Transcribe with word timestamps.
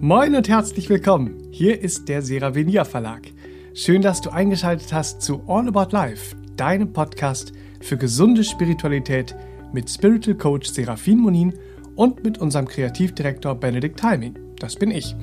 Moin 0.00 0.34
und 0.34 0.46
herzlich 0.46 0.90
willkommen. 0.90 1.48
Hier 1.50 1.80
ist 1.80 2.10
der 2.10 2.20
Seravenia 2.20 2.84
Verlag. 2.84 3.22
Schön, 3.72 4.02
dass 4.02 4.20
du 4.20 4.28
eingeschaltet 4.28 4.92
hast 4.92 5.22
zu 5.22 5.42
All 5.46 5.68
About 5.68 5.92
Life, 5.92 6.36
deinem 6.54 6.92
Podcast 6.92 7.54
für 7.80 7.96
gesunde 7.96 8.44
Spiritualität 8.44 9.34
mit 9.72 9.88
Spiritual 9.88 10.36
Coach 10.36 10.68
Serafin 10.68 11.18
Monin 11.18 11.54
und 11.94 12.22
mit 12.22 12.36
unserem 12.36 12.68
Kreativdirektor 12.68 13.54
Benedikt 13.54 13.98
Timing. 13.98 14.38
Das 14.58 14.76
bin 14.76 14.90
ich. 14.90 15.16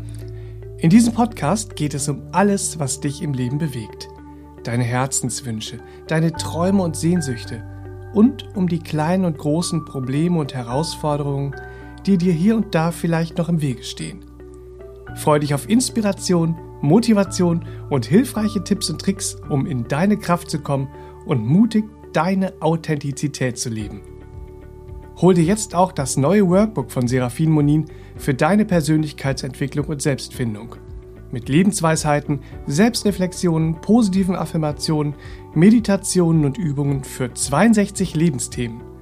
In 0.80 0.90
diesem 0.90 1.14
Podcast 1.14 1.76
geht 1.76 1.94
es 1.94 2.10
um 2.10 2.24
alles, 2.32 2.80
was 2.80 3.00
dich 3.00 3.22
im 3.22 3.34
Leben 3.34 3.60
bewegt. 3.60 4.10
Deine 4.64 4.86
Herzenswünsche, 4.86 5.82
deine 6.08 6.34
Träume 6.34 6.82
und 6.82 6.96
Sehnsüchte 6.96 7.64
und 8.16 8.56
um 8.56 8.68
die 8.68 8.80
kleinen 8.80 9.26
und 9.26 9.38
großen 9.38 9.86
Probleme 9.86 10.40
und 10.40 10.56
Herausforderungen, 10.56 11.56
die 12.08 12.18
dir 12.18 12.34
hier 12.34 12.56
und 12.56 12.74
da 12.74 12.90
vielleicht 12.90 13.38
noch 13.38 13.50
im 13.50 13.62
Wege 13.62 13.84
stehen. 13.84 14.33
Freue 15.16 15.40
dich 15.40 15.54
auf 15.54 15.70
Inspiration, 15.70 16.58
Motivation 16.82 17.66
und 17.90 18.06
hilfreiche 18.06 18.64
Tipps 18.64 18.90
und 18.90 19.00
Tricks, 19.00 19.38
um 19.50 19.66
in 19.66 19.88
deine 19.88 20.18
Kraft 20.18 20.50
zu 20.50 20.60
kommen 20.60 20.90
und 21.26 21.46
mutig 21.46 21.86
deine 22.14 22.54
Authentizität 22.62 23.58
zu 23.58 23.70
leben. 23.70 24.02
Hol 25.18 25.36
dir 25.36 25.44
jetzt 25.44 25.76
auch 25.76 25.92
das 25.92 26.18
neue 26.18 26.48
Workbook 26.50 26.92
von 26.92 27.08
Serafin 27.08 27.52
Monin 27.52 27.86
für 28.18 28.34
deine 28.34 28.66
Persönlichkeitsentwicklung 28.66 29.86
und 29.86 30.02
Selbstfindung. 30.02 30.76
Mit 31.32 31.50
Lebensweisheiten, 31.50 32.42
Selbstreflexionen, 32.68 33.82
positiven 33.82 34.36
Affirmationen, 34.36 35.16
Meditationen 35.54 36.46
und 36.46 36.58
Übungen 36.58 37.04
für 37.04 37.34
62 37.34 38.16
Lebensthemen. 38.16 38.93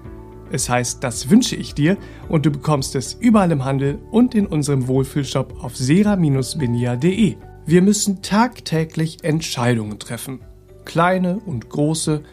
Es 0.51 0.69
heißt, 0.69 1.03
das 1.03 1.29
wünsche 1.29 1.55
ich 1.55 1.73
dir 1.73 1.97
und 2.27 2.45
du 2.45 2.51
bekommst 2.51 2.95
es 2.95 3.13
überall 3.13 3.51
im 3.51 3.63
Handel 3.63 3.99
und 4.11 4.35
in 4.35 4.45
unserem 4.45 4.87
Wohlfühlshop 4.87 5.63
auf 5.63 5.77
sera-benia.de. 5.77 7.37
Wir 7.65 7.81
müssen 7.81 8.21
tagtäglich 8.21 9.23
Entscheidungen 9.23 9.97
treffen. 9.97 10.41
Kleine 10.83 11.37
und 11.45 11.69
große, 11.69 12.23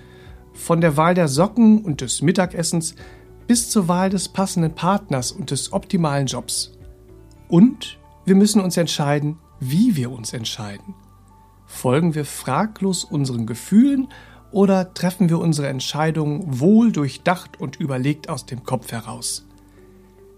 von 0.52 0.80
der 0.80 0.97
Wahl 0.97 1.14
der 1.14 1.28
Socken 1.28 1.84
und 1.84 2.00
des 2.00 2.20
Mittagessens 2.20 2.97
bis 3.47 3.70
zur 3.70 3.86
Wahl 3.86 4.10
des 4.10 4.28
passenden 4.28 4.75
Partners 4.75 5.30
und 5.30 5.53
des 5.53 5.72
optimalen 5.72 6.27
Jobs. 6.27 6.72
Und 7.48 7.98
wir 8.25 8.34
müssen 8.34 8.60
uns 8.60 8.77
entscheiden, 8.77 9.38
wie 9.60 9.94
wir 9.94 10.10
uns 10.10 10.32
entscheiden. 10.32 10.94
Folgen 11.66 12.14
wir 12.14 12.25
fraglos 12.25 13.05
unseren 13.05 13.47
Gefühlen 13.47 14.08
oder 14.50 14.94
treffen 14.94 15.28
wir 15.28 15.38
unsere 15.38 15.68
Entscheidungen 15.68 16.60
wohl 16.60 16.92
durchdacht 16.92 17.60
und 17.60 17.77
überlegt 17.77 18.28
aus 18.28 18.46
dem 18.46 18.64
Kopf 18.64 18.92
heraus? 18.92 19.46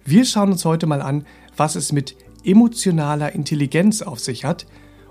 Wir 0.05 0.25
schauen 0.25 0.53
uns 0.53 0.65
heute 0.65 0.87
mal 0.87 1.03
an, 1.03 1.25
was 1.57 1.75
es 1.75 1.93
mit 1.93 2.17
emotionaler 2.45 3.33
Intelligenz 3.35 4.03
auf 4.03 4.19
sich 4.19 4.45
hat 4.45 4.67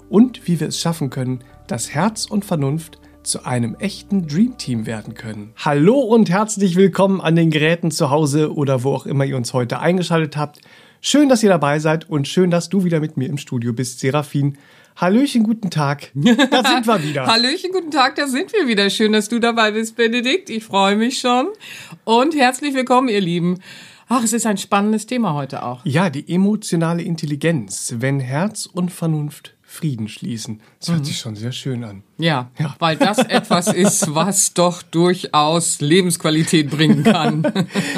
und 0.09 0.47
wie 0.47 0.59
wir 0.59 0.67
es 0.67 0.79
schaffen 0.79 1.09
können, 1.09 1.43
dass 1.67 1.93
Herz 1.93 2.25
und 2.25 2.43
Vernunft 2.43 2.99
zu 3.23 3.45
einem 3.45 3.75
echten 3.75 4.27
Dreamteam 4.27 4.85
werden 4.85 5.13
können. 5.13 5.51
Hallo 5.57 5.99
und 5.99 6.29
herzlich 6.29 6.75
willkommen 6.75 7.21
an 7.21 7.35
den 7.35 7.51
Geräten 7.51 7.91
zu 7.91 8.09
Hause 8.09 8.53
oder 8.53 8.83
wo 8.83 8.93
auch 8.93 9.05
immer 9.05 9.25
ihr 9.25 9.37
uns 9.37 9.53
heute 9.53 9.79
eingeschaltet 9.79 10.35
habt. 10.35 10.61
Schön, 11.01 11.29
dass 11.29 11.43
ihr 11.43 11.49
dabei 11.49 11.79
seid 11.79 12.09
und 12.09 12.27
schön, 12.27 12.49
dass 12.49 12.69
du 12.69 12.83
wieder 12.83 12.99
mit 12.99 13.17
mir 13.17 13.29
im 13.29 13.37
Studio 13.37 13.71
bist, 13.71 13.99
Serafin. 13.99 14.57
Hallöchen, 14.99 15.43
guten 15.43 15.69
Tag. 15.69 16.11
Da 16.13 16.63
sind 16.63 16.85
wir 16.85 17.01
wieder. 17.01 17.25
Hallöchen, 17.25 17.71
guten 17.71 17.89
Tag, 17.89 18.15
da 18.15 18.27
sind 18.27 18.51
wir 18.51 18.67
wieder. 18.67 18.89
Schön, 18.89 19.13
dass 19.13 19.29
du 19.29 19.39
dabei 19.39 19.71
bist, 19.71 19.95
Benedikt. 19.95 20.49
Ich 20.49 20.65
freue 20.65 20.97
mich 20.97 21.19
schon. 21.19 21.47
Und 22.03 22.35
herzlich 22.35 22.73
willkommen, 22.73 23.07
ihr 23.07 23.21
Lieben. 23.21 23.59
Ach, 24.09 24.21
es 24.25 24.33
ist 24.33 24.45
ein 24.45 24.57
spannendes 24.57 25.05
Thema 25.05 25.35
heute 25.35 25.63
auch. 25.63 25.85
Ja, 25.85 26.09
die 26.09 26.27
emotionale 26.27 27.01
Intelligenz, 27.01 27.95
wenn 27.99 28.19
Herz 28.19 28.65
und 28.65 28.91
Vernunft 28.91 29.55
Frieden 29.61 30.09
schließen. 30.09 30.59
Das 30.79 30.89
hört 30.89 30.99
mhm. 30.99 31.05
sich 31.05 31.17
schon 31.17 31.35
sehr 31.37 31.53
schön 31.53 31.85
an. 31.85 32.03
Ja, 32.17 32.51
ja, 32.59 32.75
weil 32.79 32.97
das 32.97 33.19
etwas 33.19 33.71
ist, 33.71 34.13
was 34.15 34.53
doch 34.53 34.81
durchaus 34.81 35.79
Lebensqualität 35.79 36.69
bringen 36.71 37.05
kann. 37.05 37.43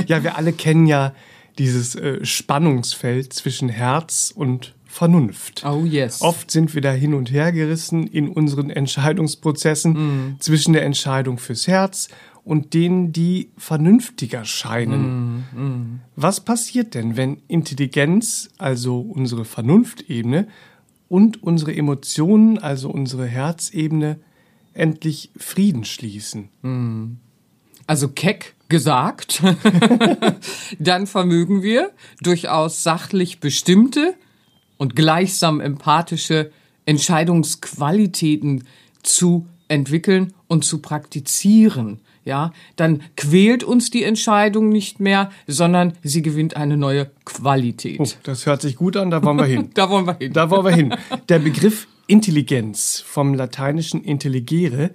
ja, 0.06 0.22
wir 0.24 0.38
alle 0.38 0.54
kennen 0.54 0.86
ja 0.86 1.16
dieses 1.58 1.96
äh, 1.96 2.24
Spannungsfeld 2.24 3.34
zwischen 3.34 3.70
Herz 3.70 4.32
und 4.36 4.76
Vernunft. 4.92 5.64
Oh 5.66 5.86
yes. 5.86 6.22
Oft 6.22 6.52
sind 6.52 6.76
wir 6.76 6.82
da 6.82 6.92
hin 6.92 7.14
und 7.14 7.32
her 7.32 7.54
gerissen 7.54 8.06
in 8.08 8.28
unseren 8.28 8.70
Entscheidungsprozessen 8.70 9.94
mm. 9.94 10.36
zwischen 10.40 10.74
der 10.74 10.84
Entscheidung 10.84 11.38
fürs 11.38 11.66
Herz 11.66 12.10
und 12.44 12.74
denen, 12.74 13.14
die 13.14 13.52
vernünftiger 13.58 14.44
scheinen. 14.44 15.46
Mm, 15.54 15.62
mm. 15.62 16.00
Was 16.18 16.42
passiert 16.42 16.94
denn, 16.94 17.16
wenn 17.16 17.38
Intelligenz, 17.48 18.50
also 18.58 19.00
unsere 19.00 19.46
Vernunftebene, 19.46 20.48
und 21.08 21.42
unsere 21.42 21.74
Emotionen, 21.74 22.58
also 22.58 22.90
unsere 22.90 23.28
Herzebene, 23.28 24.20
endlich 24.74 25.32
Frieden 25.38 25.86
schließen? 25.86 26.50
Mm. 26.64 27.18
Also 27.88 28.10
keck 28.10 28.56
gesagt, 28.68 29.42
dann 30.80 31.08
vermögen 31.08 31.62
wir 31.62 31.92
durchaus 32.22 32.84
sachlich 32.84 33.40
bestimmte 33.40 34.16
und 34.82 34.96
gleichsam 34.96 35.60
empathische 35.60 36.50
Entscheidungsqualitäten 36.88 38.64
zu 39.04 39.46
entwickeln 39.68 40.34
und 40.48 40.66
zu 40.66 40.82
praktizieren. 40.82 42.00
Ja, 42.26 42.52
dann 42.78 43.04
quält 43.16 43.64
uns 43.64 43.92
die 43.92 44.04
Entscheidung 44.04 44.70
nicht 44.70 45.00
mehr, 45.00 45.30
sondern 45.46 45.94
sie 46.02 46.24
gewinnt 46.24 46.56
eine 46.56 46.78
neue 46.78 47.12
Qualität. 47.26 48.00
Oh, 48.00 48.08
das 48.24 48.48
hört 48.48 48.64
sich 48.64 48.76
gut 48.76 48.98
an, 48.98 49.12
da 49.12 49.22
wollen 49.22 49.38
wir 49.38 49.46
hin. 49.46 49.70
da 49.76 49.88
wollen 49.88 50.08
wir 50.08 50.18
hin. 50.18 50.34
Da 50.34 50.50
wollen 50.50 50.66
wir 50.66 50.72
hin. 50.72 50.96
Der 51.30 51.38
Begriff 51.38 51.88
Intelligenz 52.08 53.04
vom 53.06 53.36
lateinischen 53.36 54.04
intelligere 54.04 54.90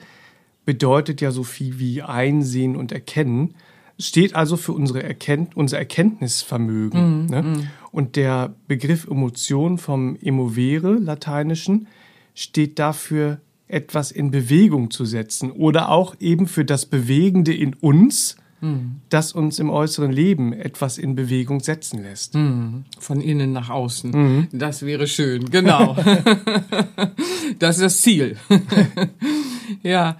bedeutet 0.64 1.20
ja 1.20 1.30
so 1.30 1.44
viel 1.44 1.78
wie 1.78 2.02
einsehen 2.02 2.74
und 2.74 2.90
erkennen 2.90 3.54
steht 3.98 4.34
also 4.34 4.56
für 4.56 4.72
unsere 4.72 5.02
Erkennt 5.02 5.56
unser 5.56 5.78
Erkenntnisvermögen. 5.78 7.24
Mm, 7.24 7.26
ne? 7.26 7.42
mm. 7.42 7.68
Und 7.92 8.16
der 8.16 8.54
Begriff 8.68 9.06
Emotion 9.06 9.78
vom 9.78 10.16
emovere, 10.20 10.94
lateinischen, 10.94 11.86
steht 12.34 12.78
dafür, 12.78 13.40
etwas 13.68 14.12
in 14.12 14.30
Bewegung 14.30 14.90
zu 14.90 15.04
setzen 15.04 15.50
oder 15.50 15.90
auch 15.90 16.14
eben 16.20 16.46
für 16.46 16.64
das 16.64 16.86
Bewegende 16.86 17.52
in 17.52 17.74
uns, 17.74 18.36
mm. 18.60 19.00
das 19.08 19.32
uns 19.32 19.58
im 19.58 19.70
äußeren 19.70 20.12
Leben 20.12 20.52
etwas 20.52 20.98
in 20.98 21.16
Bewegung 21.16 21.60
setzen 21.60 22.02
lässt. 22.02 22.34
Mm. 22.34 22.84
Von 22.98 23.20
innen 23.20 23.52
nach 23.52 23.70
außen. 23.70 24.10
Mm. 24.10 24.48
Das 24.52 24.82
wäre 24.82 25.08
schön, 25.08 25.50
genau. 25.50 25.96
das 27.58 27.76
ist 27.76 27.82
das 27.82 28.00
Ziel. 28.02 28.36
ja. 29.82 30.16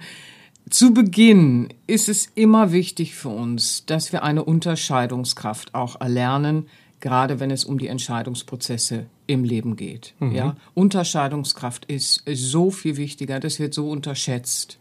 Zu 0.69 0.93
Beginn 0.93 1.69
ist 1.87 2.09
es 2.09 2.27
immer 2.35 2.71
wichtig 2.71 3.15
für 3.15 3.29
uns, 3.29 3.85
dass 3.85 4.11
wir 4.11 4.23
eine 4.23 4.43
Unterscheidungskraft 4.43 5.73
auch 5.73 6.01
erlernen, 6.01 6.67
gerade 6.99 7.39
wenn 7.39 7.51
es 7.51 7.63
um 7.63 7.77
die 7.77 7.87
Entscheidungsprozesse 7.87 9.05
im 9.27 9.43
Leben 9.43 9.75
geht. 9.75 10.13
Mhm. 10.19 10.31
Ja, 10.33 10.57
Unterscheidungskraft 10.73 11.85
ist 11.85 12.23
so 12.25 12.71
viel 12.71 12.97
wichtiger, 12.97 13.39
das 13.39 13.59
wird 13.59 13.73
so 13.73 13.89
unterschätzt. 13.89 14.79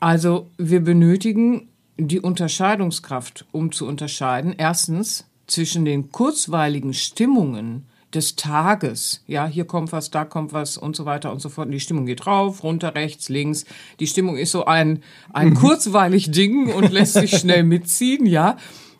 Also 0.00 0.50
wir 0.58 0.80
benötigen 0.80 1.68
die 1.96 2.20
Unterscheidungskraft, 2.20 3.46
um 3.52 3.72
zu 3.72 3.86
unterscheiden, 3.86 4.54
erstens 4.56 5.26
zwischen 5.46 5.84
den 5.84 6.10
kurzweiligen 6.10 6.94
Stimmungen 6.94 7.86
des 8.14 8.36
Tages. 8.36 9.22
Ja, 9.26 9.46
hier 9.46 9.64
kommt 9.64 9.92
was, 9.92 10.10
da 10.10 10.24
kommt 10.24 10.52
was 10.52 10.76
und 10.76 10.96
so 10.96 11.04
weiter 11.04 11.32
und 11.32 11.40
so 11.40 11.48
fort. 11.48 11.66
Und 11.66 11.72
die 11.72 11.80
Stimmung 11.80 12.06
geht 12.06 12.26
rauf, 12.26 12.62
runter, 12.62 12.94
rechts, 12.94 13.28
links. 13.28 13.64
Die 14.00 14.06
Stimmung 14.06 14.36
ist 14.36 14.52
so 14.52 14.64
ein, 14.64 15.02
ein 15.32 15.50
mhm. 15.50 15.54
kurzweilig 15.54 16.30
Ding 16.30 16.72
und 16.72 16.90
lässt 16.92 17.14
sich 17.14 17.36
schnell 17.38 17.62
mitziehen, 17.62 18.26
ja. 18.26 18.56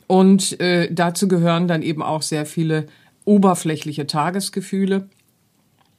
Und 0.06 0.60
äh, 0.60 0.92
dazu 0.92 1.28
gehören 1.28 1.68
dann 1.68 1.82
eben 1.82 2.02
auch 2.02 2.22
sehr 2.22 2.46
viele 2.46 2.86
oberflächliche 3.24 4.06
Tagesgefühle. 4.06 5.08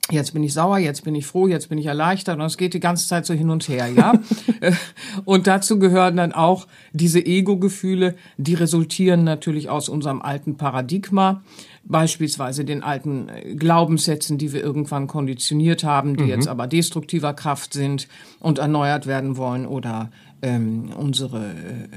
Jetzt 0.10 0.34
bin 0.34 0.44
ich 0.44 0.54
sauer, 0.54 0.80
jetzt 0.80 1.04
bin 1.06 1.16
ich 1.16 1.26
froh, 1.26 1.48
jetzt 1.48 1.70
bin 1.70 1.78
ich 1.78 1.86
erleichtert 1.86 2.38
und 2.38 2.46
es 2.46 2.58
geht 2.58 2.74
die 2.74 2.82
ganze 2.82 3.08
Zeit 3.08 3.26
so 3.26 3.34
hin 3.34 3.50
und 3.50 3.70
her, 3.70 3.88
ja. 3.88 4.20
und 5.26 5.48
dazu 5.48 5.80
gehören 5.80 6.18
dann 6.18 6.34
auch 6.34 6.68
diese 6.92 7.26
Ego-Gefühle, 7.26 8.16
die 8.38 8.56
resultieren 8.56 9.24
natürlich 9.24 9.70
aus 9.70 9.88
unserem 9.88 10.22
alten 10.22 10.58
Paradigma 10.58 11.44
beispielsweise 11.84 12.66
den 12.66 12.84
alten 12.84 13.30
äh, 13.30 13.56
Glaubenssätzen, 13.56 14.38
die 14.38 14.54
wir 14.54 14.62
irgendwann 14.62 15.08
konditioniert 15.08 15.84
haben, 15.84 16.16
die 16.16 16.24
mhm. 16.24 16.30
jetzt 16.30 16.48
aber 16.48 16.68
destruktiver 16.68 17.34
Kraft 17.34 17.74
sind 17.74 18.08
und 18.40 18.60
erneuert 18.60 19.08
werden 19.08 19.38
wollen 19.38 19.66
oder 19.66 20.12
ähm, 20.42 20.92
unsere 20.98 21.38
äh, 21.40 21.88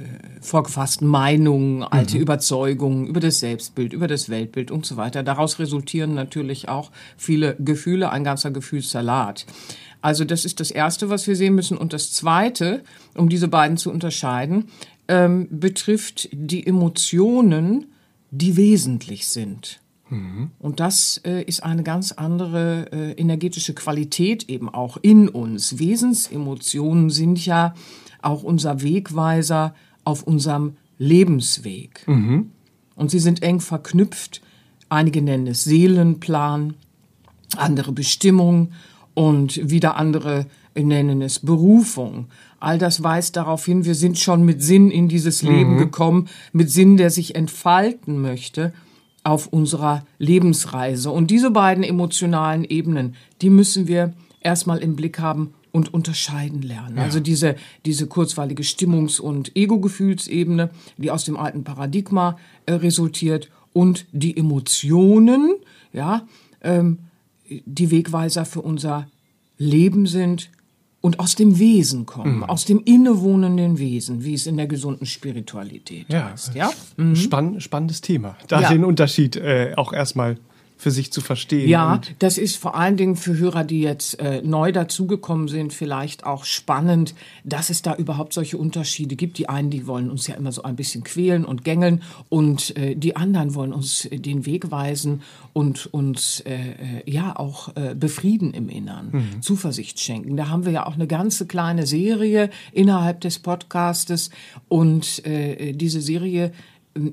vorgefassten 0.40 1.06
Meinungen, 1.06 1.82
alte 1.82 2.16
mhm. 2.16 2.22
Überzeugungen 2.22 3.06
über 3.06 3.20
das 3.20 3.40
Selbstbild, 3.40 3.92
über 3.92 4.08
das 4.08 4.28
Weltbild 4.28 4.70
und 4.70 4.84
so 4.86 4.96
weiter. 4.96 5.22
Daraus 5.22 5.58
resultieren 5.58 6.14
natürlich 6.14 6.69
auch 6.69 6.90
viele 7.16 7.56
Gefühle, 7.58 8.10
ein 8.10 8.25
ganzer 8.25 8.50
Gefühlssalat. 8.50 9.46
Also 10.02 10.25
das 10.25 10.44
ist 10.44 10.60
das 10.60 10.70
Erste, 10.70 11.08
was 11.08 11.26
wir 11.26 11.37
sehen 11.37 11.54
müssen. 11.54 11.78
Und 11.78 11.94
das 11.94 12.12
Zweite, 12.12 12.82
um 13.14 13.30
diese 13.30 13.48
beiden 13.48 13.78
zu 13.78 13.90
unterscheiden, 13.90 14.69
ähm, 15.08 15.48
betrifft 15.50 16.28
die 16.32 16.66
Emotionen, 16.66 17.87
die 18.36 18.56
wesentlich 18.56 19.26
sind. 19.28 19.81
Und 20.58 20.81
das 20.81 21.20
äh, 21.25 21.42
ist 21.42 21.62
eine 21.62 21.82
ganz 21.82 22.12
andere 22.12 22.92
äh, 22.92 23.12
energetische 23.12 23.75
Qualität 23.75 24.48
eben 24.48 24.69
auch 24.69 24.96
in 25.00 25.28
uns. 25.28 25.78
Wesensemotionen 25.78 27.10
sind 27.10 27.44
ja 27.44 27.75
auch 28.22 28.42
unser 28.42 28.82
Wegweiser 28.82 29.75
auf 30.04 30.22
unserem 30.22 30.76
Lebensweg. 30.98 32.04
Und 32.96 33.10
sie 33.10 33.19
sind 33.19 33.42
eng 33.42 33.60
verknüpft. 33.60 34.42
Einige 34.88 35.22
nennen 35.22 35.46
es 35.46 35.64
Seelenplan, 35.64 36.75
andere 37.56 37.92
Bestimmung 37.92 38.72
und 39.14 39.70
wieder 39.70 39.96
andere 39.96 40.46
nennen 40.76 41.22
es 41.22 41.38
Berufung. 41.38 42.26
All 42.64 42.78
das 42.78 43.02
weist 43.02 43.37
darauf 43.37 43.66
hin, 43.66 43.84
wir 43.84 43.94
sind 43.94 44.19
schon 44.19 44.43
mit 44.43 44.62
Sinn 44.62 44.90
in 44.90 45.08
dieses 45.08 45.43
Leben 45.43 45.76
gekommen, 45.76 46.28
mit 46.52 46.70
Sinn, 46.70 46.96
der 46.96 47.11
sich 47.11 47.34
entfalten 47.34 48.22
möchte 48.22 48.72
auf 49.22 49.49
unserer 49.49 50.06
Lebensreise. 50.19 51.11
Und 51.11 51.31
diese 51.31 51.50
beiden 51.50 51.84
emotionalen 51.84 52.64
Ebenen, 52.64 53.16
die 53.43 53.50
müssen 53.50 53.87
wir 53.87 54.14
erstmal 54.40 54.78
im 54.78 54.96
Blick 54.96 55.19
haben 55.19 55.52
und 55.72 55.93
unterscheiden 55.93 56.62
lernen. 56.62 56.99
Also 56.99 57.20
diese, 57.20 57.56
diese 57.84 58.06
kurzweilige 58.06 58.62
Stimmungs- 58.62 59.20
und 59.20 59.55
Ego-Gefühlsebene, 59.56 60.70
die 60.96 61.11
aus 61.11 61.25
dem 61.25 61.37
alten 61.37 61.64
Paradigma 61.64 62.38
äh, 62.64 62.75
resultiert 62.75 63.50
und 63.72 64.06
die 64.12 64.37
Emotionen, 64.37 65.56
ja, 65.93 66.26
ähm, 66.62 67.00
die 67.49 67.90
Wegweiser 67.90 68.46
für 68.46 68.62
unser 68.62 69.08
Leben 69.58 70.06
sind 70.06 70.50
und 71.04 71.20
aus 71.20 71.34
dem 71.34 71.58
Wesen 71.58 72.06
kommen, 72.06 72.42
aus 72.44 72.64
dem 72.64 72.80
innewohnenden 72.82 73.78
Wesen, 73.78 74.24
wie 74.24 74.32
es 74.32 74.46
in 74.46 74.56
der 74.56 74.66
gesunden 74.66 75.04
Spiritualität 75.04 76.06
Ja, 76.08 76.30
heißt. 76.30 76.54
Ja? 76.54 76.70
Spann, 77.14 77.60
spannendes 77.60 78.00
Thema. 78.00 78.36
Da 78.48 78.62
Ja. 78.62 78.70
den 78.70 78.86
Unterschied 78.86 79.36
äh, 79.36 79.74
auch 79.76 79.92
erstmal 79.92 80.38
für 80.76 80.91
sich 80.91 81.12
zu 81.12 81.21
verstehen. 81.21 81.69
Ja, 81.69 82.00
das 82.19 82.37
ist 82.37 82.56
vor 82.56 82.75
allen 82.75 82.97
Dingen 82.97 83.17
für 83.17 83.37
Hörer, 83.38 83.65
die 83.65 83.81
jetzt 83.81 84.19
äh, 84.19 84.43
neu 84.43 84.73
dazugekommen 84.73 85.49
sind, 85.49 85.73
vielleicht 85.73 86.25
auch 86.25 86.44
spannend, 86.44 87.15
dass 87.44 87.71
es 87.71 87.82
da 87.82 87.94
überhaupt 87.94 88.32
solche 88.32 88.59
Unterschiede 88.59 89.17
gibt. 89.17 89.38
Die 89.38 89.49
einen, 89.49 89.71
die 89.71 89.87
wollen 89.87 90.11
uns 90.11 90.26
ja 90.26 90.35
immer 90.35 90.53
so 90.53 90.62
ein 90.62 90.76
bisschen 90.76 91.05
quälen 91.05 91.44
und 91.44 91.65
gängeln 91.65 92.03
und 92.29 92.76
äh, 92.76 92.97
die 92.97 93.17
anderen 93.17 93.55
wollen 93.55 93.73
uns 93.73 94.05
äh, 94.06 94.19
den 94.19 94.47
Weg 94.47 94.71
weisen 94.71 95.23
und 95.53 95.87
uns 95.94 96.41
äh, 96.41 96.55
äh, 96.55 97.11
ja 97.11 97.37
auch 97.37 97.75
äh, 97.76 97.94
befrieden 97.94 98.53
im 98.53 98.69
Innern, 98.69 99.41
Zuversicht 99.41 100.00
schenken. 100.00 100.37
Da 100.37 100.49
haben 100.49 100.65
wir 100.65 100.73
ja 100.73 100.87
auch 100.87 100.94
eine 100.94 101.06
ganze 101.06 101.47
kleine 101.47 101.87
Serie 101.87 102.50
innerhalb 102.73 103.21
des 103.21 103.38
Podcastes 103.38 104.31
und 104.69 105.23
diese 105.25 106.00
Serie 106.00 106.53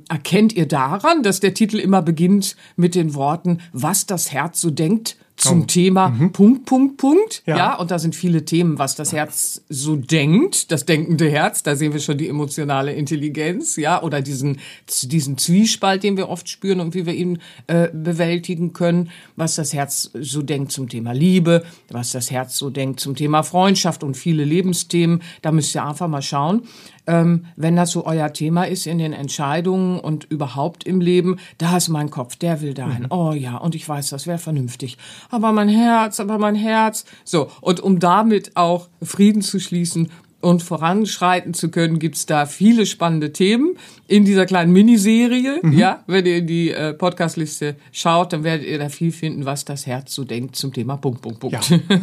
Erkennt 0.10 0.54
ihr 0.54 0.68
daran, 0.68 1.24
dass 1.24 1.40
der 1.40 1.54
Titel 1.54 1.80
immer 1.80 2.02
beginnt 2.02 2.56
mit 2.76 2.94
den 2.94 3.16
Worten, 3.16 3.60
was 3.74 4.06
das 4.06 4.32
Herz 4.32 4.62
so 4.62 4.70
denkt 4.70 5.18
zum 5.42 5.68
Thema 5.68 6.10
Punkt, 6.34 6.66
Punkt, 6.66 6.98
Punkt? 6.98 7.44
Ja. 7.46 7.58
Ja. 7.58 7.76
und 7.76 7.92
da 7.92 8.00
sind 8.00 8.16
viele 8.16 8.46
Themen, 8.46 8.78
was 8.78 8.96
das 8.96 9.12
Herz 9.12 9.64
so 9.70 9.96
denkt, 9.96 10.72
das 10.72 10.86
denkende 10.86 11.30
Herz, 11.30 11.64
da 11.64 11.76
sehen 11.76 11.94
wir 11.94 12.00
schon 12.00 12.18
die 12.18 12.30
emotionale 12.30 12.94
Intelligenz, 12.94 13.76
ja, 13.76 14.02
oder 14.02 14.22
diesen, 14.22 14.60
diesen 15.04 15.38
Zwiespalt, 15.38 16.04
den 16.04 16.18
wir 16.18 16.30
oft 16.30 16.48
spüren 16.48 16.80
und 16.80 16.94
wie 16.94 17.06
wir 17.06 17.14
ihn 17.14 17.40
äh, 17.68 17.90
bewältigen 17.94 18.74
können, 18.74 19.10
was 19.36 19.56
das 19.56 19.74
Herz 19.74 20.12
so 20.14 20.42
denkt 20.42 20.72
zum 20.72 20.90
Thema 20.90 21.12
Liebe, 21.14 21.64
was 21.90 22.12
das 22.12 22.32
Herz 22.32 22.58
so 22.58 22.70
denkt 22.70 23.00
zum 23.00 23.16
Thema 23.16 23.44
Freundschaft 23.44 24.04
und 24.04 24.16
viele 24.16 24.46
Lebensthemen. 24.46 25.22
Da 25.42 25.52
müsst 25.52 25.76
ihr 25.76 25.84
einfach 25.84 26.08
mal 26.08 26.22
schauen 26.22 26.64
ähm, 27.08 27.46
wenn 27.56 27.76
das 27.76 27.92
so 27.92 28.06
euer 28.06 28.32
Thema 28.32 28.64
ist 28.64 28.88
in 28.88 28.98
den 28.98 29.14
Entscheidungen 29.14 30.00
und 30.00 30.26
überhaupt 30.26 30.84
im 30.84 31.02
Leben, 31.02 31.38
da 31.58 31.78
ist 31.78 31.90
mein 31.90 32.10
Kopf, 32.10 32.36
der 32.36 32.62
will 32.62 32.74
dahin. 32.74 33.08
Oh 33.10 33.34
ja, 33.34 33.58
und 33.58 33.76
ich 33.76 33.88
weiß, 33.88 34.10
das 34.10 34.28
wäre 34.28 34.38
vernünftig. 34.38 34.98
Aber 35.32 35.52
mein 35.52 35.70
Herz, 35.70 36.20
aber 36.20 36.38
mein 36.38 36.56
Herz. 36.56 37.06
So, 37.24 37.50
und 37.62 37.80
um 37.80 38.00
damit 38.00 38.56
auch 38.56 38.90
Frieden 39.02 39.42
zu 39.42 39.60
schließen 39.60 40.12
und 40.42 40.64
voranschreiten 40.64 41.54
zu 41.54 41.70
können, 41.70 42.00
gibt's 42.00 42.26
da 42.26 42.46
viele 42.46 42.86
spannende 42.86 43.32
Themen 43.34 43.78
in 44.08 44.26
dieser 44.26 44.46
kleinen 44.46 44.74
Miniserie. 44.74 45.62
Ja, 45.72 46.04
wenn 46.08 46.26
ihr 46.26 46.38
in 46.38 46.48
die 46.48 46.72
äh, 46.72 46.94
Podcastliste 46.94 47.76
schaut, 47.92 48.34
dann 48.34 48.44
werdet 48.44 48.68
ihr 48.68 48.78
da 48.78 48.90
viel 48.90 49.12
finden, 49.12 49.46
was 49.46 49.66
das 49.66 49.86
Herz 49.86 50.14
so 50.14 50.24
denkt 50.24 50.56
zum 50.56 50.74
Thema 50.74 50.98
Punkt, 50.98 51.22
Punkt, 51.22 51.40
Punkt. 51.40 51.70
Ja. 51.70 51.80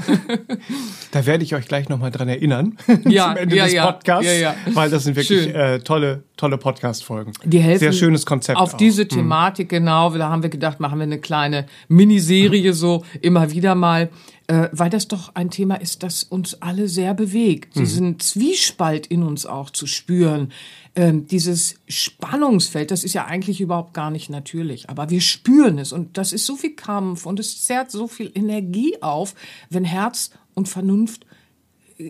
Da 1.11 1.25
werde 1.25 1.43
ich 1.43 1.55
euch 1.55 1.67
gleich 1.67 1.89
nochmal 1.89 2.11
dran 2.11 2.29
erinnern 2.29 2.77
Ja, 3.09 3.29
zum 3.29 3.37
Ende 3.39 3.57
ja, 3.57 3.65
des 3.65 3.73
ja. 3.73 3.87
Podcasts, 3.87 4.41
Ja, 4.41 4.55
weil 4.75 4.91
das 4.91 5.05
sind 5.05 5.17
wirklich 5.17 5.55
äh, 5.55 5.79
tolle, 5.81 6.25
tolle 6.37 6.59
Podcast-Folgen. 6.59 7.33
Die 7.45 7.59
helfen 7.59 7.79
Sehr 7.79 7.93
schönes 7.93 8.27
Konzept. 8.27 8.59
Auf 8.59 8.75
auch. 8.75 8.77
diese 8.77 9.09
Thematik, 9.09 9.71
genau. 9.71 10.11
Da 10.11 10.29
haben 10.29 10.43
wir 10.43 10.51
gedacht, 10.51 10.81
machen 10.81 10.99
wir 10.99 11.05
eine 11.05 11.19
kleine 11.19 11.67
Miniserie 11.89 12.73
so 12.73 13.05
immer 13.21 13.51
wieder 13.51 13.75
mal, 13.75 14.11
äh, 14.49 14.71
weil 14.73 14.91
das 14.91 15.09
doch 15.09 15.35
ein 15.35 15.51
Thema 15.51 15.77
ist, 15.77 16.03
das 16.03 16.25
uns 16.25 16.61
alle 16.63 16.89
sehr 16.89 17.15
bewegt. 17.15 17.77
Diesen 17.77 18.19
Zwiespalt 18.19 19.07
in 19.07 19.23
uns 19.23 19.47
auch 19.47 19.71
zu 19.71 19.87
spüren. 19.87 20.53
Ähm, 20.97 21.27
dieses 21.27 21.77
Spannungsfeld, 21.87 22.91
das 22.91 23.05
ist 23.05 23.13
ja 23.13 23.27
eigentlich 23.27 23.61
überhaupt 23.61 23.95
gar 23.95 24.11
nicht 24.11 24.31
natürlich, 24.31 24.89
aber 24.89 25.11
wir 25.11 25.21
spüren 25.21 25.79
es 25.79 25.93
und 25.93 26.17
das 26.17 26.33
ist 26.33 26.47
so 26.47 26.57
viel 26.57 26.75
Kampf 26.75 27.27
und 27.27 27.39
es 27.39 27.65
zerrt 27.65 27.91
so 27.91 28.09
viel 28.09 28.33
Energie 28.35 28.97
auf, 29.03 29.35
wenn 29.69 29.85
Herz 29.85 30.31
und 30.55 30.69
Vernunft 30.69 31.27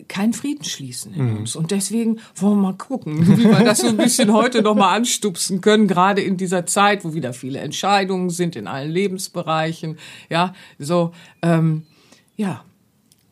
keinen 0.07 0.33
Frieden 0.33 0.65
schließen 0.65 1.15
in 1.15 1.39
uns. 1.39 1.57
Und 1.57 1.71
deswegen 1.71 2.21
wollen 2.37 2.59
wir 2.59 2.69
mal 2.69 2.77
gucken, 2.77 3.27
wie 3.39 3.45
wir 3.45 3.65
das 3.65 3.81
so 3.81 3.89
ein 3.89 3.97
bisschen 3.97 4.33
heute 4.33 4.63
noch 4.63 4.75
mal 4.75 4.95
anstupsen 4.95 5.61
können, 5.61 5.89
gerade 5.89 6.21
in 6.21 6.37
dieser 6.37 6.67
Zeit, 6.67 7.05
wo 7.05 7.15
wieder 7.15 7.33
viele 7.33 7.59
Entscheidungen 7.59 8.31
sind 8.31 8.55
in 8.55 8.67
allen 8.67 8.91
Lebensbereichen. 8.91 9.99
Ja, 10.29 10.55
so, 10.79 11.13
ähm, 11.43 11.85
ja. 12.39 12.65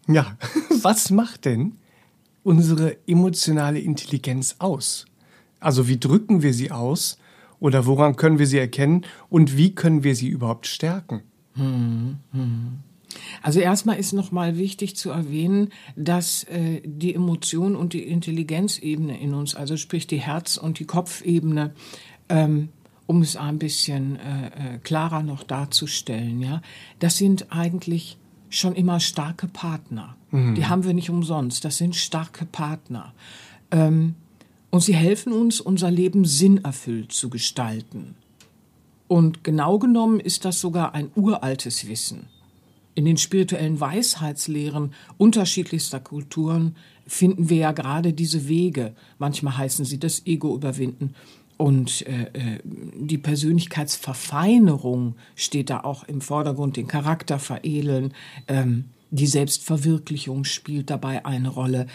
Ja, 0.07 0.37
was 0.83 1.11
macht 1.11 1.47
denn 1.47 1.77
unsere 2.43 2.97
emotionale 3.09 3.81
Intelligenz 3.81 4.57
aus? 4.59 5.07
Also 5.59 5.89
wie 5.89 5.99
drücken 5.99 6.43
wir 6.43 6.53
sie 6.53 6.71
aus 6.71 7.19
oder 7.59 7.87
woran 7.87 8.17
können 8.17 8.39
wir 8.39 8.47
sie 8.47 8.59
erkennen 8.59 9.07
und 9.31 9.57
wie 9.57 9.75
können 9.75 10.05
wir 10.05 10.15
sie 10.15 10.29
überhaupt 10.29 10.67
stärken? 10.67 11.23
Also 13.43 13.61
erstmal 13.61 13.99
ist 13.99 14.13
noch 14.13 14.31
mal 14.31 14.59
wichtig 14.59 14.97
zu 14.97 15.11
erwähnen, 15.11 15.71
dass 15.97 16.45
äh, 16.45 16.83
die 16.85 17.15
Emotion 17.15 17.75
und 17.75 17.93
die 17.93 18.03
Intelligenzebene 18.03 19.19
in 19.19 19.35
uns, 19.35 19.55
also 19.55 19.77
sprich 19.77 20.07
die 20.07 20.21
Herz- 20.21 20.59
und 20.59 20.79
die 20.79 20.85
Kopfebene, 20.85 21.73
ähm, 22.29 22.69
um 23.07 23.23
es 23.23 23.37
ein 23.37 23.59
bisschen 23.59 24.17
äh, 24.17 24.47
äh, 24.47 24.79
klarer 24.83 25.23
noch 25.23 25.45
darzustellen, 25.45 26.41
ja, 26.41 26.61
das 26.99 27.17
sind 27.17 27.53
eigentlich 27.53 28.19
schon 28.57 28.75
immer 28.75 29.01
starke 29.01 29.47
Partner. 29.49 30.17
Die 30.55 30.67
haben 30.67 30.85
wir 30.85 30.93
nicht 30.93 31.09
umsonst. 31.09 31.65
Das 31.65 31.79
sind 31.79 31.97
starke 31.97 32.45
Partner. 32.45 33.15
Ähm, 33.71 34.15
und 34.71 34.81
sie 34.81 34.95
helfen 34.95 35.33
uns, 35.33 35.61
unser 35.61 35.91
Leben 35.91 36.25
sinnerfüllt 36.25 37.13
zu 37.13 37.31
gestalten. 37.31 38.15
Und 39.09 39.45
genau 39.45 39.79
genommen 39.79 40.21
ist 40.21 40.45
das 40.45 40.61
sogar 40.61 40.95
ein 40.95 41.11
uraltes 41.15 41.89
Wissen. 41.89 42.27
In 42.95 43.05
den 43.05 43.17
spirituellen 43.17 43.79
Weisheitslehren 43.79 44.93
unterschiedlichster 45.17 46.01
Kulturen 46.01 46.77
finden 47.07 47.49
wir 47.49 47.59
ja 47.59 47.73
gerade 47.73 48.13
diese 48.13 48.49
Wege. 48.49 48.95
Manchmal 49.19 49.57
heißen 49.57 49.85
sie 49.85 49.99
das 49.99 50.27
Ego 50.27 50.55
überwinden. 50.55 51.15
Und 51.57 52.07
äh, 52.07 52.25
äh, 52.35 52.59
die 52.65 53.19
Persönlichkeitsverfeinerung 53.19 55.15
steht 55.35 55.71
da 55.71 55.81
auch 55.81 56.05
im 56.05 56.21
Vordergrund, 56.21 56.77
den 56.77 56.87
Charakter 56.87 57.39
veredeln. 57.39 58.13
Ähm, 58.47 58.85
die 59.11 59.27
Selbstverwirklichung 59.27 60.45
spielt 60.45 60.91
dabei 60.91 61.25
eine 61.25 61.49
Rolle. 61.49 61.87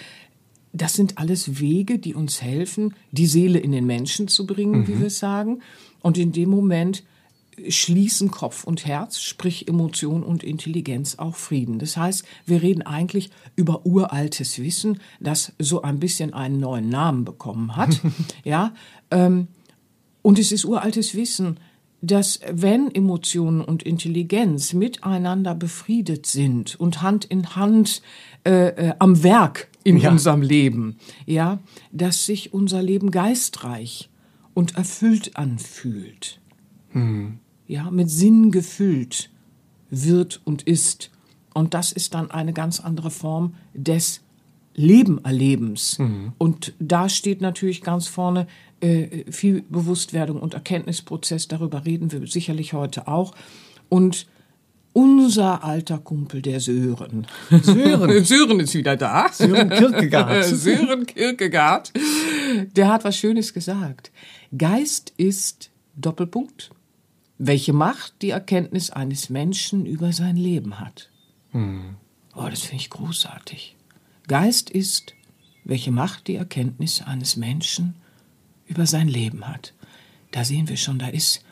Das 0.73 0.93
sind 0.93 1.17
alles 1.17 1.59
Wege, 1.59 1.99
die 1.99 2.15
uns 2.15 2.41
helfen, 2.41 2.95
die 3.11 3.27
Seele 3.27 3.59
in 3.59 3.71
den 3.71 3.85
Menschen 3.85 4.27
zu 4.27 4.47
bringen, 4.47 4.87
wie 4.87 4.99
wir 4.99 5.07
es 5.07 5.19
sagen. 5.19 5.61
Und 6.01 6.17
in 6.17 6.31
dem 6.31 6.49
Moment 6.49 7.03
schließen 7.69 8.31
Kopf 8.31 8.63
und 8.63 8.85
Herz, 8.85 9.19
sprich 9.21 9.67
Emotion 9.67 10.23
und 10.23 10.43
Intelligenz 10.43 11.15
auch 11.17 11.35
Frieden. 11.35 11.79
Das 11.79 11.97
heißt, 11.97 12.23
wir 12.45 12.61
reden 12.61 12.81
eigentlich 12.81 13.29
über 13.55 13.85
uraltes 13.85 14.59
Wissen, 14.59 14.99
das 15.19 15.53
so 15.59 15.81
ein 15.81 15.99
bisschen 15.99 16.33
einen 16.33 16.59
neuen 16.59 16.89
Namen 16.89 17.25
bekommen 17.25 17.75
hat. 17.75 18.01
ja, 18.43 18.73
ähm, 19.11 19.47
und 20.21 20.39
es 20.39 20.51
ist 20.51 20.65
uraltes 20.65 21.15
Wissen, 21.15 21.59
dass 22.03 22.39
wenn 22.51 22.93
Emotionen 22.93 23.61
und 23.61 23.83
Intelligenz 23.83 24.73
miteinander 24.73 25.53
befriedet 25.53 26.25
sind 26.25 26.79
und 26.79 27.01
Hand 27.03 27.25
in 27.25 27.55
Hand 27.55 28.01
äh, 28.43 28.69
äh, 28.89 28.93
am 28.97 29.21
Werk 29.23 29.69
in 29.83 29.97
Ja. 29.97 30.09
unserem 30.11 30.41
Leben, 30.41 30.97
ja, 31.27 31.59
dass 31.91 32.25
sich 32.25 32.53
unser 32.53 32.81
Leben 32.81 33.11
geistreich 33.11 34.09
und 34.55 34.75
erfüllt 34.77 35.37
anfühlt 35.37 36.39
ja, 37.71 37.89
mit 37.89 38.09
Sinn 38.09 38.51
gefüllt 38.51 39.29
wird 39.89 40.41
und 40.43 40.63
ist. 40.63 41.09
Und 41.53 41.73
das 41.73 41.93
ist 41.93 42.13
dann 42.13 42.29
eine 42.29 42.51
ganz 42.51 42.81
andere 42.81 43.11
Form 43.11 43.55
des 43.73 44.21
Lebenerlebens. 44.75 45.97
Und 46.37 46.73
da 46.79 47.07
steht 47.07 47.39
natürlich 47.39 47.81
ganz 47.81 48.07
vorne 48.07 48.47
äh, 48.81 49.31
viel 49.31 49.63
Bewusstwerdung 49.69 50.39
und 50.41 50.53
Erkenntnisprozess, 50.53 51.47
darüber 51.47 51.85
reden 51.85 52.11
wir 52.11 52.25
sicherlich 52.27 52.73
heute 52.73 53.07
auch. 53.07 53.33
Und 53.87 54.27
unser 54.93 55.63
alter 55.63 55.99
Kumpel, 55.99 56.41
der 56.41 56.59
Sören. 56.59 57.25
Sören. 57.49 58.25
Sören 58.25 58.59
ist 58.59 58.75
wieder 58.75 58.97
da. 58.97 59.29
Sören 59.31 59.69
Kierkegaard. 59.69 60.43
Sören 60.45 61.05
Kierkegaard. 61.05 61.93
Der 62.75 62.89
hat 62.89 63.05
was 63.05 63.15
Schönes 63.15 63.53
gesagt. 63.53 64.11
Geist 64.57 65.13
ist 65.15 65.69
Doppelpunkt. 65.95 66.71
Welche 67.43 67.73
Macht 67.73 68.21
die 68.21 68.29
Erkenntnis 68.29 68.91
eines 68.91 69.31
Menschen 69.31 69.87
über 69.87 70.13
sein 70.13 70.37
Leben 70.37 70.79
hat. 70.79 71.09
Hm. 71.49 71.95
Oh, 72.35 72.47
das 72.47 72.61
finde 72.61 72.83
ich 72.83 72.91
großartig. 72.91 73.75
Geist 74.27 74.69
ist, 74.69 75.15
welche 75.63 75.91
Macht 75.91 76.27
die 76.27 76.35
Erkenntnis 76.35 77.01
eines 77.01 77.37
Menschen 77.37 77.95
über 78.67 78.85
sein 78.85 79.07
Leben 79.07 79.47
hat. 79.47 79.73
Da 80.29 80.45
sehen 80.45 80.69
wir 80.69 80.77
schon, 80.77 80.99
da 80.99 81.07
ist, 81.07 81.43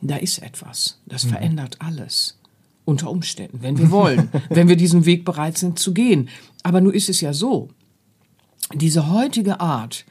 da 0.00 0.14
ist 0.14 0.38
etwas. 0.38 1.00
Das 1.06 1.24
mhm. 1.24 1.30
verändert 1.30 1.76
alles. 1.80 2.38
Unter 2.84 3.10
Umständen, 3.10 3.62
wenn 3.62 3.78
wir 3.78 3.90
wollen, 3.90 4.28
wenn 4.48 4.68
wir 4.68 4.76
diesen 4.76 5.06
Weg 5.06 5.24
bereit 5.24 5.58
sind 5.58 5.76
zu 5.76 5.92
gehen. 5.92 6.28
Aber 6.62 6.80
nun 6.80 6.94
ist 6.94 7.08
es 7.08 7.20
ja 7.20 7.32
so, 7.32 7.68
diese 8.72 9.10
heutige 9.10 9.58
Art, 9.58 10.04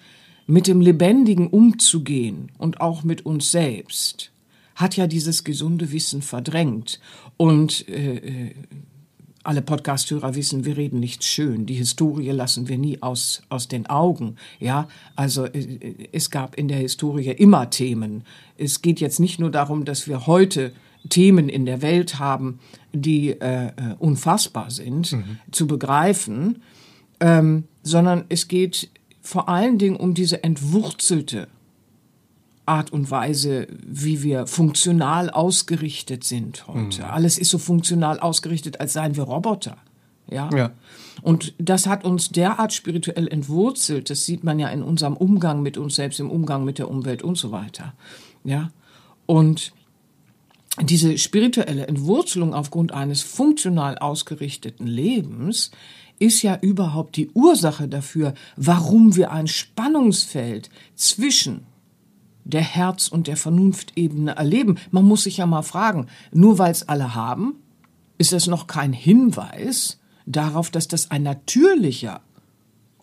mit 0.46 0.68
dem 0.68 0.82
Lebendigen 0.82 1.48
umzugehen 1.48 2.52
und 2.58 2.82
auch 2.82 3.04
mit 3.04 3.26
uns 3.26 3.52
selbst, 3.52 4.31
hat 4.82 4.98
ja 4.98 5.08
dieses 5.08 5.44
gesunde 5.44 5.92
Wissen 5.92 6.22
verdrängt. 6.22 7.00
Und 7.38 7.88
äh, 7.88 8.16
äh 8.16 8.56
alle 9.44 9.62
Podcasthörer 9.62 10.36
wissen, 10.36 10.66
wir 10.66 10.78
reden 10.78 11.00
nicht 11.00 11.24
schön. 11.24 11.66
Die 11.66 11.74
Historie 11.74 12.30
lassen 12.30 12.68
wir 12.68 12.78
nie 12.78 13.02
aus, 13.02 13.42
aus 13.50 13.68
den 13.68 13.88
Augen. 13.88 14.36
Ja, 14.60 14.88
also 15.16 15.46
äh, 15.46 16.08
es 16.12 16.30
gab 16.30 16.56
in 16.56 16.68
der 16.68 16.78
Historie 16.78 17.32
immer 17.32 17.70
Themen. 17.70 18.24
Es 18.58 18.82
geht 18.82 19.00
jetzt 19.00 19.20
nicht 19.20 19.40
nur 19.40 19.50
darum, 19.50 19.86
dass 19.86 20.08
wir 20.08 20.28
heute 20.28 20.74
Themen 21.10 21.50
in 21.50 21.66
der 21.66 21.82
Welt 21.82 22.20
haben, 22.20 22.60
die 22.94 23.30
äh, 23.30 23.68
äh 23.68 23.72
unfassbar 23.98 24.70
sind, 24.70 25.14
mhm. 25.14 25.40
zu 25.52 25.66
begreifen, 25.66 26.62
ähm, 27.20 27.64
sondern 27.82 28.26
es 28.30 28.48
geht 28.48 28.90
vor 29.22 29.50
allen 29.50 29.80
Dingen 29.80 29.96
um 29.96 30.14
diese 30.14 30.44
entwurzelte 30.44 31.48
Art 32.66 32.94
und 32.94 33.10
Weise, 33.12 33.68
wie 33.86 34.24
wir 34.24 34.48
funktional 34.48 35.30
ausgerichtet 35.30 36.24
sind 36.24 36.68
heute. 36.68 37.02
Mhm. 37.02 37.10
Alles 37.10 37.38
ist 37.38 37.50
so 37.50 37.58
funktional 37.58 38.20
ausgerichtet, 38.20 38.80
als 38.80 38.94
seien 38.94 39.16
wir 39.16 39.24
Roboter. 39.24 39.78
Ja? 40.30 40.50
ja. 40.56 40.72
Und 41.22 41.54
das 41.58 41.88
hat 41.88 42.06
uns 42.06 42.30
derart 42.30 42.74
spirituell 42.74 43.28
entwurzelt. 43.28 44.10
Das 44.10 44.26
sieht 44.26 44.44
man 44.44 44.60
ja 44.60 44.70
in 44.70 44.84
unserem 44.84 45.18
Umgang 45.18 45.62
mit 45.62 45.78
uns 45.78 45.96
selbst, 45.96 46.20
im 46.20 46.32
Umgang 46.32 46.64
mit 46.64 46.80
der 46.80 46.90
Umwelt 46.90 47.24
und 47.24 47.38
so 47.38 47.52
weiter. 47.52 47.94
Ja. 48.44 48.70
Und 49.26 49.74
diese 50.80 51.18
spirituelle 51.18 51.88
Entwurzelung 51.88 52.54
aufgrund 52.54 52.94
eines 52.94 53.22
funktional 53.22 53.98
ausgerichteten 53.98 54.88
Lebens 54.88 55.72
ist 56.18 56.44
ja 56.44 56.58
überhaupt 56.62 57.18
die 57.18 57.30
Ursache 57.32 57.88
dafür, 57.88 58.34
warum 58.56 59.16
wir 59.16 59.32
ein 59.32 59.48
Spannungsfeld 59.48 60.70
zwischen 60.96 61.66
der 62.44 62.62
Herz- 62.62 63.08
und 63.08 63.28
der 63.28 63.38
Vernunftebene 63.38 64.36
erleben. 64.36 64.78
Man 64.92 65.06
muss 65.06 65.24
sich 65.24 65.38
ja 65.38 65.46
mal 65.46 65.62
fragen, 65.62 66.08
nur 66.32 66.58
weil 66.58 66.72
es 66.72 66.88
alle 66.88 67.16
haben, 67.16 67.56
ist 68.18 68.34
es 68.34 68.48
noch 68.48 68.68
kein 68.68 68.94
Hinweis 68.94 70.00
darauf, 70.26 70.70
dass 70.70 70.88
das 70.88 71.12
ein 71.12 71.24
natürlicher, 71.24 72.22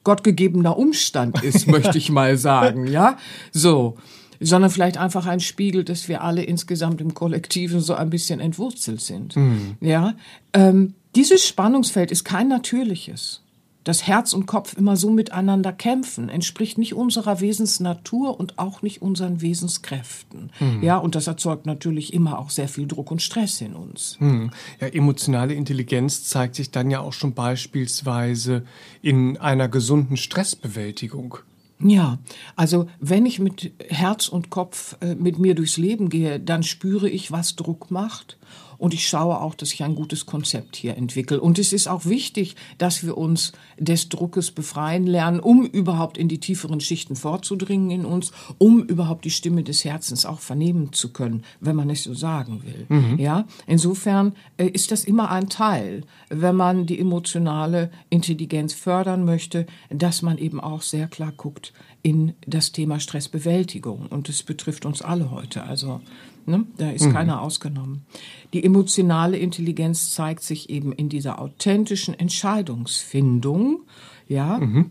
gottgegebener 0.04 0.76
Umstand 0.78 1.42
ist, 1.42 1.66
möchte 1.68 1.98
ich 1.98 2.10
mal 2.10 2.36
sagen, 2.36 2.86
ja? 2.86 3.16
So. 3.52 3.96
Sondern 4.40 4.70
vielleicht 4.70 4.98
einfach 4.98 5.26
ein 5.26 5.40
Spiegel, 5.40 5.82
dass 5.82 6.08
wir 6.08 6.22
alle 6.22 6.44
insgesamt 6.44 7.00
im 7.00 7.12
Kollektiven 7.12 7.80
so 7.80 7.94
ein 7.94 8.08
bisschen 8.08 8.38
entwurzelt 8.38 9.00
sind. 9.00 9.34
Mhm. 9.34 9.76
Ja? 9.80 10.14
Ähm, 10.52 10.94
dieses 11.16 11.44
Spannungsfeld 11.44 12.12
ist 12.12 12.24
kein 12.24 12.46
natürliches 12.46 13.42
dass 13.88 14.06
Herz 14.06 14.34
und 14.34 14.44
Kopf 14.44 14.76
immer 14.76 14.98
so 14.98 15.08
miteinander 15.08 15.72
kämpfen, 15.72 16.28
entspricht 16.28 16.76
nicht 16.76 16.92
unserer 16.92 17.40
Wesensnatur 17.40 18.38
und 18.38 18.58
auch 18.58 18.82
nicht 18.82 19.00
unseren 19.00 19.40
Wesenskräften. 19.40 20.50
Mhm. 20.60 20.82
Ja, 20.82 20.98
und 20.98 21.14
das 21.14 21.26
erzeugt 21.26 21.64
natürlich 21.64 22.12
immer 22.12 22.38
auch 22.38 22.50
sehr 22.50 22.68
viel 22.68 22.86
Druck 22.86 23.10
und 23.10 23.22
Stress 23.22 23.62
in 23.62 23.72
uns. 23.72 24.18
Mhm. 24.20 24.50
Ja, 24.78 24.88
emotionale 24.88 25.54
Intelligenz 25.54 26.24
zeigt 26.24 26.56
sich 26.56 26.70
dann 26.70 26.90
ja 26.90 27.00
auch 27.00 27.14
schon 27.14 27.32
beispielsweise 27.32 28.66
in 29.00 29.38
einer 29.38 29.70
gesunden 29.70 30.18
Stressbewältigung. 30.18 31.38
Ja, 31.80 32.18
also 32.56 32.88
wenn 33.00 33.24
ich 33.24 33.38
mit 33.38 33.72
Herz 33.88 34.28
und 34.28 34.50
Kopf 34.50 34.98
äh, 35.00 35.14
mit 35.14 35.38
mir 35.38 35.54
durchs 35.54 35.78
Leben 35.78 36.10
gehe, 36.10 36.40
dann 36.40 36.62
spüre 36.62 37.08
ich, 37.08 37.32
was 37.32 37.56
Druck 37.56 37.90
macht 37.90 38.36
und 38.78 38.94
ich 38.94 39.08
schaue 39.08 39.40
auch, 39.40 39.54
dass 39.54 39.72
ich 39.72 39.82
ein 39.82 39.96
gutes 39.96 40.24
Konzept 40.24 40.76
hier 40.76 40.96
entwickle. 40.96 41.40
Und 41.40 41.58
es 41.58 41.72
ist 41.72 41.88
auch 41.88 42.06
wichtig, 42.06 42.54
dass 42.78 43.04
wir 43.04 43.18
uns 43.18 43.52
des 43.76 44.08
Druckes 44.08 44.52
befreien 44.52 45.06
lernen, 45.06 45.40
um 45.40 45.66
überhaupt 45.66 46.16
in 46.16 46.28
die 46.28 46.38
tieferen 46.38 46.80
Schichten 46.80 47.16
vorzudringen 47.16 47.90
in 47.90 48.04
uns, 48.04 48.32
um 48.58 48.84
überhaupt 48.84 49.24
die 49.24 49.30
Stimme 49.30 49.64
des 49.64 49.84
Herzens 49.84 50.24
auch 50.24 50.38
vernehmen 50.38 50.92
zu 50.92 51.12
können, 51.12 51.42
wenn 51.60 51.76
man 51.76 51.90
es 51.90 52.04
so 52.04 52.14
sagen 52.14 52.62
will. 52.64 52.86
Mhm. 52.88 53.18
Ja, 53.18 53.46
insofern 53.66 54.34
äh, 54.56 54.68
ist 54.68 54.92
das 54.92 55.04
immer 55.04 55.30
ein 55.30 55.48
Teil, 55.48 56.04
wenn 56.28 56.54
man 56.54 56.86
die 56.86 57.00
emotionale 57.00 57.90
Intelligenz 58.10 58.74
fördern 58.74 59.24
möchte, 59.24 59.66
dass 59.90 60.22
man 60.22 60.38
eben 60.38 60.60
auch 60.60 60.82
sehr 60.82 61.08
klar 61.08 61.32
guckt 61.36 61.72
in 62.02 62.34
das 62.46 62.70
Thema 62.70 63.00
Stressbewältigung. 63.00 64.06
Und 64.06 64.28
das 64.28 64.44
betrifft 64.44 64.86
uns 64.86 65.02
alle 65.02 65.32
heute. 65.32 65.64
Also 65.64 66.00
Ne? 66.48 66.64
Da 66.78 66.90
ist 66.90 67.04
mhm. 67.04 67.12
keiner 67.12 67.42
ausgenommen. 67.42 68.06
Die 68.52 68.64
emotionale 68.64 69.36
Intelligenz 69.36 70.12
zeigt 70.12 70.42
sich 70.42 70.70
eben 70.70 70.92
in 70.92 71.08
dieser 71.08 71.40
authentischen 71.40 72.18
Entscheidungsfindung, 72.18 73.82
ja, 74.26 74.58
mhm 74.58 74.90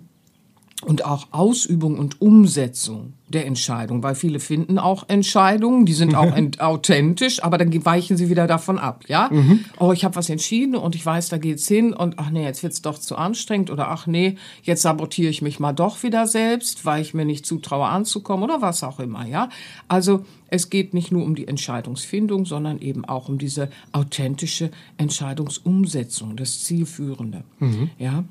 und 0.86 1.06
auch 1.06 1.28
Ausübung 1.32 1.98
und 1.98 2.22
Umsetzung 2.22 3.14
der 3.30 3.46
Entscheidung, 3.46 4.04
weil 4.04 4.16
viele 4.16 4.40
finden 4.40 4.78
auch 4.78 5.10
Entscheidungen, 5.10 5.86
die 5.86 5.94
sind 5.94 6.16
auch 6.16 6.32
authentisch, 6.60 7.44
aber 7.44 7.58
dann 7.58 7.74
weichen 7.84 8.16
sie 8.16 8.30
wieder 8.30 8.48
davon 8.48 8.78
ab, 8.80 9.04
ja? 9.08 9.28
Mhm. 9.32 9.66
Oh, 9.80 9.92
ich 9.92 10.06
habe 10.06 10.16
was 10.16 10.30
entschieden 10.30 10.76
und 10.76 10.96
ich 10.96 11.06
weiß, 11.06 11.30
da 11.30 11.38
geht's 11.38 11.68
hin 11.68 11.94
und 11.94 12.20
ach 12.20 12.30
nee, 12.30 12.44
jetzt 12.44 12.64
wird's 12.64 12.82
doch 12.82 13.00
zu 13.00 13.18
anstrengend 13.18 13.70
oder 13.70 13.90
ach 13.90 14.08
nee, 14.08 14.38
jetzt 14.64 14.84
sabotiere 14.84 15.30
ich 15.30 15.42
mich 15.42 15.60
mal 15.60 15.74
doch 15.74 16.04
wieder 16.04 16.26
selbst, 16.26 16.86
weil 16.86 17.02
ich 17.02 17.14
mir 17.14 17.26
nicht 17.26 17.46
zutraue 17.46 17.88
anzukommen 17.88 18.44
oder 18.44 18.62
was 18.62 18.84
auch 18.84 19.00
immer, 19.00 19.26
ja? 19.26 19.50
Also, 19.88 20.24
es 20.50 20.70
geht 20.70 20.94
nicht 20.94 21.12
nur 21.12 21.24
um 21.24 21.36
die 21.36 21.48
Entscheidungsfindung, 21.48 22.46
sondern 22.46 22.80
eben 22.80 23.04
auch 23.04 23.28
um 23.28 23.38
diese 23.38 23.70
authentische 23.92 24.72
Entscheidungsumsetzung, 24.98 26.38
das 26.38 26.64
Zielführende, 26.64 27.44
mhm. 27.60 27.90
ja? 27.98 28.24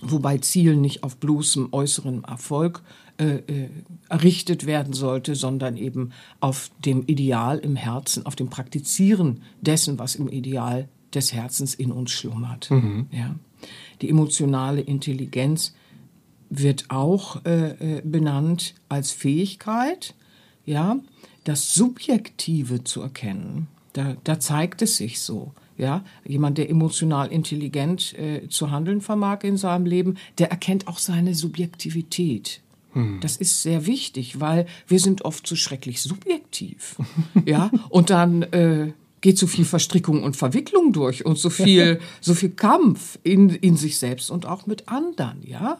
Wobei 0.00 0.38
Ziel 0.38 0.76
nicht 0.76 1.02
auf 1.02 1.16
bloßem 1.16 1.68
äußeren 1.72 2.24
Erfolg 2.24 2.82
äh, 3.18 3.38
äh, 3.46 3.68
errichtet 4.08 4.66
werden 4.66 4.92
sollte, 4.92 5.34
sondern 5.34 5.76
eben 5.76 6.12
auf 6.40 6.70
dem 6.84 7.04
Ideal 7.06 7.58
im 7.58 7.76
Herzen, 7.76 8.24
auf 8.26 8.36
dem 8.36 8.48
Praktizieren 8.48 9.42
dessen, 9.60 9.98
was 9.98 10.14
im 10.14 10.28
Ideal 10.28 10.88
des 11.12 11.32
Herzens 11.32 11.74
in 11.74 11.90
uns 11.90 12.10
schlummert. 12.12 12.70
Mhm. 12.70 13.06
Ja. 13.10 13.34
Die 14.02 14.08
emotionale 14.08 14.80
Intelligenz 14.80 15.74
wird 16.48 16.86
auch 16.90 17.44
äh, 17.44 17.98
äh 17.98 18.02
benannt 18.02 18.74
als 18.88 19.10
Fähigkeit, 19.10 20.14
ja, 20.64 20.98
das 21.44 21.74
Subjektive 21.74 22.84
zu 22.84 23.00
erkennen. 23.00 23.68
Da, 23.94 24.16
da 24.22 24.38
zeigt 24.38 24.82
es 24.82 24.96
sich 24.96 25.20
so. 25.20 25.54
Ja, 25.78 26.04
jemand, 26.26 26.58
der 26.58 26.68
emotional 26.68 27.28
intelligent 27.28 28.12
äh, 28.18 28.48
zu 28.48 28.72
handeln 28.72 29.00
vermag 29.00 29.44
in 29.44 29.56
seinem 29.56 29.86
Leben, 29.86 30.18
der 30.38 30.50
erkennt 30.50 30.88
auch 30.88 30.98
seine 30.98 31.36
Subjektivität. 31.36 32.60
Hm. 32.94 33.20
Das 33.20 33.36
ist 33.36 33.62
sehr 33.62 33.86
wichtig, 33.86 34.40
weil 34.40 34.66
wir 34.88 34.98
sind 34.98 35.24
oft 35.24 35.46
so 35.46 35.54
schrecklich 35.54 36.02
subjektiv. 36.02 36.96
ja, 37.46 37.70
und 37.90 38.10
dann 38.10 38.42
äh, 38.42 38.92
geht 39.20 39.38
so 39.38 39.46
viel 39.46 39.64
Verstrickung 39.64 40.22
und 40.22 40.36
Verwicklung 40.36 40.92
durch 40.92 41.24
und 41.24 41.38
so 41.38 41.50
viel, 41.50 42.00
so 42.20 42.34
viel 42.34 42.50
Kampf 42.50 43.18
in, 43.22 43.50
in 43.50 43.76
sich 43.76 43.98
selbst 43.98 44.30
und 44.30 44.46
auch 44.46 44.66
mit 44.66 44.88
anderen, 44.88 45.46
ja. 45.46 45.78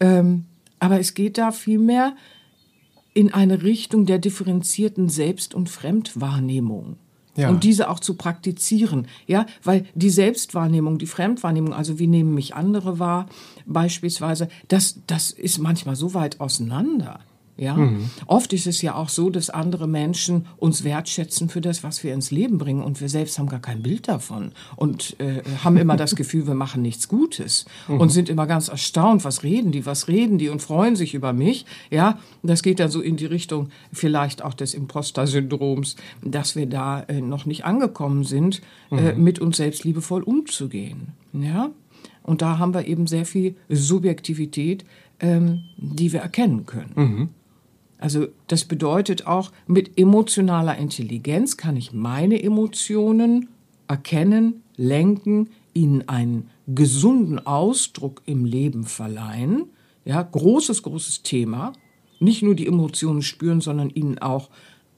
Ähm, 0.00 0.46
aber 0.80 1.00
es 1.00 1.14
geht 1.14 1.38
da 1.38 1.52
vielmehr 1.52 2.16
in 3.14 3.32
eine 3.32 3.62
Richtung 3.62 4.06
der 4.06 4.18
differenzierten 4.18 5.08
Selbst- 5.08 5.54
und 5.54 5.70
Fremdwahrnehmung. 5.70 6.96
Ja. 7.36 7.48
Und 7.48 7.64
diese 7.64 7.90
auch 7.90 8.00
zu 8.00 8.14
praktizieren, 8.14 9.08
ja, 9.26 9.46
weil 9.62 9.86
die 9.94 10.10
Selbstwahrnehmung, 10.10 10.98
die 10.98 11.06
Fremdwahrnehmung, 11.06 11.72
also 11.72 11.98
wie 11.98 12.06
nehmen 12.06 12.34
mich 12.34 12.54
andere 12.54 12.98
wahr, 12.98 13.26
beispielsweise, 13.66 14.48
das, 14.68 15.00
das 15.06 15.30
ist 15.30 15.58
manchmal 15.58 15.96
so 15.96 16.14
weit 16.14 16.40
auseinander. 16.40 17.20
Ja, 17.56 17.74
mhm. 17.74 18.10
oft 18.26 18.52
ist 18.52 18.66
es 18.66 18.82
ja 18.82 18.96
auch 18.96 19.08
so, 19.08 19.30
dass 19.30 19.48
andere 19.48 19.86
Menschen 19.86 20.46
uns 20.56 20.82
wertschätzen 20.82 21.48
für 21.48 21.60
das, 21.60 21.84
was 21.84 22.02
wir 22.02 22.12
ins 22.12 22.32
Leben 22.32 22.58
bringen 22.58 22.82
und 22.82 23.00
wir 23.00 23.08
selbst 23.08 23.38
haben 23.38 23.48
gar 23.48 23.60
kein 23.60 23.80
Bild 23.80 24.08
davon 24.08 24.50
und 24.74 25.14
äh, 25.20 25.40
haben 25.62 25.76
immer 25.76 25.96
das 25.96 26.16
Gefühl, 26.16 26.48
wir 26.48 26.54
machen 26.54 26.82
nichts 26.82 27.06
Gutes 27.06 27.66
mhm. 27.86 28.00
und 28.00 28.08
sind 28.08 28.28
immer 28.28 28.48
ganz 28.48 28.66
erstaunt, 28.66 29.24
was 29.24 29.44
reden 29.44 29.70
die, 29.70 29.86
was 29.86 30.08
reden 30.08 30.38
die 30.38 30.48
und 30.48 30.62
freuen 30.62 30.96
sich 30.96 31.14
über 31.14 31.32
mich. 31.32 31.64
Ja, 31.92 32.18
das 32.42 32.64
geht 32.64 32.80
dann 32.80 32.90
so 32.90 33.00
in 33.00 33.16
die 33.16 33.26
Richtung 33.26 33.68
vielleicht 33.92 34.42
auch 34.42 34.54
des 34.54 34.74
Imposter-Syndroms, 34.74 35.94
dass 36.22 36.56
wir 36.56 36.66
da 36.66 37.02
äh, 37.02 37.20
noch 37.20 37.46
nicht 37.46 37.64
angekommen 37.64 38.24
sind, 38.24 38.62
äh, 38.90 39.12
mhm. 39.12 39.22
mit 39.22 39.38
uns 39.38 39.58
selbst 39.58 39.84
liebevoll 39.84 40.24
umzugehen. 40.24 41.12
Ja, 41.32 41.70
und 42.24 42.42
da 42.42 42.58
haben 42.58 42.74
wir 42.74 42.88
eben 42.88 43.06
sehr 43.06 43.26
viel 43.26 43.54
Subjektivität, 43.68 44.84
ähm, 45.20 45.64
die 45.76 46.12
wir 46.12 46.20
erkennen 46.20 46.66
können. 46.66 46.92
Also 48.04 48.26
das 48.48 48.66
bedeutet 48.66 49.26
auch, 49.26 49.50
mit 49.66 49.98
emotionaler 49.98 50.76
Intelligenz 50.76 51.56
kann 51.56 51.74
ich 51.74 51.94
meine 51.94 52.42
Emotionen 52.42 53.48
erkennen, 53.88 54.62
lenken, 54.76 55.48
ihnen 55.72 56.06
einen 56.06 56.50
gesunden 56.66 57.38
Ausdruck 57.46 58.20
im 58.26 58.44
Leben 58.44 58.84
verleihen. 58.84 59.70
Ja, 60.04 60.20
großes, 60.20 60.82
großes 60.82 61.22
Thema. 61.22 61.72
Nicht 62.20 62.42
nur 62.42 62.54
die 62.54 62.66
Emotionen 62.66 63.22
spüren, 63.22 63.62
sondern 63.62 63.88
ihnen 63.88 64.18
auch 64.18 64.50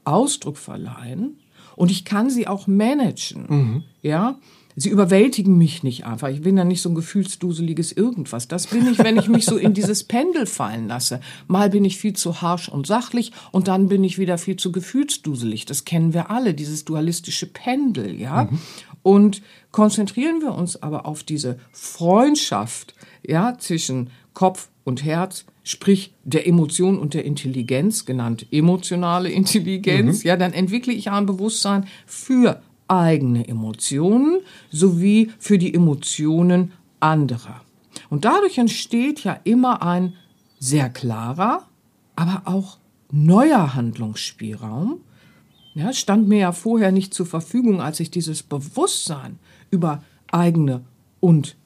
Ausdruck 0.02 0.56
verleihen. 0.56 1.38
Und 1.76 1.92
ich 1.92 2.04
kann 2.04 2.28
sie 2.28 2.48
auch 2.48 2.66
managen. 2.66 3.46
Mhm. 3.48 3.82
Ja, 4.02 4.40
sie 4.76 4.90
überwältigen 4.90 5.56
mich 5.56 5.82
nicht 5.82 6.04
einfach. 6.04 6.28
Ich 6.28 6.42
bin 6.42 6.56
ja 6.56 6.64
nicht 6.64 6.82
so 6.82 6.90
ein 6.90 6.94
gefühlsduseliges 6.94 7.92
irgendwas. 7.92 8.46
Das 8.46 8.66
bin 8.66 8.86
ich, 8.86 8.98
wenn 8.98 9.16
ich 9.16 9.28
mich 9.28 9.46
so 9.46 9.56
in 9.56 9.72
dieses 9.72 10.04
Pendel 10.04 10.46
fallen 10.46 10.86
lasse. 10.86 11.20
Mal 11.48 11.70
bin 11.70 11.84
ich 11.84 11.96
viel 11.96 12.12
zu 12.12 12.42
harsch 12.42 12.68
und 12.68 12.86
sachlich 12.86 13.32
und 13.52 13.68
dann 13.68 13.88
bin 13.88 14.04
ich 14.04 14.18
wieder 14.18 14.36
viel 14.36 14.56
zu 14.56 14.70
gefühlsduselig. 14.72 15.64
Das 15.64 15.86
kennen 15.86 16.12
wir 16.12 16.30
alle, 16.30 16.52
dieses 16.54 16.84
dualistische 16.84 17.46
Pendel, 17.46 18.20
ja. 18.20 18.44
Mhm. 18.44 18.58
Und 19.02 19.42
konzentrieren 19.72 20.40
wir 20.40 20.54
uns 20.54 20.82
aber 20.82 21.06
auf 21.06 21.22
diese 21.22 21.58
Freundschaft, 21.72 22.94
ja, 23.26 23.56
zwischen 23.58 24.10
Kopf 24.34 24.68
und 24.84 25.04
Herz, 25.04 25.46
sprich 25.64 26.12
der 26.24 26.46
Emotion 26.46 26.98
und 26.98 27.14
der 27.14 27.24
Intelligenz, 27.24 28.04
genannt 28.04 28.46
emotionale 28.50 29.30
Intelligenz, 29.30 30.22
mhm. 30.22 30.28
ja, 30.28 30.36
dann 30.36 30.52
entwickle 30.52 30.92
ich 30.92 31.10
ein 31.10 31.26
Bewusstsein 31.26 31.86
für 32.04 32.62
eigene 32.88 33.46
Emotionen 33.48 34.40
sowie 34.70 35.30
für 35.38 35.58
die 35.58 35.74
Emotionen 35.74 36.72
anderer. 37.00 37.62
Und 38.10 38.24
dadurch 38.24 38.58
entsteht 38.58 39.24
ja 39.24 39.38
immer 39.44 39.82
ein 39.82 40.14
sehr 40.58 40.90
klarer, 40.90 41.66
aber 42.14 42.42
auch 42.44 42.78
neuer 43.10 43.74
Handlungsspielraum. 43.74 45.00
Ja, 45.74 45.92
stand 45.92 46.28
mir 46.28 46.38
ja 46.38 46.52
vorher 46.52 46.92
nicht 46.92 47.12
zur 47.12 47.26
Verfügung, 47.26 47.80
als 47.80 48.00
ich 48.00 48.10
dieses 48.10 48.42
Bewusstsein 48.42 49.38
über 49.70 50.02
eigene 50.30 50.84
und 51.20 51.56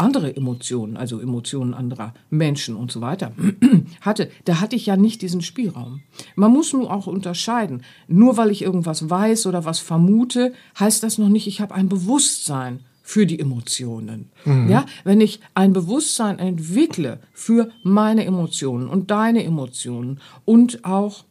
andere 0.00 0.34
Emotionen, 0.34 0.96
also 0.96 1.20
Emotionen 1.20 1.74
anderer 1.74 2.14
Menschen 2.30 2.74
und 2.74 2.90
so 2.90 3.00
weiter, 3.00 3.32
hatte, 4.00 4.30
da 4.44 4.60
hatte 4.60 4.76
ich 4.76 4.86
ja 4.86 4.96
nicht 4.96 5.22
diesen 5.22 5.42
Spielraum. 5.42 6.00
Man 6.34 6.52
muss 6.52 6.72
nun 6.72 6.86
auch 6.86 7.06
unterscheiden. 7.06 7.82
Nur 8.08 8.36
weil 8.36 8.50
ich 8.50 8.62
irgendwas 8.62 9.08
weiß 9.10 9.46
oder 9.46 9.64
was 9.64 9.78
vermute, 9.78 10.52
heißt 10.78 11.02
das 11.02 11.18
noch 11.18 11.28
nicht, 11.28 11.46
ich 11.46 11.60
habe 11.60 11.74
ein 11.74 11.88
Bewusstsein 11.88 12.80
für 13.02 13.26
die 13.26 13.40
Emotionen. 13.40 14.30
Mhm. 14.44 14.70
Ja, 14.70 14.86
wenn 15.04 15.20
ich 15.20 15.40
ein 15.54 15.72
Bewusstsein 15.72 16.38
entwickle 16.38 17.18
für 17.32 17.70
meine 17.82 18.24
Emotionen 18.24 18.88
und 18.88 19.10
deine 19.10 19.44
Emotionen 19.44 20.20
und 20.44 20.84
auch 20.84 21.24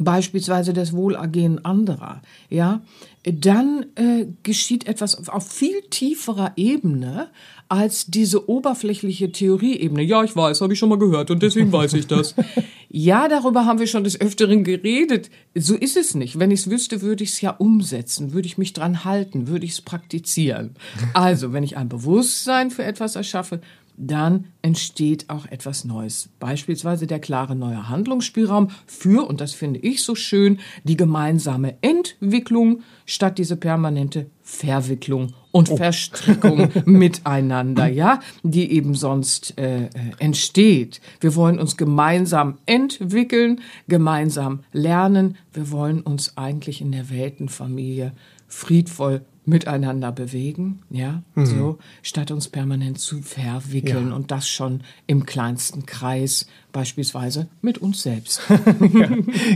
beispielsweise 0.00 0.72
das 0.72 0.92
Wohlergehen 0.92 1.64
anderer, 1.64 2.22
ja, 2.48 2.80
dann 3.22 3.86
äh, 3.94 4.26
geschieht 4.42 4.88
etwas 4.88 5.28
auf 5.28 5.46
viel 5.46 5.82
tieferer 5.90 6.52
Ebene 6.56 7.28
als 7.70 8.06
diese 8.06 8.50
oberflächliche 8.50 9.30
Theorieebene. 9.30 10.02
Ja, 10.02 10.24
ich 10.24 10.34
weiß, 10.34 10.60
habe 10.60 10.72
ich 10.72 10.78
schon 10.78 10.88
mal 10.88 10.98
gehört 10.98 11.30
und 11.30 11.40
deswegen 11.40 11.70
weiß 11.70 11.92
ich 11.94 12.08
das. 12.08 12.34
ja, 12.88 13.28
darüber 13.28 13.64
haben 13.64 13.78
wir 13.78 13.86
schon 13.86 14.02
des 14.02 14.20
Öfteren 14.20 14.64
geredet. 14.64 15.30
So 15.54 15.76
ist 15.76 15.96
es 15.96 16.16
nicht. 16.16 16.40
Wenn 16.40 16.50
ich 16.50 16.60
es 16.60 16.70
wüsste, 16.70 17.00
würde 17.00 17.22
ich 17.22 17.30
es 17.30 17.40
ja 17.40 17.52
umsetzen, 17.52 18.32
würde 18.32 18.46
ich 18.46 18.58
mich 18.58 18.72
dran 18.72 19.04
halten, 19.04 19.46
würde 19.46 19.66
ich 19.66 19.72
es 19.72 19.80
praktizieren. 19.82 20.74
Also, 21.14 21.52
wenn 21.52 21.62
ich 21.62 21.76
ein 21.76 21.88
Bewusstsein 21.88 22.72
für 22.72 22.82
etwas 22.82 23.14
erschaffe, 23.14 23.60
dann 23.96 24.46
entsteht 24.62 25.30
auch 25.30 25.46
etwas 25.46 25.84
Neues. 25.84 26.28
Beispielsweise 26.40 27.06
der 27.06 27.20
klare 27.20 27.54
neue 27.54 27.88
Handlungsspielraum 27.88 28.70
für, 28.86 29.28
und 29.28 29.40
das 29.40 29.52
finde 29.52 29.78
ich 29.78 30.02
so 30.02 30.16
schön, 30.16 30.58
die 30.82 30.96
gemeinsame 30.96 31.76
Entwicklung 31.82 32.82
statt 33.06 33.38
diese 33.38 33.56
permanente 33.56 34.26
Verwicklung 34.42 35.34
und 35.52 35.70
oh. 35.70 35.76
Verstrickung 35.76 36.68
miteinander, 36.84 37.86
ja, 37.86 38.20
die 38.42 38.72
eben 38.72 38.94
sonst 38.94 39.58
äh, 39.58 39.84
äh, 39.84 39.88
entsteht. 40.18 41.00
Wir 41.20 41.34
wollen 41.34 41.58
uns 41.58 41.76
gemeinsam 41.76 42.58
entwickeln, 42.66 43.60
gemeinsam 43.88 44.60
lernen. 44.72 45.36
Wir 45.52 45.70
wollen 45.70 46.00
uns 46.00 46.36
eigentlich 46.36 46.80
in 46.80 46.92
der 46.92 47.10
Weltenfamilie 47.10 48.12
friedvoll 48.46 49.22
miteinander 49.44 50.12
bewegen, 50.12 50.80
ja, 50.90 51.22
mhm. 51.34 51.46
so, 51.46 51.78
statt 52.02 52.30
uns 52.30 52.48
permanent 52.48 53.00
zu 53.00 53.22
verwickeln 53.22 54.10
ja. 54.10 54.14
und 54.14 54.30
das 54.30 54.48
schon 54.48 54.82
im 55.06 55.26
kleinsten 55.26 55.86
Kreis, 55.86 56.46
beispielsweise 56.72 57.48
mit 57.62 57.78
uns 57.78 58.02
selbst. 58.02 58.42
ja. 58.48 59.08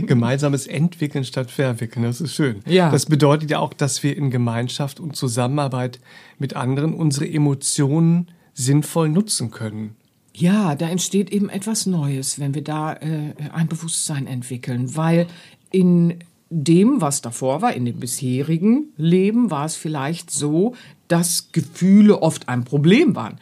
Gemeinsames 0.05 0.67
Entwickeln 0.67 1.23
statt 1.23 1.51
Verwickeln, 1.51 2.03
das 2.03 2.19
ist 2.19 2.33
schön. 2.33 2.61
Ja. 2.65 2.89
Das 2.89 3.05
bedeutet 3.05 3.51
ja 3.51 3.59
auch, 3.59 3.73
dass 3.73 4.03
wir 4.03 4.17
in 4.17 4.31
Gemeinschaft 4.31 4.99
und 4.99 5.15
Zusammenarbeit 5.15 5.99
mit 6.39 6.55
anderen 6.55 6.93
unsere 6.93 7.29
Emotionen 7.29 8.27
sinnvoll 8.53 9.09
nutzen 9.09 9.51
können. 9.51 9.95
Ja, 10.33 10.75
da 10.75 10.89
entsteht 10.89 11.29
eben 11.29 11.47
etwas 11.47 11.85
Neues, 11.85 12.39
wenn 12.39 12.53
wir 12.55 12.63
da 12.63 12.93
äh, 12.93 13.33
ein 13.53 13.67
Bewusstsein 13.67 14.27
entwickeln, 14.27 14.95
weil 14.95 15.27
in 15.71 16.15
dem, 16.49 17.01
was 17.01 17.21
davor 17.21 17.61
war, 17.61 17.73
in 17.73 17.85
dem 17.85 17.99
bisherigen 17.99 18.93
Leben, 18.97 19.51
war 19.51 19.65
es 19.65 19.75
vielleicht 19.75 20.31
so, 20.31 20.75
dass 21.07 21.51
Gefühle 21.51 22.21
oft 22.21 22.49
ein 22.49 22.63
Problem 22.63 23.15
waren 23.15 23.39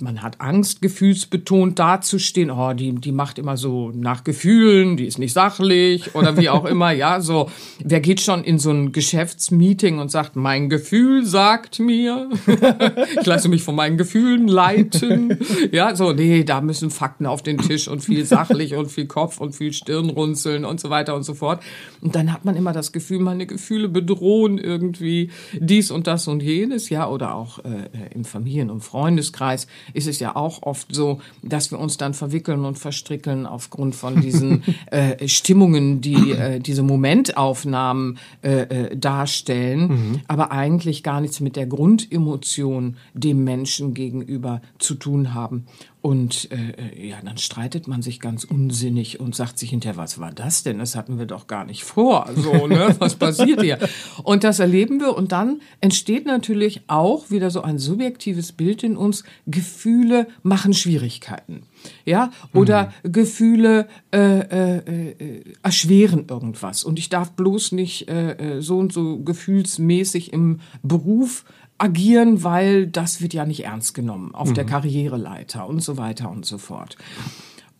man 0.00 0.22
hat 0.22 0.40
Angst, 0.40 0.82
gefühlsbetont 0.82 1.78
dazustehen. 1.78 2.50
Oh, 2.50 2.72
die, 2.72 2.92
die 2.94 3.12
macht 3.12 3.38
immer 3.38 3.56
so 3.56 3.90
nach 3.94 4.24
Gefühlen, 4.24 4.96
die 4.96 5.06
ist 5.06 5.18
nicht 5.18 5.32
sachlich 5.32 6.14
oder 6.14 6.36
wie 6.36 6.48
auch 6.48 6.64
immer. 6.64 6.90
Ja, 6.92 7.20
so, 7.20 7.50
wer 7.82 8.00
geht 8.00 8.20
schon 8.20 8.44
in 8.44 8.58
so 8.58 8.70
ein 8.70 8.92
Geschäftsmeeting 8.92 9.98
und 9.98 10.10
sagt, 10.10 10.36
mein 10.36 10.68
Gefühl 10.68 11.24
sagt 11.24 11.78
mir, 11.80 12.30
ich 13.20 13.26
lasse 13.26 13.48
mich 13.48 13.62
von 13.62 13.74
meinen 13.74 13.96
Gefühlen 13.96 14.48
leiten. 14.48 15.38
Ja, 15.72 15.94
so, 15.94 16.12
nee, 16.12 16.44
da 16.44 16.60
müssen 16.60 16.90
Fakten 16.90 17.26
auf 17.26 17.42
den 17.42 17.58
Tisch 17.58 17.88
und 17.88 18.00
viel 18.00 18.24
sachlich 18.24 18.74
und 18.74 18.90
viel 18.90 19.06
Kopf 19.06 19.40
und 19.40 19.54
viel 19.54 19.72
Stirnrunzeln 19.72 20.64
und 20.64 20.80
so 20.80 20.90
weiter 20.90 21.14
und 21.14 21.22
so 21.22 21.34
fort. 21.34 21.62
Und 22.00 22.14
dann 22.14 22.32
hat 22.32 22.44
man 22.44 22.56
immer 22.56 22.72
das 22.72 22.92
Gefühl, 22.92 23.20
meine 23.20 23.46
Gefühle 23.46 23.88
bedrohen 23.88 24.58
irgendwie 24.58 25.30
dies 25.52 25.90
und 25.90 26.06
das 26.06 26.28
und 26.28 26.42
jenes, 26.42 26.88
ja, 26.88 27.08
oder 27.08 27.34
auch 27.34 27.58
äh, 27.60 27.88
im 28.14 28.24
Familien- 28.24 28.70
und 28.70 28.80
Freundeskreis 28.80 29.66
ist 29.94 30.06
es 30.06 30.20
ja 30.20 30.36
auch 30.36 30.62
oft 30.62 30.94
so, 30.94 31.20
dass 31.42 31.70
wir 31.70 31.78
uns 31.78 31.96
dann 31.96 32.14
verwickeln 32.14 32.64
und 32.64 32.78
verstrickeln 32.78 33.46
aufgrund 33.46 33.94
von 33.94 34.20
diesen 34.20 34.62
äh, 34.86 35.26
Stimmungen, 35.28 36.00
die 36.00 36.32
äh, 36.32 36.60
diese 36.60 36.82
Momentaufnahmen 36.82 38.18
äh, 38.42 38.62
äh, 38.62 38.96
darstellen, 38.96 39.80
mhm. 39.88 40.20
aber 40.28 40.52
eigentlich 40.52 41.02
gar 41.02 41.20
nichts 41.20 41.40
mit 41.40 41.56
der 41.56 41.66
Grundemotion 41.66 42.96
dem 43.14 43.44
Menschen 43.44 43.94
gegenüber 43.94 44.60
zu 44.78 44.94
tun 44.94 45.34
haben. 45.34 45.66
Und 46.02 46.48
äh, 46.50 47.08
ja, 47.08 47.18
dann 47.22 47.36
streitet 47.36 47.86
man 47.86 48.00
sich 48.00 48.20
ganz 48.20 48.44
unsinnig 48.44 49.20
und 49.20 49.34
sagt 49.34 49.58
sich 49.58 49.68
hinterher, 49.68 49.98
was 49.98 50.18
war 50.18 50.32
das 50.32 50.62
denn? 50.62 50.78
Das 50.78 50.96
hatten 50.96 51.18
wir 51.18 51.26
doch 51.26 51.46
gar 51.46 51.66
nicht 51.66 51.84
vor. 51.84 52.30
So, 52.34 52.66
ne? 52.66 52.96
Was 53.00 53.16
passiert 53.16 53.60
hier? 53.60 53.78
Und 54.22 54.42
das 54.42 54.60
erleben 54.60 55.00
wir. 55.00 55.14
Und 55.14 55.32
dann 55.32 55.60
entsteht 55.80 56.24
natürlich 56.24 56.82
auch 56.86 57.30
wieder 57.30 57.50
so 57.50 57.60
ein 57.60 57.78
subjektives 57.78 58.52
Bild 58.52 58.82
in 58.82 58.96
uns. 58.96 59.24
Gefühle 59.46 60.26
machen 60.42 60.72
Schwierigkeiten. 60.72 61.64
Ja, 62.06 62.32
oder 62.54 62.92
mhm. 63.02 63.12
Gefühle 63.12 63.86
äh, 64.12 64.40
äh, 64.40 64.76
äh, 64.78 65.44
erschweren 65.62 66.26
irgendwas. 66.28 66.82
Und 66.82 66.98
ich 66.98 67.10
darf 67.10 67.32
bloß 67.32 67.72
nicht 67.72 68.08
äh, 68.08 68.56
äh 68.56 68.62
so 68.62 68.78
und 68.78 68.92
so 68.92 69.18
gefühlsmäßig 69.18 70.32
im 70.32 70.60
Beruf 70.82 71.44
agieren, 71.80 72.44
weil 72.44 72.86
das 72.86 73.22
wird 73.22 73.32
ja 73.32 73.46
nicht 73.46 73.64
ernst 73.64 73.94
genommen 73.94 74.34
auf 74.34 74.50
mhm. 74.50 74.54
der 74.54 74.66
Karriereleiter 74.66 75.66
und 75.66 75.80
so 75.80 75.96
weiter 75.96 76.30
und 76.30 76.44
so 76.44 76.58
fort. 76.58 76.96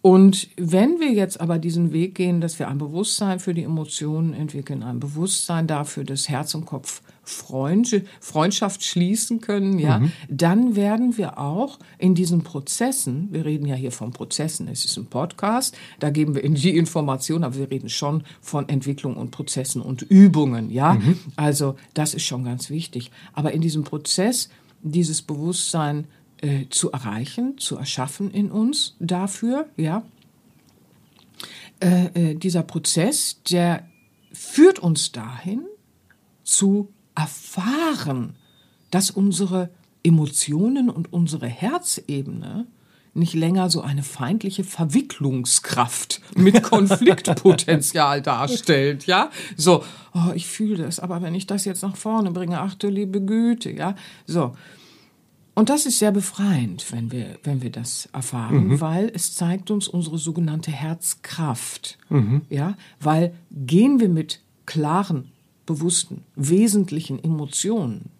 Und 0.03 0.49
wenn 0.57 0.99
wir 0.99 1.13
jetzt 1.13 1.41
aber 1.41 1.59
diesen 1.59 1.93
Weg 1.93 2.15
gehen, 2.15 2.41
dass 2.41 2.59
wir 2.59 2.69
ein 2.69 2.79
Bewusstsein 2.79 3.39
für 3.39 3.53
die 3.53 3.65
Emotionen 3.65 4.33
entwickeln, 4.33 4.83
ein 4.83 4.99
Bewusstsein 4.99 5.67
dafür, 5.67 6.05
dass 6.05 6.29
Herz 6.29 6.55
und 6.55 6.65
Kopf 6.65 7.03
Freund, 7.31 8.03
Freundschaft 8.21 8.85
schließen 8.85 9.40
können, 9.40 9.79
ja, 9.79 10.01
mhm. 10.01 10.12
dann 10.29 10.77
werden 10.77 11.16
wir 11.16 11.38
auch 11.38 11.79
in 11.99 12.14
diesen 12.14 12.43
Prozessen, 12.43 13.29
wir 13.31 13.45
reden 13.45 13.66
ja 13.66 13.75
hier 13.75 13.93
von 13.93 14.12
Prozessen, 14.12 14.69
es 14.69 14.85
ist 14.85 14.97
ein 14.97 15.07
Podcast, 15.07 15.77
da 15.99 16.11
geben 16.11 16.35
wir 16.35 16.45
in 16.45 16.55
die 16.55 16.77
Information, 16.77 17.45
aber 17.45 17.57
wir 17.57 17.71
reden 17.71 17.88
schon 17.88 18.25
von 18.40 18.69
Entwicklung 18.69 19.16
und 19.16 19.31
Prozessen 19.31 19.81
und 19.81 20.03
Übungen, 20.03 20.71
ja. 20.71 20.95
Mhm. 20.95 21.19
Also 21.37 21.77
das 21.95 22.14
ist 22.14 22.25
schon 22.25 22.45
ganz 22.45 22.71
wichtig. 22.71 23.11
Aber 23.33 23.53
in 23.53 23.61
diesem 23.61 23.85
Prozess 23.85 24.49
dieses 24.83 25.23
Bewusstsein 25.23 26.07
äh, 26.38 26.66
zu 26.71 26.90
erreichen, 26.90 27.59
zu 27.59 27.77
erschaffen 27.77 28.31
in 28.31 28.51
uns 28.51 28.97
dafür, 28.99 29.66
ja, 29.77 30.03
äh, 31.81 32.31
äh, 32.31 32.35
dieser 32.35 32.62
Prozess, 32.62 33.40
der 33.51 33.88
führt 34.33 34.79
uns 34.79 35.12
dahin 35.12 35.62
zu 36.45 36.93
erfahren, 37.20 38.35
dass 38.90 39.11
unsere 39.11 39.68
Emotionen 40.02 40.88
und 40.88 41.12
unsere 41.12 41.46
Herzebene 41.46 42.66
nicht 43.12 43.35
länger 43.35 43.68
so 43.68 43.83
eine 43.83 44.02
feindliche 44.02 44.64
Verwicklungskraft 44.64 46.22
mit 46.35 46.62
Konfliktpotenzial 46.74 48.22
darstellt, 48.22 49.06
ja? 49.06 49.30
So, 49.56 49.85
oh, 50.14 50.33
ich 50.35 50.46
fühle 50.46 50.85
das, 50.85 50.98
aber 51.00 51.20
wenn 51.20 51.35
ich 51.35 51.46
das 51.46 51.64
jetzt 51.66 51.83
nach 51.83 51.96
vorne 51.96 52.30
bringe, 52.30 52.61
ach 52.61 52.74
du 52.74 52.88
liebe 52.88 53.20
Güte, 53.20 53.70
ja? 53.70 53.96
So. 54.26 54.54
Und 55.54 55.68
das 55.68 55.85
ist 55.85 55.98
sehr 55.98 56.12
befreiend, 56.12 56.90
wenn 56.92 57.12
wir, 57.12 57.38
wenn 57.42 57.61
wir 57.61 57.70
das 57.70 58.09
erfahren, 58.12 58.68
mhm. 58.68 58.80
weil 58.80 59.11
es 59.12 59.35
zeigt 59.35 59.70
uns 59.70 59.88
unsere 59.88 60.16
sogenannte 60.16 60.70
Herzkraft, 60.70 61.98
mhm. 62.09 62.42
ja? 62.48 62.76
Weil 63.00 63.35
gehen 63.50 64.00
wir 64.00 64.09
mit 64.09 64.40
klaren, 64.64 65.33
bewussten, 65.70 66.24
wesentlichen 66.35 67.22
Emotionen 67.22 68.11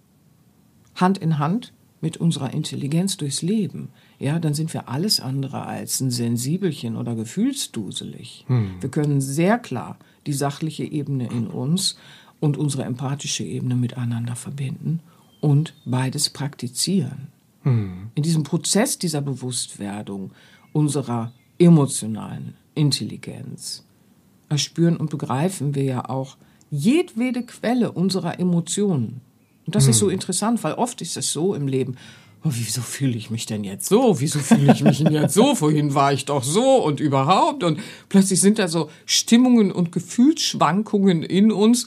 Hand 0.95 1.19
in 1.19 1.39
Hand 1.39 1.73
mit 2.01 2.17
unserer 2.17 2.53
Intelligenz 2.55 3.17
durchs 3.17 3.43
Leben, 3.43 3.89
ja, 4.19 4.39
dann 4.39 4.55
sind 4.55 4.73
wir 4.73 4.89
alles 4.89 5.19
andere 5.21 5.67
als 5.67 6.01
ein 6.01 6.11
Sensibelchen 6.11 6.97
oder 6.97 7.15
gefühlsduselig. 7.15 8.45
Hm. 8.47 8.77
Wir 8.81 8.89
können 8.89 9.21
sehr 9.21 9.59
klar 9.59 9.99
die 10.27 10.33
sachliche 10.33 10.85
Ebene 10.85 11.29
in 11.29 11.49
uns 11.49 11.97
und 12.39 12.57
unsere 12.57 12.85
empathische 12.85 13.45
Ebene 13.45 13.75
miteinander 13.75 14.37
verbinden 14.37 15.01
und 15.41 15.75
beides 15.85 16.31
praktizieren. 16.31 17.29
Hm. 17.63 18.11
In 18.15 18.23
diesem 18.23 18.45
Prozess 18.45 18.99
dieser 18.99 19.21
Bewusstwerdung 19.21 20.31
unserer 20.73 21.33
emotionalen 21.59 22.55
Intelligenz 22.75 23.85
erspüren 24.49 24.97
und 24.97 25.11
begreifen 25.11 25.75
wir 25.75 25.85
ja 25.85 26.09
auch 26.09 26.37
jedwede 26.71 27.43
Quelle 27.43 27.93
unserer 27.93 28.39
Emotionen 28.39 29.21
und 29.71 29.77
das 29.77 29.85
hm. 29.85 29.91
ist 29.91 29.99
so 29.99 30.07
hm. 30.07 30.15
interessant, 30.15 30.65
weil 30.65 30.75
oft 30.75 31.01
ist 31.01 31.17
es 31.17 31.33
so 31.33 31.55
im 31.55 31.69
Leben, 31.69 31.97
oh, 32.45 32.51
wieso 32.51 32.81
fühle 32.81 33.17
ich 33.17 33.31
mich 33.31 33.47
denn 33.47 33.63
jetzt 33.63 33.89
so? 33.89 34.19
Wieso 34.21 34.41
fühle 34.41 34.73
ich 34.73 34.83
mich 34.83 34.99
denn 34.99 35.13
jetzt 35.13 35.35
so? 35.35 35.55
Vorhin 35.55 35.95
war 35.95 36.13
ich 36.13 36.25
doch 36.25 36.43
so 36.43 36.83
und 36.85 36.99
überhaupt. 36.99 37.63
Und 37.63 37.79
plötzlich 38.09 38.41
sind 38.41 38.59
da 38.59 38.67
so 38.67 38.91
Stimmungen 39.07 39.71
und 39.71 39.93
Gefühlsschwankungen 39.93 41.23
in 41.23 41.53
uns 41.53 41.87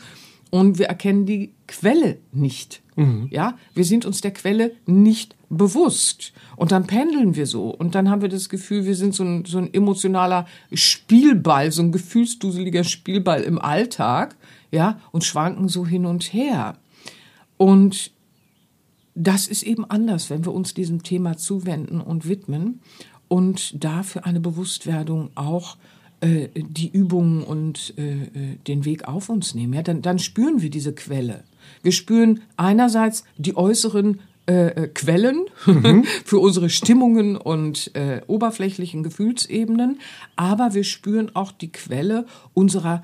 und 0.50 0.80
wir 0.80 0.86
erkennen 0.86 1.26
die 1.26 1.52
Quelle 1.68 2.20
nicht. 2.32 2.82
Mhm. 2.96 3.28
Ja, 3.32 3.58
wir 3.74 3.84
sind 3.84 4.06
uns 4.06 4.22
der 4.22 4.32
Quelle 4.32 4.72
nicht 4.86 5.36
bewusst. 5.50 6.32
Und 6.56 6.72
dann 6.72 6.88
pendeln 6.88 7.36
wir 7.36 7.48
so. 7.48 7.70
Und 7.70 7.96
dann 7.96 8.10
haben 8.10 8.22
wir 8.22 8.30
das 8.30 8.50
Gefühl, 8.50 8.86
wir 8.86 8.96
sind 8.96 9.16
so 9.16 9.24
ein, 9.24 9.46
so 9.46 9.58
ein 9.58 9.74
emotionaler 9.74 10.46
Spielball, 10.72 11.72
so 11.72 11.82
ein 11.82 11.92
gefühlsduseliger 11.92 12.84
Spielball 12.84 13.42
im 13.42 13.60
Alltag. 13.60 14.36
Ja, 14.74 15.00
und 15.12 15.24
schwanken 15.24 15.70
so 15.70 15.86
hin 15.86 16.08
und 16.08 16.34
her. 16.34 16.78
Und 17.58 18.12
das 19.14 19.48
ist 19.48 19.62
eben 19.62 19.86
anders, 19.86 20.32
wenn 20.32 20.46
wir 20.46 20.52
uns 20.52 20.74
diesem 20.74 21.04
Thema 21.04 21.38
zuwenden 21.38 22.02
und 22.02 22.28
widmen 22.28 22.80
und 23.28 23.84
dafür 23.84 24.26
eine 24.26 24.40
Bewusstwerdung 24.40 25.30
auch 25.36 25.78
äh, 26.22 26.50
die 26.56 26.90
Übungen 26.90 27.44
und 27.44 27.94
äh, 28.00 28.24
äh, 28.24 28.30
den 28.68 28.84
Weg 28.84 29.08
auf 29.08 29.30
uns 29.30 29.54
nehmen. 29.54 29.74
Ja, 29.74 29.84
dann, 29.84 30.02
dann 30.02 30.18
spüren 30.18 30.64
wir 30.64 30.72
diese 30.72 30.94
Quelle. 30.94 31.44
Wir 31.84 31.92
spüren 31.92 32.42
einerseits 32.58 33.26
die 33.38 33.56
äußeren 33.56 34.22
äh, 34.48 34.70
äh 34.70 34.88
Quellen 34.88 35.46
mhm. 35.68 36.04
für 36.26 36.40
unsere 36.40 36.72
Stimmungen 36.72 37.38
und 37.38 37.96
äh, 37.96 38.22
oberflächlichen 38.26 39.04
Gefühlsebenen, 39.04 40.00
aber 40.36 40.74
wir 40.74 40.84
spüren 40.84 41.30
auch 41.36 41.52
die 41.52 41.72
Quelle 41.72 42.26
unserer 42.56 43.04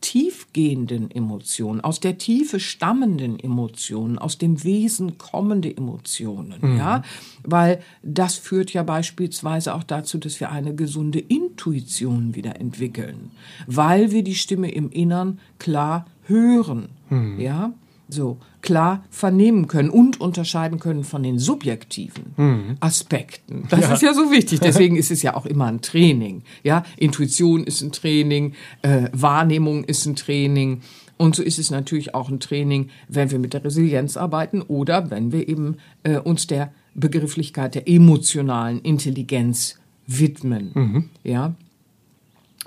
tiefgehenden 0.00 1.10
Emotionen, 1.10 1.80
aus 1.80 2.00
der 2.00 2.18
Tiefe 2.18 2.58
stammenden 2.58 3.38
Emotionen, 3.38 4.18
aus 4.18 4.38
dem 4.38 4.64
Wesen 4.64 5.18
kommende 5.18 5.74
Emotionen, 5.76 6.58
mhm. 6.60 6.78
ja, 6.78 7.02
weil 7.44 7.82
das 8.02 8.36
führt 8.36 8.72
ja 8.72 8.82
beispielsweise 8.82 9.74
auch 9.74 9.84
dazu, 9.84 10.18
dass 10.18 10.40
wir 10.40 10.50
eine 10.50 10.74
gesunde 10.74 11.18
Intuition 11.18 12.34
wieder 12.34 12.58
entwickeln, 12.60 13.30
weil 13.66 14.10
wir 14.10 14.24
die 14.24 14.34
Stimme 14.34 14.70
im 14.70 14.90
Innern 14.90 15.38
klar 15.58 16.06
hören, 16.24 16.88
mhm. 17.10 17.40
ja. 17.40 17.72
So 18.10 18.38
klar 18.62 19.04
vernehmen 19.10 19.68
können 19.68 19.90
und 19.90 20.20
unterscheiden 20.20 20.78
können 20.78 21.04
von 21.04 21.22
den 21.22 21.38
subjektiven 21.38 22.34
mhm. 22.36 22.76
Aspekten. 22.80 23.66
Das 23.70 23.80
ja. 23.80 23.92
ist 23.94 24.02
ja 24.02 24.14
so 24.14 24.30
wichtig. 24.30 24.60
Deswegen 24.60 24.96
ist 24.96 25.10
es 25.10 25.22
ja 25.22 25.34
auch 25.34 25.46
immer 25.46 25.66
ein 25.66 25.80
Training. 25.80 26.42
Ja, 26.62 26.84
Intuition 26.96 27.64
ist 27.64 27.80
ein 27.80 27.92
Training, 27.92 28.54
äh, 28.82 29.08
Wahrnehmung 29.12 29.84
ist 29.84 30.04
ein 30.06 30.16
Training. 30.16 30.82
Und 31.16 31.36
so 31.36 31.42
ist 31.42 31.58
es 31.58 31.70
natürlich 31.70 32.14
auch 32.14 32.30
ein 32.30 32.40
Training, 32.40 32.90
wenn 33.08 33.30
wir 33.30 33.38
mit 33.38 33.52
der 33.52 33.64
Resilienz 33.64 34.16
arbeiten 34.16 34.62
oder 34.62 35.10
wenn 35.10 35.32
wir 35.32 35.48
eben 35.48 35.76
äh, 36.02 36.18
uns 36.18 36.46
der 36.46 36.72
Begrifflichkeit 36.94 37.74
der 37.74 37.88
emotionalen 37.88 38.80
Intelligenz 38.80 39.78
widmen. 40.06 40.70
Mhm. 40.74 41.04
Ja, 41.22 41.54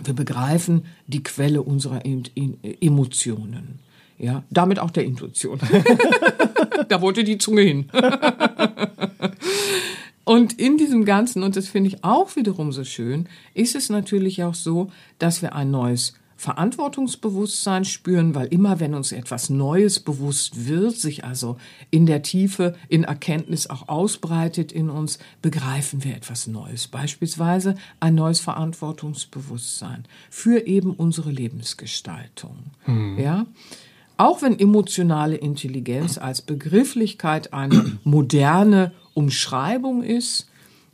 wir 0.03 0.13
begreifen 0.13 0.86
die 1.08 1.23
Quelle 1.23 1.62
unserer 1.62 2.01
Emotionen. 2.06 3.79
Ja, 4.17 4.43
damit 4.49 4.80
auch 4.80 4.91
der 4.91 5.06
Intuition. 5.06 5.60
da 6.88 7.02
wollte 7.02 7.23
die 7.23 7.38
Zunge 7.38 7.62
hin. 7.62 7.89
und 10.23 10.60
in 10.60 10.78
diesem 10.78 11.06
Ganzen, 11.06 11.43
und 11.43 11.56
das 11.56 11.67
finde 11.67 11.89
ich 11.89 12.04
auch 12.04 12.36
wiederum 12.36 12.71
so 12.71 12.84
schön, 12.84 13.28
ist 13.54 13.76
es 13.76 13.89
natürlich 13.89 14.43
auch 14.43 14.56
so, 14.56 14.91
dass 15.19 15.41
wir 15.41 15.56
ein 15.56 15.71
neues 15.71 16.13
Verantwortungsbewusstsein 16.43 17.86
spüren, 17.86 18.36
weil 18.36 18.47
immer 18.47 18.82
wenn 18.82 18.95
uns 18.95 19.13
etwas 19.13 19.49
Neues 19.49 20.02
bewusst 20.02 20.67
wird, 20.67 20.97
sich 20.97 21.23
also 21.23 21.58
in 21.89 22.06
der 22.06 22.21
Tiefe, 22.21 22.76
in 22.89 23.06
Erkenntnis 23.06 23.69
auch 23.69 23.88
ausbreitet 23.88 24.73
in 24.73 24.89
uns, 24.89 25.19
begreifen 25.41 26.04
wir 26.04 26.15
etwas 26.15 26.47
Neues. 26.47 26.89
Beispielsweise 26.89 27.76
ein 28.02 28.15
neues 28.15 28.41
Verantwortungsbewusstsein 28.41 30.04
für 30.30 30.67
eben 30.67 30.93
unsere 30.93 31.32
Lebensgestaltung. 31.32 32.58
Hm. 32.84 33.17
Ja. 33.17 33.45
Auch 34.23 34.41
wenn 34.41 34.57
emotionale 34.57 35.36
Intelligenz 35.36 36.17
als 36.17 36.41
Begrifflichkeit 36.41 37.51
eine 37.51 37.97
moderne 38.05 38.93
Umschreibung 39.13 40.01
ist, 40.01 40.47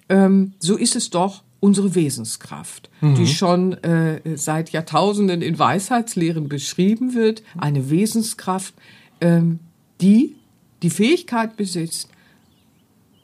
ähm, 0.09 0.53
so 0.57 0.75
ist 0.75 0.95
es 0.95 1.11
doch 1.11 1.43
unsere 1.59 1.93
Wesenskraft, 1.93 2.89
mhm. 3.01 3.13
die 3.13 3.27
schon 3.27 3.73
äh, 3.83 4.35
seit 4.35 4.71
Jahrtausenden 4.71 5.43
in 5.43 5.59
Weisheitslehren 5.59 6.49
beschrieben 6.49 7.13
wird. 7.13 7.43
Eine 7.55 7.91
Wesenskraft, 7.91 8.73
ähm, 9.21 9.59
die 10.01 10.35
die 10.81 10.89
Fähigkeit 10.89 11.55
besitzt, 11.55 12.09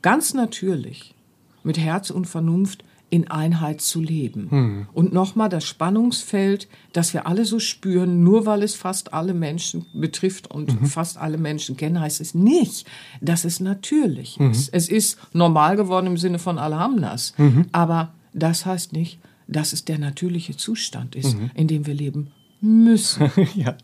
ganz 0.03 0.35
natürlich 0.35 1.15
mit 1.63 1.79
Herz 1.79 2.11
und 2.11 2.27
Vernunft 2.27 2.83
in 3.15 3.31
Einheit 3.31 3.79
zu 3.79 4.01
leben. 4.01 4.51
Hm. 4.51 4.87
Und 4.91 5.13
nochmal 5.13 5.47
das 5.47 5.63
Spannungsfeld, 5.63 6.67
das 6.91 7.13
wir 7.13 7.25
alle 7.27 7.45
so 7.45 7.59
spüren, 7.59 8.23
nur 8.23 8.45
weil 8.45 8.61
es 8.61 8.75
fast 8.75 9.13
alle 9.13 9.33
Menschen 9.33 9.85
betrifft 9.93 10.51
und 10.51 10.81
mhm. 10.81 10.85
fast 10.85 11.17
alle 11.17 11.37
Menschen 11.37 11.77
kennen, 11.77 12.01
heißt 12.01 12.19
es 12.19 12.35
nicht, 12.35 12.85
dass 13.21 13.45
es 13.45 13.61
natürlich 13.61 14.37
mhm. 14.37 14.51
ist. 14.51 14.67
Es 14.73 14.89
ist 14.89 15.17
normal 15.31 15.77
geworden 15.77 16.07
im 16.07 16.17
Sinne 16.17 16.39
von 16.39 16.59
Alhamnas. 16.59 17.33
Mhm. 17.37 17.67
Aber 17.71 18.13
das 18.33 18.65
heißt 18.65 18.91
nicht, 18.91 19.19
dass 19.47 19.71
es 19.71 19.85
der 19.85 19.97
natürliche 19.97 20.57
Zustand 20.57 21.15
ist, 21.15 21.37
mhm. 21.37 21.51
in 21.53 21.69
dem 21.69 21.85
wir 21.85 21.93
leben 21.93 22.31
müssen. 22.59 23.31
ja, 23.55 23.77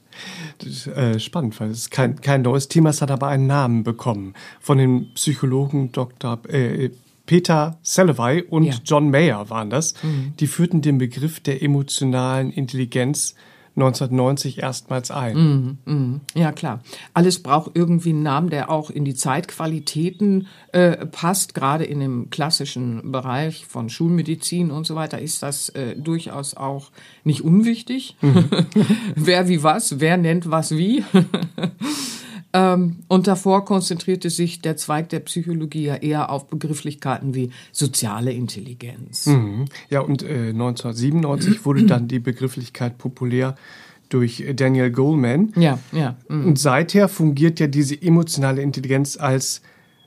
das 0.57 0.67
ist 0.67 0.87
äh, 0.87 1.19
spannend, 1.21 1.57
weil 1.61 1.69
es 1.69 1.79
ist 1.79 1.91
kein, 1.91 2.19
kein 2.19 2.41
neues 2.41 2.67
Thema, 2.67 2.89
es 2.89 3.01
hat 3.01 3.11
aber 3.11 3.29
einen 3.29 3.47
Namen 3.47 3.83
bekommen 3.85 4.33
von 4.59 4.77
dem 4.77 5.13
Psychologen 5.13 5.93
Dr. 5.93 6.37
Äh, 6.49 6.89
Peter 7.31 7.77
Salovey 7.81 8.43
und 8.43 8.65
ja. 8.65 8.73
John 8.83 9.09
Mayer 9.09 9.49
waren 9.49 9.69
das. 9.69 9.93
Mhm. 10.03 10.33
Die 10.41 10.47
führten 10.47 10.81
den 10.81 10.97
Begriff 10.97 11.39
der 11.39 11.63
emotionalen 11.63 12.51
Intelligenz 12.51 13.35
1990 13.77 14.61
erstmals 14.61 15.11
ein. 15.11 15.37
Mhm, 15.37 15.77
mh. 15.85 16.19
Ja, 16.33 16.51
klar. 16.51 16.81
Alles 17.13 17.41
braucht 17.41 17.71
irgendwie 17.73 18.09
einen 18.09 18.23
Namen, 18.23 18.49
der 18.49 18.69
auch 18.69 18.89
in 18.89 19.05
die 19.05 19.15
Zeitqualitäten 19.15 20.47
äh, 20.73 21.05
passt. 21.05 21.53
Gerade 21.53 21.85
in 21.85 22.01
dem 22.01 22.29
klassischen 22.31 23.13
Bereich 23.13 23.65
von 23.65 23.87
Schulmedizin 23.87 24.69
und 24.69 24.85
so 24.85 24.95
weiter 24.95 25.19
ist 25.19 25.41
das 25.41 25.69
äh, 25.69 25.95
durchaus 25.95 26.57
auch 26.57 26.91
nicht 27.23 27.45
unwichtig. 27.45 28.17
Mhm. 28.19 28.49
wer 29.15 29.47
wie 29.47 29.63
was, 29.63 30.01
wer 30.01 30.17
nennt 30.17 30.51
was 30.51 30.75
wie. 30.75 31.05
Ähm, 32.53 32.97
und 33.07 33.27
davor 33.27 33.65
konzentrierte 33.65 34.29
sich 34.29 34.61
der 34.61 34.77
Zweig 34.77 35.09
der 35.09 35.19
Psychologie 35.21 35.83
ja 35.83 35.95
eher 35.95 36.29
auf 36.29 36.47
Begrifflichkeiten 36.47 37.33
wie 37.33 37.51
soziale 37.71 38.31
Intelligenz. 38.33 39.27
Mhm. 39.27 39.65
Ja, 39.89 40.01
und 40.01 40.23
äh, 40.23 40.49
1997 40.49 41.65
wurde 41.65 41.85
dann 41.85 42.07
die 42.07 42.19
Begrifflichkeit 42.19 42.97
populär 42.97 43.55
durch 44.09 44.43
Daniel 44.55 44.91
Goleman. 44.91 45.53
Ja, 45.55 45.79
ja. 45.91 46.17
Mhm. 46.27 46.47
Und 46.47 46.59
seither 46.59 47.07
fungiert 47.07 47.59
ja 47.59 47.67
diese 47.67 47.99
emotionale 48.01 48.61
Intelligenz 48.61 49.17
als 49.17 49.61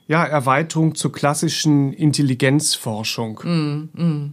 ja, 0.07 0.23
Erweiterung 0.23 0.93
zur 0.93 1.11
klassischen 1.11 1.91
Intelligenzforschung. 1.93 3.41
Mhm, 3.43 3.89
mh. 3.93 4.29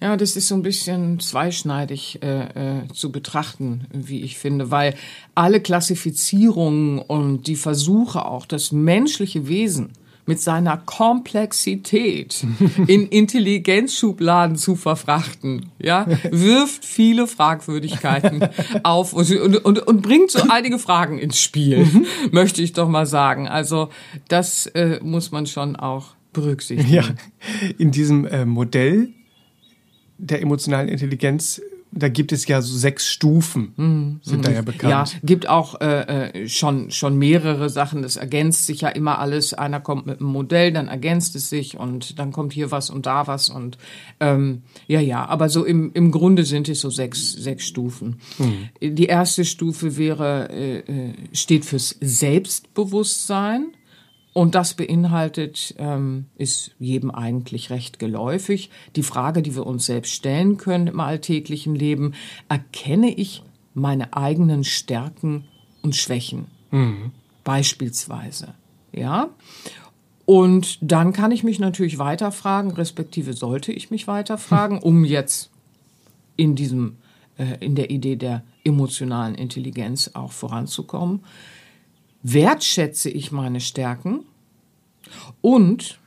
Ja, 0.00 0.16
das 0.16 0.36
ist 0.36 0.48
so 0.48 0.54
ein 0.54 0.62
bisschen 0.62 1.20
zweischneidig 1.20 2.22
äh, 2.22 2.80
äh, 2.80 2.88
zu 2.92 3.10
betrachten, 3.10 3.86
wie 3.92 4.22
ich 4.22 4.38
finde, 4.38 4.70
weil 4.70 4.94
alle 5.34 5.60
Klassifizierungen 5.60 6.98
und 6.98 7.46
die 7.46 7.56
Versuche 7.56 8.26
auch, 8.26 8.46
das 8.46 8.72
menschliche 8.72 9.48
Wesen 9.48 9.92
mit 10.26 10.40
seiner 10.40 10.76
Komplexität 10.76 12.44
in 12.86 13.06
Intelligenzschubladen 13.06 14.56
zu 14.56 14.76
verfrachten, 14.76 15.70
ja, 15.78 16.06
wirft 16.30 16.84
viele 16.84 17.26
Fragwürdigkeiten 17.26 18.46
auf 18.82 19.12
und, 19.12 19.30
und, 19.64 19.78
und 19.78 20.02
bringt 20.02 20.32
so 20.32 20.42
einige 20.48 20.78
Fragen 20.78 21.18
ins 21.18 21.40
Spiel, 21.40 21.86
möchte 22.32 22.60
ich 22.60 22.72
doch 22.72 22.88
mal 22.88 23.06
sagen. 23.06 23.48
Also 23.48 23.88
das 24.28 24.66
äh, 24.66 24.98
muss 25.02 25.30
man 25.30 25.46
schon 25.46 25.76
auch 25.76 26.16
berücksichtigen. 26.32 26.92
Ja, 26.92 27.04
in 27.78 27.92
diesem 27.92 28.26
äh, 28.26 28.44
Modell 28.44 29.12
der 30.18 30.42
emotionalen 30.42 30.88
Intelligenz, 30.88 31.60
da 31.92 32.08
gibt 32.08 32.32
es 32.32 32.46
ja 32.46 32.60
so 32.60 32.76
sechs 32.76 33.08
Stufen, 33.08 33.72
mhm. 33.76 34.20
sind 34.22 34.46
da 34.46 34.50
ja 34.50 34.62
bekannt. 34.62 35.12
Ja, 35.12 35.18
gibt 35.22 35.48
auch 35.48 35.80
äh, 35.80 36.42
äh, 36.42 36.48
schon, 36.48 36.90
schon 36.90 37.16
mehrere 37.16 37.70
Sachen. 37.70 38.02
Das 38.02 38.16
ergänzt 38.16 38.66
sich 38.66 38.82
ja 38.82 38.88
immer 38.88 39.18
alles. 39.18 39.54
Einer 39.54 39.80
kommt 39.80 40.06
mit 40.06 40.20
einem 40.20 40.28
Modell, 40.28 40.72
dann 40.72 40.88
ergänzt 40.88 41.36
es 41.36 41.48
sich 41.48 41.78
und 41.78 42.18
dann 42.18 42.32
kommt 42.32 42.52
hier 42.52 42.70
was 42.70 42.90
und 42.90 43.06
da 43.06 43.26
was 43.26 43.48
und 43.48 43.78
ähm, 44.20 44.62
ja, 44.86 45.00
ja. 45.00 45.26
Aber 45.26 45.48
so 45.48 45.64
im, 45.64 45.92
im 45.94 46.10
Grunde 46.10 46.44
sind 46.44 46.68
es 46.68 46.80
so 46.80 46.90
sechs, 46.90 47.32
sechs 47.32 47.66
Stufen. 47.66 48.20
Mhm. 48.38 48.94
Die 48.96 49.06
erste 49.06 49.44
Stufe 49.44 49.96
wäre, 49.96 50.50
äh, 50.50 50.78
äh 50.78 51.14
steht 51.32 51.64
fürs 51.64 51.96
Selbstbewusstsein. 52.00 53.68
Und 54.36 54.54
das 54.54 54.74
beinhaltet, 54.74 55.74
ähm, 55.78 56.26
ist 56.36 56.72
jedem 56.78 57.10
eigentlich 57.10 57.70
recht 57.70 57.98
geläufig, 57.98 58.68
die 58.94 59.02
Frage, 59.02 59.40
die 59.40 59.56
wir 59.56 59.64
uns 59.64 59.86
selbst 59.86 60.12
stellen 60.12 60.58
können 60.58 60.88
im 60.88 61.00
alltäglichen 61.00 61.74
Leben, 61.74 62.12
erkenne 62.46 63.08
ich 63.14 63.42
meine 63.72 64.14
eigenen 64.14 64.62
Stärken 64.62 65.46
und 65.80 65.96
Schwächen? 65.96 66.48
Mhm. 66.70 67.12
Beispielsweise, 67.44 68.52
ja. 68.92 69.30
Und 70.26 70.80
dann 70.82 71.14
kann 71.14 71.30
ich 71.32 71.42
mich 71.42 71.58
natürlich 71.58 71.98
weiterfragen, 71.98 72.72
respektive 72.72 73.32
sollte 73.32 73.72
ich 73.72 73.90
mich 73.90 74.06
weiterfragen, 74.06 74.80
um 74.80 75.06
jetzt 75.06 75.50
in 76.36 76.56
diesem, 76.56 76.98
äh, 77.38 77.64
in 77.64 77.74
der 77.74 77.88
Idee 77.88 78.16
der 78.16 78.42
emotionalen 78.64 79.34
Intelligenz 79.34 80.10
auch 80.12 80.32
voranzukommen 80.32 81.22
wertschätze 82.22 83.10
ich 83.10 83.32
meine 83.32 83.60
Stärken 83.60 84.24
und 85.40 86.00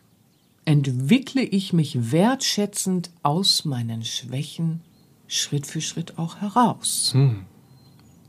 entwickle 0.66 1.42
ich 1.42 1.74
mich 1.74 2.12
wertschätzend 2.12 3.12
aus 3.24 3.66
meinen 3.66 4.04
Schwächen 4.04 4.82
Schritt 5.28 5.66
für 5.66 5.82
Schritt 5.82 6.18
auch 6.18 6.38
heraus. 6.42 7.12
Hm. 7.14 7.46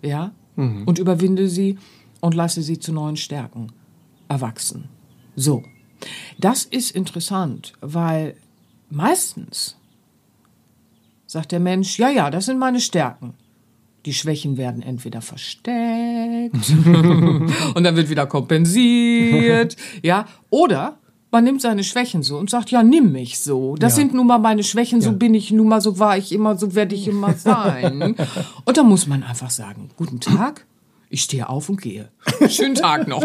Ja? 0.02 0.32
Mhm. 0.56 0.84
Und 0.84 0.98
überwinde 0.98 1.48
sie 1.48 1.78
und 2.20 2.34
lasse 2.34 2.62
sie 2.62 2.78
zu 2.78 2.92
neuen 2.92 3.16
Stärken 3.16 3.72
erwachsen. 4.28 4.88
So. 5.36 5.62
Das 6.38 6.64
ist 6.64 6.92
interessant, 6.92 7.74
weil 7.80 8.36
meistens 8.88 9.76
sagt 11.26 11.52
der 11.52 11.60
Mensch, 11.60 11.98
ja, 11.98 12.08
ja, 12.08 12.30
das 12.30 12.46
sind 12.46 12.58
meine 12.58 12.80
Stärken. 12.80 13.34
Die 14.06 14.14
Schwächen 14.14 14.56
werden 14.56 14.82
entweder 14.82 15.20
versteckt 15.20 16.70
und 16.84 17.84
dann 17.84 17.96
wird 17.96 18.08
wieder 18.08 18.26
kompensiert, 18.26 19.76
ja, 20.02 20.26
oder 20.48 20.98
man 21.30 21.44
nimmt 21.44 21.60
seine 21.60 21.84
Schwächen 21.84 22.22
so 22.22 22.38
und 22.38 22.50
sagt, 22.50 22.70
ja, 22.70 22.82
nimm 22.82 23.12
mich 23.12 23.38
so. 23.40 23.76
Das 23.76 23.92
ja. 23.92 23.96
sind 23.96 24.14
nun 24.14 24.26
mal 24.26 24.38
meine 24.38 24.64
Schwächen, 24.64 25.00
so 25.00 25.10
ja. 25.10 25.16
bin 25.16 25.34
ich 25.34 25.52
nun 25.52 25.68
mal, 25.68 25.80
so 25.80 25.98
war 25.98 26.16
ich 26.16 26.32
immer, 26.32 26.56
so 26.56 26.74
werde 26.74 26.94
ich 26.94 27.06
immer 27.06 27.34
sein. 27.38 28.16
und 28.64 28.76
da 28.76 28.82
muss 28.82 29.06
man 29.06 29.22
einfach 29.22 29.50
sagen, 29.50 29.90
guten 29.96 30.18
Tag, 30.18 30.66
ich 31.10 31.22
stehe 31.22 31.48
auf 31.48 31.68
und 31.68 31.80
gehe. 31.82 32.08
Schönen 32.48 32.76
Tag 32.76 33.06
noch. 33.06 33.24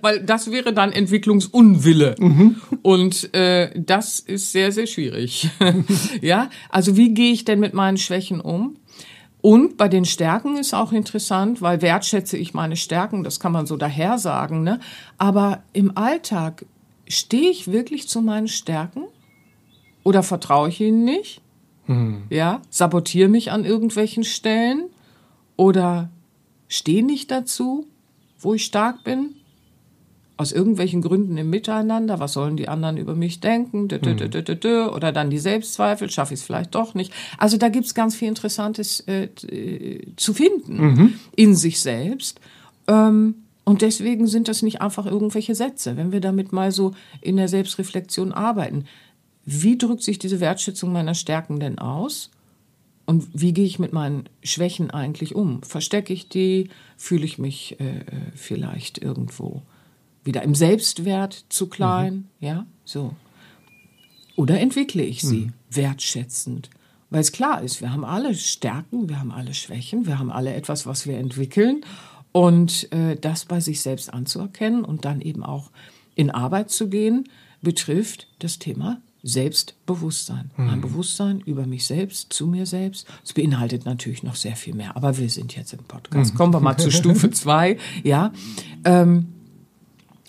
Weil 0.00 0.20
das 0.20 0.50
wäre 0.50 0.72
dann 0.72 0.92
Entwicklungsunwille. 0.92 2.14
Mhm. 2.18 2.56
Und 2.82 3.34
äh, 3.34 3.70
das 3.78 4.20
ist 4.20 4.52
sehr, 4.52 4.72
sehr 4.72 4.86
schwierig. 4.86 5.50
ja, 6.22 6.48
also 6.70 6.96
wie 6.96 7.12
gehe 7.12 7.32
ich 7.32 7.44
denn 7.44 7.60
mit 7.60 7.74
meinen 7.74 7.98
Schwächen 7.98 8.40
um? 8.40 8.76
Und 9.46 9.76
bei 9.76 9.86
den 9.86 10.04
Stärken 10.04 10.56
ist 10.56 10.74
auch 10.74 10.90
interessant, 10.90 11.62
weil 11.62 11.80
wertschätze 11.80 12.36
ich 12.36 12.52
meine 12.52 12.74
Stärken, 12.74 13.22
das 13.22 13.38
kann 13.38 13.52
man 13.52 13.64
so 13.64 13.76
daher 13.76 14.18
sagen, 14.18 14.64
ne? 14.64 14.80
Aber 15.18 15.62
im 15.72 15.96
Alltag 15.96 16.66
stehe 17.06 17.50
ich 17.50 17.70
wirklich 17.70 18.08
zu 18.08 18.22
meinen 18.22 18.48
Stärken? 18.48 19.04
Oder 20.02 20.24
vertraue 20.24 20.70
ich 20.70 20.80
ihnen 20.80 21.04
nicht? 21.04 21.42
Hm. 21.84 22.24
Ja, 22.28 22.60
sabotiere 22.70 23.28
mich 23.28 23.52
an 23.52 23.64
irgendwelchen 23.64 24.24
Stellen? 24.24 24.86
Oder 25.54 26.10
stehe 26.66 27.06
nicht 27.06 27.30
dazu, 27.30 27.86
wo 28.40 28.54
ich 28.54 28.64
stark 28.64 29.04
bin? 29.04 29.36
Aus 30.36 30.52
irgendwelchen 30.52 31.00
Gründen 31.00 31.36
im 31.38 31.48
Miteinander, 31.48 32.20
was 32.20 32.34
sollen 32.34 32.56
die 32.56 32.68
anderen 32.68 32.98
über 32.98 33.14
mich 33.14 33.40
denken, 33.40 33.88
hm. 33.90 34.88
oder 34.94 35.12
dann 35.12 35.30
die 35.30 35.38
Selbstzweifel, 35.38 36.10
schaffe 36.10 36.34
ich 36.34 36.40
es 36.40 36.46
vielleicht 36.46 36.74
doch 36.74 36.94
nicht. 36.94 37.12
Also 37.38 37.56
da 37.56 37.68
gibt's 37.68 37.94
ganz 37.94 38.14
viel 38.14 38.28
Interessantes 38.28 39.00
äh, 39.08 39.28
zu 40.16 40.34
finden 40.34 40.76
mhm. 40.76 41.14
in 41.34 41.54
sich 41.54 41.80
selbst. 41.80 42.40
Ähm, 42.86 43.36
und 43.64 43.82
deswegen 43.82 44.26
sind 44.26 44.48
das 44.48 44.62
nicht 44.62 44.80
einfach 44.80 45.06
irgendwelche 45.06 45.54
Sätze. 45.54 45.96
Wenn 45.96 46.12
wir 46.12 46.20
damit 46.20 46.52
mal 46.52 46.70
so 46.70 46.94
in 47.20 47.36
der 47.36 47.48
Selbstreflexion 47.48 48.32
arbeiten, 48.32 48.84
wie 49.44 49.78
drückt 49.78 50.02
sich 50.02 50.18
diese 50.18 50.40
Wertschätzung 50.40 50.92
meiner 50.92 51.14
Stärken 51.14 51.58
denn 51.60 51.78
aus? 51.78 52.30
Und 53.06 53.26
wie 53.32 53.52
gehe 53.52 53.64
ich 53.64 53.78
mit 53.78 53.92
meinen 53.92 54.28
Schwächen 54.42 54.90
eigentlich 54.90 55.34
um? 55.34 55.62
Verstecke 55.62 56.12
ich 56.12 56.28
die? 56.28 56.68
Fühle 56.96 57.24
ich 57.24 57.38
mich 57.38 57.80
äh, 57.80 58.00
äh 58.00 58.02
vielleicht 58.34 58.98
irgendwo 58.98 59.62
wieder 60.26 60.42
im 60.42 60.54
Selbstwert 60.54 61.44
zu 61.48 61.68
klein, 61.68 62.14
mhm. 62.14 62.46
ja, 62.46 62.66
so. 62.84 63.14
Oder 64.36 64.60
entwickle 64.60 65.02
ich 65.02 65.22
sie 65.22 65.46
mhm. 65.46 65.52
wertschätzend? 65.70 66.70
Weil 67.10 67.20
es 67.20 67.32
klar 67.32 67.62
ist, 67.62 67.80
wir 67.80 67.92
haben 67.92 68.04
alle 68.04 68.34
Stärken, 68.34 69.08
wir 69.08 69.18
haben 69.18 69.30
alle 69.30 69.54
Schwächen, 69.54 70.06
wir 70.06 70.18
haben 70.18 70.30
alle 70.30 70.52
etwas, 70.54 70.86
was 70.86 71.06
wir 71.06 71.18
entwickeln. 71.18 71.84
Und 72.32 72.92
äh, 72.92 73.16
das 73.16 73.46
bei 73.46 73.60
sich 73.60 73.80
selbst 73.80 74.12
anzuerkennen 74.12 74.84
und 74.84 75.04
dann 75.04 75.22
eben 75.22 75.42
auch 75.42 75.70
in 76.16 76.30
Arbeit 76.30 76.70
zu 76.70 76.88
gehen, 76.88 77.28
betrifft 77.62 78.28
das 78.40 78.58
Thema 78.58 79.00
Selbstbewusstsein. 79.22 80.50
Mhm. 80.56 80.66
Mein 80.66 80.80
Bewusstsein 80.80 81.40
über 81.40 81.66
mich 81.66 81.86
selbst, 81.86 82.32
zu 82.32 82.46
mir 82.46 82.66
selbst. 82.66 83.06
Es 83.24 83.32
beinhaltet 83.32 83.84
natürlich 83.84 84.22
noch 84.22 84.36
sehr 84.36 84.56
viel 84.56 84.74
mehr, 84.74 84.96
aber 84.96 85.16
wir 85.18 85.30
sind 85.30 85.56
jetzt 85.56 85.72
im 85.72 85.84
Podcast. 85.84 86.34
Mhm. 86.34 86.36
Kommen 86.36 86.52
wir 86.52 86.60
mal 86.60 86.76
zu 86.76 86.90
Stufe 86.92 87.30
zwei. 87.30 87.78
Ja, 88.04 88.32
ähm, 88.84 89.28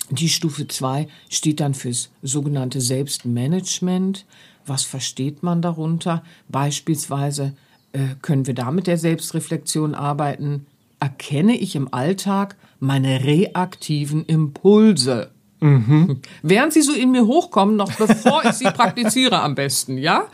die 0.10 0.30
Stufe 0.30 0.67
2 0.67 1.08
steht 1.30 1.60
dann 1.60 1.74
fürs 1.74 2.10
sogenannte 2.22 2.82
Selbstmanagement. 2.82 4.26
Was 4.65 4.84
versteht 4.84 5.43
man 5.43 5.62
darunter? 5.62 6.24
Beispielsweise 6.50 7.54
äh, 7.93 8.15
können 8.22 8.48
wir 8.48 8.54
da 8.54 8.72
mit 8.72 8.88
der 8.88 8.98
Selbstreflexion 8.98 9.96
arbeiten. 9.96 10.65
Erkenne 11.00 11.58
ich 11.58 11.76
im 11.76 11.93
Alltag 11.93 12.56
meine 12.80 13.24
reaktiven 13.24 14.26
Impulse? 14.26 15.32
Mhm. 15.60 16.22
Während 16.41 16.74
sie 16.74 16.82
so 16.82 16.93
in 16.93 17.12
mir 17.12 17.28
hochkommen, 17.28 17.76
noch 17.76 17.91
bevor 17.93 18.46
ich 18.46 18.54
sie 18.54 18.65
praktiziere 18.65 19.41
am 19.41 19.56
besten, 19.56 19.98
ja? 19.98 20.28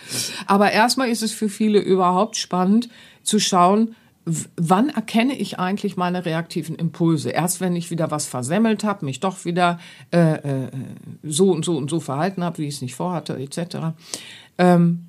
Aber 0.45 0.71
erstmal 0.71 1.09
ist 1.09 1.23
es 1.23 1.31
für 1.31 1.49
viele 1.49 1.79
überhaupt 1.79 2.37
spannend 2.37 2.89
zu 3.23 3.39
schauen, 3.39 3.95
wann 4.25 4.89
erkenne 4.89 5.35
ich 5.35 5.59
eigentlich 5.59 5.97
meine 5.97 6.25
reaktiven 6.25 6.75
Impulse? 6.75 7.29
Erst 7.29 7.61
wenn 7.61 7.75
ich 7.75 7.91
wieder 7.91 8.11
was 8.11 8.25
versemmelt 8.25 8.83
habe, 8.83 9.05
mich 9.05 9.19
doch 9.19 9.45
wieder 9.45 9.79
äh, 10.11 10.65
äh, 10.65 10.71
so 11.23 11.51
und 11.51 11.65
so 11.65 11.77
und 11.77 11.89
so 11.89 11.99
verhalten 11.99 12.43
habe, 12.43 12.59
wie 12.59 12.67
ich 12.67 12.75
es 12.75 12.81
nicht 12.81 12.95
vorhatte, 12.95 13.37
etc. 13.37 13.95
Ähm, 14.57 15.07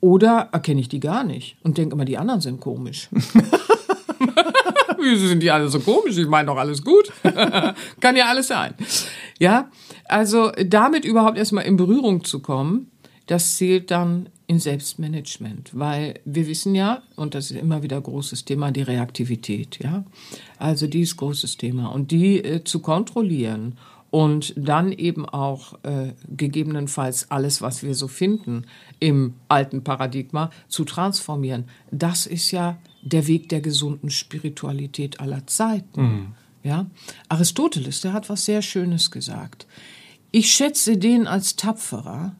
oder 0.00 0.48
erkenne 0.52 0.80
ich 0.80 0.88
die 0.88 1.00
gar 1.00 1.24
nicht 1.24 1.56
und 1.62 1.78
denke 1.78 1.94
immer, 1.94 2.04
die 2.04 2.18
anderen 2.18 2.40
sind 2.40 2.60
komisch. 2.60 3.08
Wieso 4.98 5.26
sind 5.26 5.42
die 5.42 5.50
alle 5.50 5.68
so 5.68 5.80
komisch? 5.80 6.16
Ich 6.16 6.26
meine 6.26 6.46
doch 6.46 6.56
alles 6.56 6.82
gut. 6.82 7.12
Kann 8.00 8.16
ja 8.16 8.26
alles 8.26 8.48
sein. 8.48 8.74
Ja, 9.38 9.70
also 10.06 10.52
damit 10.64 11.04
überhaupt 11.04 11.38
erstmal 11.38 11.64
in 11.64 11.76
Berührung 11.76 12.24
zu 12.24 12.40
kommen, 12.40 12.90
das 13.26 13.56
zählt 13.56 13.90
dann 13.90 14.28
in 14.50 14.58
Selbstmanagement, 14.58 15.70
weil 15.78 16.18
wir 16.24 16.48
wissen 16.48 16.74
ja, 16.74 17.02
und 17.14 17.36
das 17.36 17.52
ist 17.52 17.56
immer 17.56 17.84
wieder 17.84 18.00
großes 18.00 18.44
Thema, 18.44 18.72
die 18.72 18.82
Reaktivität, 18.82 19.78
ja. 19.80 20.04
Also 20.58 20.88
die 20.88 21.02
ist 21.02 21.16
großes 21.16 21.56
Thema 21.56 21.86
und 21.86 22.10
die 22.10 22.42
äh, 22.42 22.64
zu 22.64 22.80
kontrollieren 22.80 23.78
und 24.10 24.52
dann 24.56 24.90
eben 24.90 25.24
auch 25.24 25.74
äh, 25.84 26.14
gegebenenfalls 26.36 27.30
alles, 27.30 27.62
was 27.62 27.84
wir 27.84 27.94
so 27.94 28.08
finden 28.08 28.64
im 28.98 29.34
alten 29.46 29.84
Paradigma 29.84 30.50
zu 30.66 30.84
transformieren. 30.84 31.66
Das 31.92 32.26
ist 32.26 32.50
ja 32.50 32.76
der 33.02 33.28
Weg 33.28 33.50
der 33.50 33.60
gesunden 33.60 34.10
Spiritualität 34.10 35.20
aller 35.20 35.46
Zeiten. 35.46 36.02
Mhm. 36.02 36.26
Ja, 36.64 36.86
Aristoteles, 37.28 38.00
der 38.00 38.14
hat 38.14 38.28
was 38.28 38.46
sehr 38.46 38.62
Schönes 38.62 39.12
gesagt. 39.12 39.68
Ich 40.32 40.52
schätze 40.52 40.96
den 40.96 41.28
als 41.28 41.54
tapferer, 41.54 42.34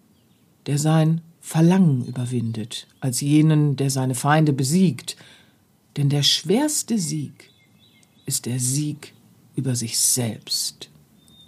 der 0.66 0.78
sein 0.78 1.20
Verlangen 1.50 2.04
überwindet, 2.04 2.86
als 3.00 3.20
jenen, 3.20 3.74
der 3.74 3.90
seine 3.90 4.14
Feinde 4.14 4.52
besiegt. 4.52 5.16
Denn 5.96 6.08
der 6.08 6.22
schwerste 6.22 6.96
Sieg 6.96 7.50
ist 8.24 8.46
der 8.46 8.60
Sieg 8.60 9.14
über 9.56 9.74
sich 9.74 9.98
selbst. 9.98 10.90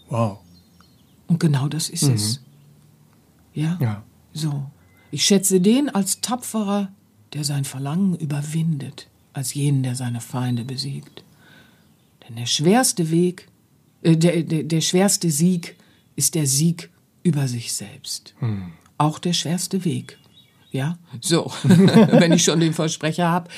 Wow. 0.08 0.40
Und 1.28 1.38
genau 1.38 1.68
das 1.68 1.88
ist 1.88 2.02
mhm. 2.02 2.14
es. 2.14 2.40
Ja? 3.54 3.78
Ja. 3.80 4.02
So. 4.32 4.68
Ich 5.12 5.24
schätze 5.24 5.60
den 5.60 5.88
als 5.88 6.20
tapferer, 6.20 6.90
der 7.32 7.44
sein 7.44 7.64
Verlangen 7.64 8.16
überwindet, 8.16 9.06
als 9.32 9.54
jenen, 9.54 9.84
der 9.84 9.94
seine 9.94 10.20
Feinde 10.20 10.64
besiegt. 10.64 11.22
Denn 12.26 12.34
der 12.34 12.46
schwerste 12.46 13.12
Weg, 13.12 13.46
äh, 14.02 14.16
der, 14.16 14.42
der, 14.42 14.64
der 14.64 14.80
schwerste 14.80 15.30
Sieg 15.30 15.76
ist 16.16 16.34
der 16.34 16.48
Sieg 16.48 16.90
über 17.22 17.46
sich 17.46 17.72
selbst. 17.72 18.34
Mhm 18.40 18.72
auch 19.02 19.18
der 19.18 19.32
schwerste 19.32 19.84
Weg. 19.84 20.18
Ja, 20.70 20.96
so, 21.20 21.50
wenn 21.64 22.32
ich 22.32 22.44
schon 22.44 22.60
den 22.60 22.72
Versprecher 22.72 23.28
habe. 23.28 23.50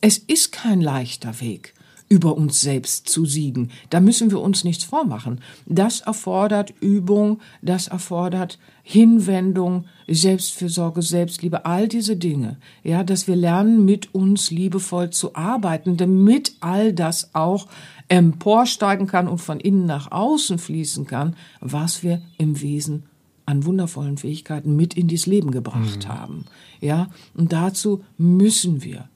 Es 0.00 0.18
ist 0.18 0.52
kein 0.52 0.80
leichter 0.80 1.40
Weg, 1.40 1.74
über 2.08 2.36
uns 2.36 2.60
selbst 2.60 3.08
zu 3.08 3.24
siegen. 3.24 3.70
Da 3.90 4.00
müssen 4.00 4.30
wir 4.30 4.40
uns 4.40 4.64
nichts 4.64 4.84
vormachen. 4.84 5.40
Das 5.66 6.00
erfordert 6.00 6.72
Übung, 6.80 7.40
das 7.62 7.88
erfordert 7.88 8.58
Hinwendung, 8.82 9.86
Selbstfürsorge, 10.06 11.02
Selbstliebe, 11.02 11.64
all 11.64 11.88
diese 11.88 12.16
Dinge. 12.16 12.58
Ja, 12.84 13.02
dass 13.02 13.26
wir 13.26 13.36
lernen, 13.36 13.84
mit 13.84 14.14
uns 14.14 14.50
liebevoll 14.50 15.10
zu 15.10 15.34
arbeiten, 15.34 15.96
damit 15.96 16.52
all 16.60 16.92
das 16.92 17.34
auch 17.34 17.66
emporsteigen 18.08 19.06
kann 19.06 19.28
und 19.28 19.38
von 19.38 19.60
innen 19.60 19.86
nach 19.86 20.12
außen 20.12 20.58
fließen 20.58 21.06
kann, 21.06 21.34
was 21.60 22.02
wir 22.02 22.22
im 22.38 22.60
Wesen 22.60 23.07
an 23.48 23.64
wundervollen 23.64 24.18
Fähigkeiten 24.18 24.76
mit 24.76 24.92
in 24.92 25.08
dieses 25.08 25.24
Leben 25.24 25.50
gebracht 25.50 26.04
mhm. 26.04 26.08
haben. 26.08 26.44
Ja, 26.82 27.08
und 27.34 27.54
dazu 27.54 28.04
müssen 28.18 28.84
wir 28.84 29.08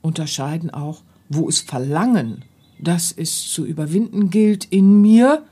unterscheiden 0.00 0.70
auch, 0.70 1.02
wo 1.28 1.50
es 1.50 1.60
Verlangen, 1.60 2.46
das 2.80 3.12
es 3.12 3.52
zu 3.52 3.66
überwinden 3.66 4.30
gilt 4.30 4.64
in 4.64 5.02
mir 5.02 5.42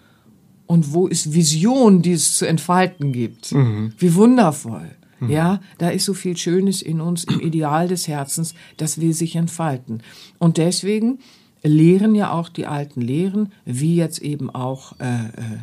und 0.67 0.95
wo 0.95 1.09
es 1.09 1.35
Vision, 1.35 2.01
die 2.01 2.13
es 2.13 2.39
zu 2.39 2.47
entfalten 2.47 3.13
gibt. 3.13 3.53
Mhm. 3.53 3.93
Wie 3.99 4.15
wundervoll. 4.15 4.91
Mhm. 5.21 5.31
Ja, 5.31 5.61
da 5.77 5.91
ist 5.91 6.07
so 6.07 6.15
viel 6.15 6.39
Schönes 6.39 6.81
in 6.81 7.03
uns, 7.03 7.25
im 7.25 7.41
Ideal 7.41 7.87
des 7.87 8.09
Herzens, 8.09 8.55
das 8.79 8.99
will 8.99 9.13
sich 9.13 9.37
entfalten. 9.37 10.03
Und 10.39 10.57
deswegen 10.57 11.19
lehren 11.63 12.15
ja 12.15 12.33
auch 12.33 12.49
die 12.49 12.67
alten 12.67 13.03
Lehren, 13.03 13.53
wie 13.67 13.95
jetzt 13.95 14.23
eben 14.23 14.49
auch 14.49 14.99
äh, 15.01 15.05
äh 15.05 15.59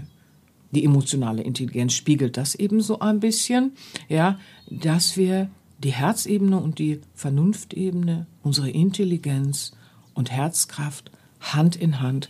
die 0.71 0.83
emotionale 0.83 1.43
Intelligenz 1.43 1.93
spiegelt 1.93 2.37
das 2.37 2.55
eben 2.55 2.81
so 2.81 2.99
ein 2.99 3.19
bisschen, 3.19 3.73
ja, 4.09 4.39
dass 4.69 5.17
wir 5.17 5.49
die 5.79 5.91
Herzebene 5.91 6.57
und 6.57 6.79
die 6.79 7.01
Vernunftebene, 7.13 8.27
unsere 8.43 8.69
Intelligenz 8.69 9.73
und 10.13 10.31
Herzkraft 10.31 11.11
Hand 11.39 11.75
in 11.75 12.01
Hand, 12.01 12.29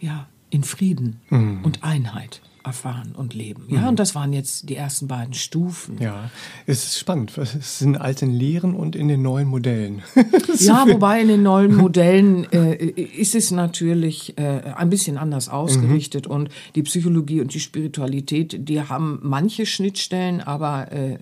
ja, 0.00 0.26
in 0.50 0.64
Frieden 0.64 1.20
mhm. 1.28 1.64
und 1.64 1.84
Einheit 1.84 2.40
erfahren 2.68 3.14
und 3.16 3.34
leben. 3.34 3.64
Ja, 3.68 3.80
mhm. 3.80 3.88
und 3.88 3.98
das 3.98 4.14
waren 4.14 4.32
jetzt 4.32 4.68
die 4.68 4.76
ersten 4.76 5.08
beiden 5.08 5.34
Stufen. 5.34 5.96
Ja, 6.00 6.30
es 6.66 6.84
ist 6.84 6.98
spannend. 6.98 7.36
Es 7.38 7.78
sind 7.78 7.96
alten 7.96 8.30
Lehren 8.30 8.74
und 8.74 8.94
in 8.94 9.08
den 9.08 9.22
neuen 9.22 9.48
Modellen. 9.48 10.02
ja, 10.58 10.84
wobei 10.86 11.22
in 11.22 11.28
den 11.28 11.42
neuen 11.42 11.74
Modellen 11.84 12.44
äh, 12.52 12.74
ist 12.74 13.34
es 13.34 13.50
natürlich 13.50 14.36
äh, 14.38 14.60
ein 14.76 14.90
bisschen 14.90 15.16
anders 15.16 15.48
ausgerichtet 15.48 16.26
mhm. 16.26 16.34
und 16.34 16.48
die 16.74 16.82
Psychologie 16.82 17.40
und 17.40 17.54
die 17.54 17.60
Spiritualität, 17.60 18.68
die 18.68 18.82
haben 18.82 19.18
manche 19.22 19.64
Schnittstellen, 19.66 20.40
aber 20.40 20.92
äh, 20.92 21.14
äh 21.14 21.18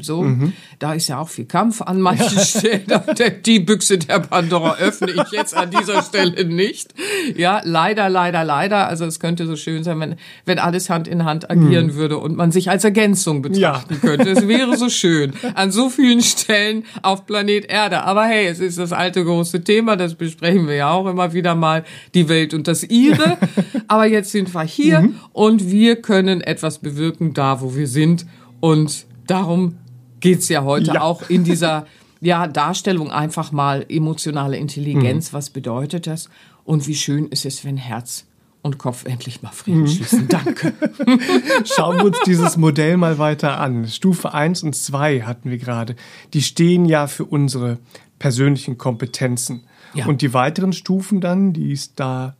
so. 0.00 0.22
Mhm. 0.22 0.52
Da 0.78 0.94
ist 0.94 1.08
ja 1.08 1.18
auch 1.18 1.28
viel 1.28 1.46
Kampf 1.46 1.82
an 1.82 2.00
manchen 2.00 2.38
ja. 2.38 2.44
Stellen. 2.44 2.86
Die 3.44 3.60
Büchse 3.60 3.98
der 3.98 4.20
Pandora 4.20 4.76
öffne 4.76 5.10
ich 5.10 5.32
jetzt 5.32 5.56
an 5.56 5.70
dieser 5.70 6.02
Stelle 6.08 6.44
nicht. 6.44 6.94
Ja, 7.36 7.60
leider, 7.64 8.08
leider, 8.08 8.44
leider. 8.44 8.88
Also 8.88 9.04
es 9.04 9.20
könnte 9.20 9.46
so 9.46 9.56
schön 9.56 9.84
sein, 9.84 10.00
wenn, 10.00 10.16
wenn 10.44 10.58
alles 10.58 10.90
Hand 10.90 11.08
in 11.08 11.24
Hand 11.24 11.50
agieren 11.50 11.88
mhm. 11.88 11.94
würde 11.94 12.18
und 12.18 12.36
man 12.36 12.52
sich 12.52 12.70
als 12.70 12.84
Ergänzung 12.84 13.42
betrachten 13.42 13.94
ja. 13.94 14.00
könnte. 14.00 14.30
Es 14.30 14.48
wäre 14.48 14.76
so 14.76 14.88
schön. 14.88 15.32
An 15.54 15.70
so 15.70 15.90
vielen 15.90 16.22
Stellen 16.22 16.84
auf 17.02 17.26
Planet 17.26 17.66
Erde. 17.70 18.02
Aber 18.04 18.24
hey, 18.24 18.46
es 18.46 18.60
ist 18.60 18.78
das 18.78 18.92
alte 18.92 19.24
große 19.24 19.64
Thema, 19.64 19.96
das 19.96 20.14
besprechen 20.14 20.66
wir 20.66 20.74
ja 20.74 20.90
auch 20.90 21.06
immer 21.06 21.32
wieder 21.32 21.54
mal. 21.54 21.84
Die 22.14 22.28
Welt 22.28 22.54
und 22.54 22.68
das 22.68 22.84
ihre. 22.84 23.38
Aber 23.88 24.06
jetzt 24.06 24.30
sind 24.32 24.54
wir 24.54 24.64
hier 24.64 25.00
mhm. 25.00 25.14
und 25.32 25.70
wir 25.70 25.96
können 25.96 26.40
etwas 26.40 26.78
bewirken 26.78 27.34
da, 27.34 27.60
wo 27.60 27.74
wir 27.74 27.86
sind. 27.86 28.26
Und 28.60 29.06
darum 29.26 29.76
geht's 30.20 30.48
ja 30.48 30.64
heute 30.64 30.94
ja. 30.94 31.00
auch 31.00 31.28
in 31.28 31.44
dieser 31.44 31.86
ja, 32.20 32.46
Darstellung 32.46 33.10
einfach 33.10 33.52
mal 33.52 33.84
emotionale 33.88 34.56
Intelligenz. 34.56 35.32
Mhm. 35.32 35.36
Was 35.36 35.50
bedeutet 35.50 36.06
das? 36.06 36.28
Und 36.64 36.86
wie 36.86 36.94
schön 36.94 37.28
ist 37.28 37.46
es, 37.46 37.64
wenn 37.64 37.76
Herz 37.76 38.26
und 38.62 38.78
Kopf 38.78 39.04
endlich 39.04 39.42
mal 39.42 39.50
Frieden 39.50 39.82
mhm. 39.82 39.88
schließen. 39.88 40.28
Danke. 40.28 40.74
Schauen 41.64 41.98
wir 41.98 42.04
uns 42.06 42.18
dieses 42.26 42.56
Modell 42.56 42.96
mal 42.96 43.18
weiter 43.18 43.58
an. 43.60 43.86
Stufe 43.86 44.34
1 44.34 44.62
und 44.62 44.74
2 44.74 45.22
hatten 45.22 45.50
wir 45.50 45.58
gerade. 45.58 45.96
Die 46.34 46.42
stehen 46.42 46.84
ja 46.84 47.06
für 47.06 47.24
unsere 47.24 47.78
persönlichen 48.18 48.78
Kompetenzen. 48.78 49.64
Ja. 49.94 50.06
Und 50.06 50.22
die 50.22 50.34
weiteren 50.34 50.72
Stufen 50.72 51.20
dann, 51.20 51.52
die 51.52 51.72
es 51.72 51.94
da 51.94 52.36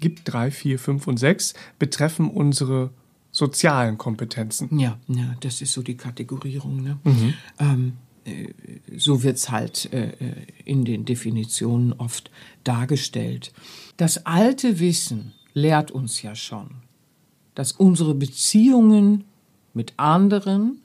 gibt, 0.00 0.32
3, 0.32 0.50
4, 0.50 0.78
5 0.78 1.06
und 1.06 1.16
6, 1.18 1.54
betreffen 1.78 2.30
unsere 2.30 2.90
sozialen 3.34 3.98
Kompetenzen. 3.98 4.78
Ja, 4.78 4.96
ja, 5.08 5.34
das 5.40 5.60
ist 5.60 5.72
so 5.72 5.82
die 5.82 5.96
Kategorierung. 5.96 6.82
Ne? 6.82 6.98
Mhm. 7.02 7.34
Ähm, 7.58 7.92
äh, 8.24 8.48
so 8.96 9.24
wird 9.24 9.38
es 9.38 9.50
halt 9.50 9.92
äh, 9.92 10.10
äh, 10.10 10.46
in 10.64 10.84
den 10.84 11.04
Definitionen 11.04 11.92
oft 11.94 12.30
dargestellt. 12.62 13.52
Das 13.96 14.24
alte 14.24 14.78
Wissen 14.78 15.32
lehrt 15.52 15.90
uns 15.90 16.22
ja 16.22 16.36
schon, 16.36 16.70
dass 17.56 17.72
unsere 17.72 18.14
Beziehungen 18.14 19.24
mit 19.74 19.94
anderen 19.96 20.78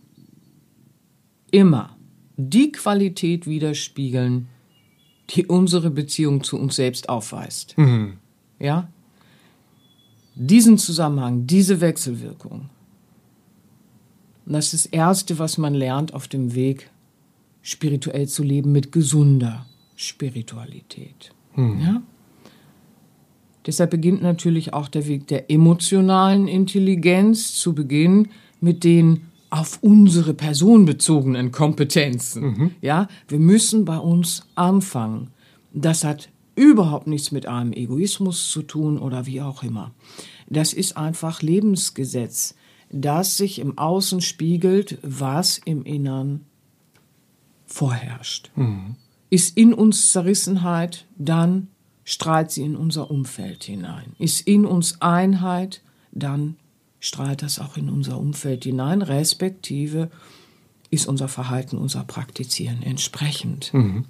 immer 1.52 1.96
die 2.36 2.72
Qualität 2.72 3.46
widerspiegeln, 3.46 4.48
die 5.30 5.46
unsere 5.46 5.92
Beziehung 5.92 6.44
zu 6.44 6.58
uns 6.58 6.78
selbst 6.78 7.10
aufweist. 7.10 7.78
Mhm. 7.78 8.18
Ja, 8.58 8.90
diesen 10.40 10.78
Zusammenhang, 10.78 11.46
diese 11.46 11.82
Wechselwirkung. 11.82 12.70
Und 14.46 14.54
das 14.54 14.74
ist 14.74 14.86
das 14.86 14.92
Erste, 14.92 15.38
was 15.38 15.58
man 15.58 15.74
lernt 15.74 16.14
auf 16.14 16.28
dem 16.28 16.56
Weg, 16.56 16.90
spirituell 17.62 18.28
zu 18.28 18.42
leben 18.42 18.72
mit 18.72 18.92
gesunder 18.92 19.66
Spiritualität. 19.96 21.34
Hm. 21.54 21.80
Ja? 21.82 22.02
Deshalb 23.66 23.92
beginnt 23.92 24.22
natürlich 24.22 24.74
auch 24.74 24.88
der 24.88 25.06
Weg 25.08 25.28
der 25.28 25.52
emotionalen 25.52 26.48
Intelligenz 26.48 27.54
zu 27.54 27.76
Beginn 27.76 28.30
mit 28.62 28.84
den 28.84 29.22
auf 29.50 29.80
unsere 29.82 30.34
Person 30.34 30.86
bezogenen 30.86 31.52
Kompetenzen. 31.52 32.44
Mhm. 32.44 32.72
Ja, 32.82 33.08
wir 33.28 33.40
müssen 33.40 33.84
bei 33.84 33.98
uns 33.98 34.44
anfangen. 34.56 35.30
Das 35.74 36.04
hat 36.04 36.30
überhaupt 36.60 37.08
nichts 37.08 37.32
mit 37.32 37.46
einem 37.46 37.72
Egoismus 37.72 38.52
zu 38.52 38.62
tun 38.62 39.00
oder 39.00 39.26
wie 39.26 39.42
auch 39.42 39.64
immer. 39.64 39.92
Das 40.48 40.74
ist 40.74 40.98
einfach 40.98 41.42
Lebensgesetz, 41.42 42.56
das 42.92 43.38
sich 43.38 43.60
im 43.60 43.78
Außen 43.78 44.20
spiegelt, 44.20 44.98
was 45.02 45.58
im 45.60 45.84
Innern 45.84 46.46
vorherrscht. 47.66 48.52
Mhm. 48.56 48.96
Ist 49.30 49.56
in 49.58 49.74
uns 49.74 50.12
Zerrissenheit, 50.12 51.06
dann 51.18 51.68
strahlt 52.04 52.52
sie 52.52 52.64
in 52.64 52.76
unser 52.76 53.10
Umfeld 53.10 53.64
hinein. 53.64 54.16
Ist 54.18 54.46
in 54.48 54.66
uns 54.66 55.02
Einheit, 55.02 55.82
dann 56.12 56.58
strahlt 57.00 57.42
das 57.42 57.60
auch 57.60 57.78
in 57.78 57.90
unser 57.90 58.18
Umfeld 58.18 58.66
hinein, 58.66 59.02
respektive 59.02 60.10
ist 60.90 61.08
unser 61.08 61.28
Verhalten, 61.28 61.78
unser 61.78 62.04
Praktizieren 62.04 62.82
entsprechend. 62.82 63.74
Mhm. 63.74 64.06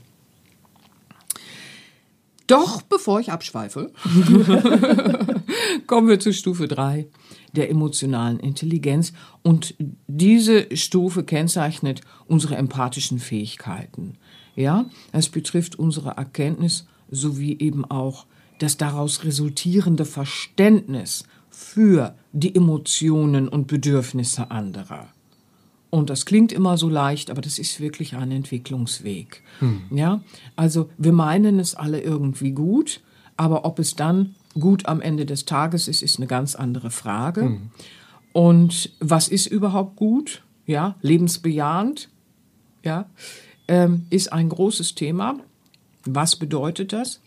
Doch, 2.50 2.82
bevor 2.82 3.20
ich 3.20 3.32
abschweife, 3.32 3.92
kommen 5.88 6.08
wir 6.08 6.20
zu 6.20 6.34
Stufe 6.34 6.68
3 6.68 7.08
der 7.54 7.70
emotionalen 7.70 8.40
Intelligenz. 8.40 9.14
Und 9.44 9.76
diese 10.08 10.76
Stufe 10.76 11.24
kennzeichnet 11.24 12.02
unsere 12.26 12.56
empathischen 12.56 13.20
Fähigkeiten. 13.20 14.18
Ja, 14.56 14.86
es 15.12 15.30
betrifft 15.30 15.78
unsere 15.78 16.18
Erkenntnis 16.18 16.88
sowie 17.12 17.56
eben 17.60 17.86
auch 17.86 18.26
das 18.58 18.78
daraus 18.78 19.24
resultierende 19.24 20.06
Verständnis 20.06 21.26
für 21.52 22.16
die 22.32 22.56
Emotionen 22.56 23.48
und 23.48 23.68
Bedürfnisse 23.68 24.50
anderer. 24.50 25.10
Und 25.90 26.10
das 26.10 26.26
klingt 26.26 26.52
immer 26.52 26.78
so 26.78 26.88
leicht, 26.88 27.32
aber 27.32 27.42
das 27.42 27.58
ist 27.58 27.80
wirklich 27.80 28.16
ein 28.16 28.32
Entwicklungsweg. 28.32 29.42
Hm. 29.60 29.82
Ja, 29.92 30.22
also 30.56 30.90
wir 30.98 31.14
meinen 31.14 31.60
es 31.60 31.74
alle 31.76 32.02
irgendwie 32.02 32.52
gut, 32.52 33.02
aber 33.38 33.66
ob 33.66 33.80
es 33.80 33.96
dann 33.96 34.36
gut 34.60 34.86
am 34.86 35.02
Ende 35.02 35.26
des 35.26 35.46
Tages 35.46 35.88
ist, 35.88 36.04
ist 36.04 36.18
eine 36.18 36.28
ganz 36.28 36.56
andere 36.56 36.92
Frage. 36.92 37.42
Hm. 37.42 37.72
Und 38.34 38.92
was 39.00 39.28
ist 39.28 39.48
überhaupt 39.48 39.96
gut? 39.96 40.44
Ja, 40.68 40.96
lebensbejahend, 41.02 42.10
ja, 42.84 43.10
ähm, 43.68 44.06
ist 44.12 44.32
ein 44.32 44.50
großes 44.50 44.94
Thema. 44.94 45.40
Was 46.06 46.36
bedeutet 46.36 46.94
das? 46.94 47.22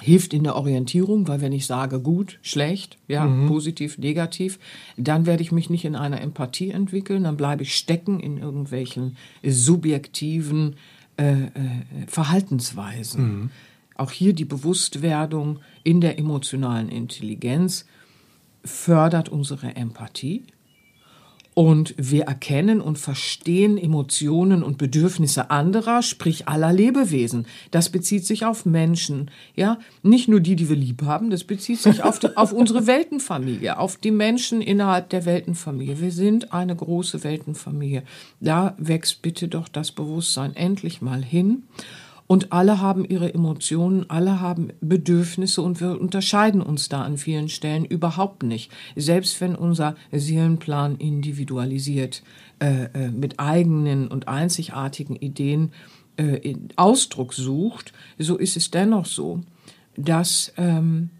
Hilft 0.00 0.32
in 0.32 0.44
der 0.44 0.56
Orientierung, 0.56 1.28
weil 1.28 1.40
wenn 1.40 1.52
ich 1.52 1.66
sage 1.66 2.00
gut, 2.00 2.38
schlecht, 2.42 2.96
ja, 3.08 3.26
mhm. 3.26 3.46
positiv, 3.46 3.98
negativ, 3.98 4.58
dann 4.96 5.26
werde 5.26 5.42
ich 5.42 5.52
mich 5.52 5.68
nicht 5.68 5.84
in 5.84 5.96
einer 5.96 6.20
Empathie 6.20 6.70
entwickeln, 6.70 7.24
dann 7.24 7.36
bleibe 7.36 7.62
ich 7.62 7.76
stecken 7.76 8.18
in 8.18 8.38
irgendwelchen 8.38 9.16
subjektiven 9.42 10.76
äh, 11.18 11.32
äh, 11.32 11.48
Verhaltensweisen. 12.06 13.22
Mhm. 13.22 13.50
Auch 13.94 14.10
hier 14.10 14.32
die 14.32 14.46
Bewusstwerdung 14.46 15.58
in 15.84 16.00
der 16.00 16.18
emotionalen 16.18 16.88
Intelligenz 16.88 17.84
fördert 18.64 19.28
unsere 19.28 19.76
Empathie 19.76 20.44
und 21.54 21.94
wir 21.98 22.24
erkennen 22.24 22.80
und 22.80 22.98
verstehen 22.98 23.76
Emotionen 23.76 24.62
und 24.62 24.78
Bedürfnisse 24.78 25.50
anderer, 25.50 26.02
sprich 26.02 26.48
aller 26.48 26.72
Lebewesen. 26.72 27.46
Das 27.70 27.90
bezieht 27.90 28.24
sich 28.24 28.46
auf 28.46 28.64
Menschen, 28.64 29.30
ja, 29.54 29.78
nicht 30.02 30.28
nur 30.28 30.40
die, 30.40 30.56
die 30.56 30.70
wir 30.70 30.76
lieb 30.76 31.02
haben. 31.02 31.28
Das 31.28 31.44
bezieht 31.44 31.80
sich 31.80 32.02
auf, 32.02 32.18
die, 32.18 32.34
auf 32.36 32.52
unsere 32.52 32.86
Weltenfamilie, 32.86 33.78
auf 33.78 33.96
die 33.96 34.10
Menschen 34.10 34.62
innerhalb 34.62 35.10
der 35.10 35.26
Weltenfamilie. 35.26 36.00
Wir 36.00 36.12
sind 36.12 36.52
eine 36.54 36.74
große 36.74 37.22
Weltenfamilie. 37.22 38.02
Da 38.40 38.74
wächst 38.78 39.20
bitte 39.20 39.48
doch 39.48 39.68
das 39.68 39.92
Bewusstsein 39.92 40.56
endlich 40.56 41.02
mal 41.02 41.22
hin. 41.22 41.64
Und 42.26 42.52
alle 42.52 42.80
haben 42.80 43.04
ihre 43.04 43.34
Emotionen, 43.34 44.08
alle 44.08 44.40
haben 44.40 44.70
Bedürfnisse 44.80 45.60
und 45.60 45.80
wir 45.80 46.00
unterscheiden 46.00 46.62
uns 46.62 46.88
da 46.88 47.02
an 47.02 47.18
vielen 47.18 47.48
Stellen 47.48 47.84
überhaupt 47.84 48.42
nicht. 48.42 48.70
Selbst 48.96 49.40
wenn 49.40 49.54
unser 49.54 49.96
Seelenplan 50.12 50.96
individualisiert 50.96 52.22
äh, 52.60 52.84
äh, 52.94 53.10
mit 53.10 53.38
eigenen 53.38 54.08
und 54.08 54.28
einzigartigen 54.28 55.16
Ideen 55.16 55.72
äh, 56.16 56.54
Ausdruck 56.76 57.34
sucht, 57.34 57.92
so 58.18 58.36
ist 58.36 58.56
es 58.56 58.70
dennoch 58.70 59.06
so, 59.06 59.40
dass 59.96 60.52
ähm, 60.56 61.10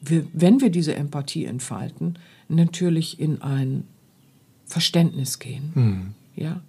wir, 0.00 0.26
wenn 0.32 0.60
wir 0.60 0.70
diese 0.70 0.94
Empathie 0.94 1.46
entfalten, 1.46 2.18
natürlich 2.48 3.18
in 3.20 3.42
ein 3.42 3.84
Verständnis 4.64 5.38
gehen. 5.38 5.72
Mhm. 5.74 6.14
Ja, 6.36 6.60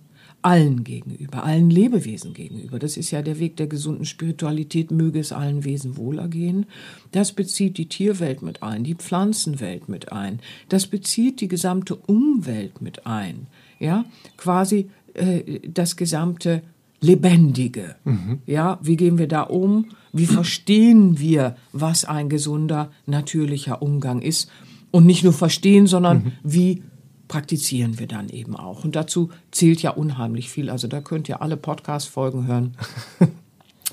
allen 0.42 0.84
gegenüber, 0.84 1.44
allen 1.44 1.70
Lebewesen 1.70 2.34
gegenüber. 2.34 2.80
Das 2.80 2.98
ist 2.98 3.12
ja 3.12 3.22
der 3.22 3.40
Weg 3.40 3.58
der 3.58 3.68
gesunden 3.68 4.06
Spiritualität, 4.06 4.92
möge 4.92 5.20
es 5.20 5.32
allen 5.32 5.64
Wesen 5.66 5.98
wohlergehen. 5.98 6.66
Das 7.12 7.34
bezieht 7.34 7.78
die 7.78 7.88
Tierwelt 7.88 8.42
mit 8.42 8.64
ein, 8.64 8.84
die 8.84 8.96
Pflanzenwelt 8.96 9.90
mit 9.90 10.12
ein. 10.12 10.40
Das 10.70 10.88
bezieht 10.88 11.42
die 11.42 11.48
gesamte 11.48 11.96
Umwelt 11.96 12.82
mit 12.82 13.06
ein. 13.06 13.48
Ja, 13.80 14.06
quasi 14.38 14.90
äh, 15.14 15.60
das 15.68 15.96
gesamte 15.96 16.62
Lebendige. 17.02 17.96
Mhm. 18.04 18.40
Ja, 18.46 18.80
wie 18.82 18.98
gehen 18.98 19.18
wir 19.18 19.28
da 19.28 19.42
um? 19.42 19.86
Wie 20.12 20.26
verstehen 20.26 21.20
wir, 21.20 21.56
was 21.72 22.04
ein 22.06 22.30
gesunder, 22.30 22.92
natürlicher 23.06 23.82
Umgang 23.82 24.22
ist? 24.22 24.50
Und 24.92 25.06
nicht 25.06 25.24
nur 25.24 25.34
verstehen, 25.34 25.88
sondern 25.88 26.18
mhm. 26.18 26.32
wie 26.44 26.84
praktizieren 27.30 28.00
wir 28.00 28.08
dann 28.08 28.28
eben 28.28 28.58
auch. 28.58 28.84
Und 28.84 28.98
dazu 28.98 29.30
zählt 29.52 29.82
ja 29.82 29.92
unheimlich 29.92 30.50
viel. 30.50 30.70
Also 30.70 30.90
da 30.90 31.00
könnt 31.00 31.30
ihr 31.30 31.42
alle 31.42 31.56
Podcast-Folgen 31.56 32.46
hören. 32.46 32.76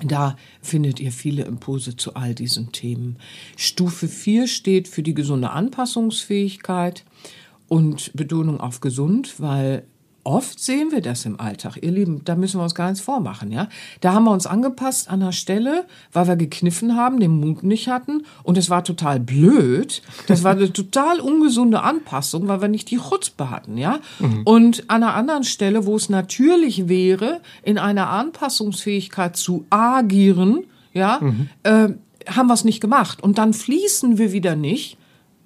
Da 0.04 0.36
findet 0.60 1.00
ihr 1.00 1.10
viele 1.10 1.44
Impulse 1.44 1.96
zu 1.96 2.16
all 2.16 2.34
diesen 2.34 2.70
Themen. 2.70 3.16
Stufe 3.56 4.08
4 4.08 4.46
steht 4.46 4.88
für 4.88 5.02
die 5.02 5.14
gesunde 5.14 5.52
Anpassungsfähigkeit 5.52 7.06
und 7.66 8.10
Betonung 8.12 8.60
auf 8.60 8.80
gesund, 8.80 9.40
weil 9.40 9.86
oft 10.26 10.58
sehen 10.58 10.90
wir 10.90 11.00
das 11.00 11.24
im 11.24 11.40
Alltag. 11.40 11.78
Ihr 11.80 11.92
Lieben, 11.92 12.22
da 12.24 12.34
müssen 12.34 12.58
wir 12.58 12.64
uns 12.64 12.74
gar 12.74 12.88
nichts 12.88 13.00
vormachen, 13.00 13.52
ja. 13.52 13.68
Da 14.00 14.12
haben 14.12 14.24
wir 14.24 14.32
uns 14.32 14.46
angepasst 14.46 15.08
an 15.08 15.20
der 15.20 15.32
Stelle, 15.32 15.86
weil 16.12 16.26
wir 16.26 16.36
gekniffen 16.36 16.96
haben, 16.96 17.20
den 17.20 17.30
Mut 17.30 17.62
nicht 17.62 17.88
hatten 17.88 18.24
und 18.42 18.58
es 18.58 18.68
war 18.68 18.82
total 18.82 19.20
blöd. 19.20 20.02
Das 20.26 20.42
war 20.42 20.52
eine 20.52 20.72
total 20.72 21.20
ungesunde 21.20 21.82
Anpassung, 21.82 22.48
weil 22.48 22.60
wir 22.60 22.68
nicht 22.68 22.90
die 22.90 22.98
Chutzpe 22.98 23.50
hatten, 23.50 23.78
ja. 23.78 24.00
Mhm. 24.18 24.42
Und 24.44 24.90
an 24.90 25.04
einer 25.04 25.14
anderen 25.14 25.44
Stelle, 25.44 25.86
wo 25.86 25.94
es 25.94 26.08
natürlich 26.08 26.88
wäre, 26.88 27.40
in 27.62 27.78
einer 27.78 28.10
Anpassungsfähigkeit 28.10 29.36
zu 29.36 29.64
agieren, 29.70 30.64
ja, 30.92 31.20
mhm. 31.20 31.48
äh, 31.62 31.88
haben 32.28 32.48
wir 32.48 32.54
es 32.54 32.64
nicht 32.64 32.80
gemacht. 32.80 33.22
Und 33.22 33.38
dann 33.38 33.54
fließen 33.54 34.18
wir 34.18 34.32
wieder 34.32 34.56
nicht 34.56 34.98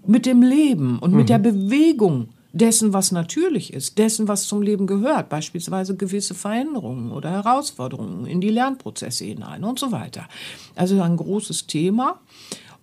mit 0.07 0.25
dem 0.25 0.41
Leben 0.41 0.99
und 0.99 1.13
mit 1.13 1.25
mhm. 1.25 1.27
der 1.27 1.39
Bewegung 1.39 2.29
dessen, 2.53 2.93
was 2.93 3.13
natürlich 3.13 3.73
ist, 3.73 3.99
dessen, 3.99 4.29
was 4.29 4.47
zum 4.47 4.63
Leben 4.63 4.87
gehört, 4.87 5.29
beispielsweise 5.29 5.97
gewisse 5.97 6.35
Veränderungen 6.35 7.13
oder 7.13 7.31
Herausforderungen 7.31 8.27
in 8.27 8.41
die 8.41 8.49
Lernprozesse 8.49 9.25
hinein 9.25 9.65
und 9.65 9.79
so 9.79 9.93
weiter. 9.93 10.29
Also 10.75 11.01
ein 11.01 11.17
großes 11.17 11.67
Thema 11.67 12.21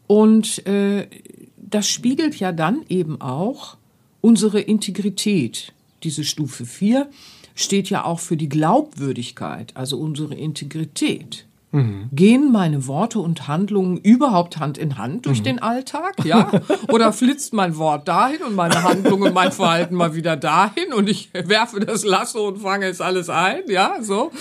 und 0.08 0.66
äh, 0.66 1.08
das 1.58 1.88
spiegelt 1.88 2.40
ja 2.40 2.52
dann 2.52 2.86
eben 2.88 3.20
auch 3.22 3.78
unsere 4.22 4.62
Integrität. 4.62 5.74
Diese 6.04 6.24
Stufe 6.24 6.66
4 6.66 7.10
steht 7.56 7.90
ja 7.90 8.06
auch 8.06 8.20
für 8.20 8.38
die 8.38 8.50
Glaubwürdigkeit, 8.50 9.76
also 9.76 9.98
unsere 10.00 10.36
Integrität. 10.36 11.47
Mhm. 11.72 12.10
Gehen 12.14 12.52
meine 12.52 12.88
Worte 12.88 13.20
und 13.20 13.48
Handlungen 13.48 13.98
überhaupt 13.98 14.58
Hand 14.58 14.78
in 14.78 14.98
Hand 14.98 15.26
durch 15.26 15.40
mhm. 15.40 15.44
den 15.44 15.60
Alltag? 15.60 16.16
Ja? 16.28 16.52
Oder 16.90 17.14
flitzt 17.14 17.54
mein 17.54 17.78
Wort 17.78 18.08
dahin 18.08 18.42
und 18.42 18.54
meine 18.54 18.84
Handlung 18.84 19.22
und 19.22 19.34
mein 19.34 19.52
Verhalten 19.52 19.96
mal 19.96 20.14
wieder 20.14 20.36
dahin 20.36 20.92
und 20.94 21.08
ich 21.08 21.30
werfe 21.34 21.80
das 21.80 22.04
Lasso 22.04 22.48
und 22.50 22.58
fange 22.58 22.88
es 22.88 23.00
alles 23.00 23.30
ein? 23.30 23.62
Ja, 23.68 23.98
so 24.02 24.32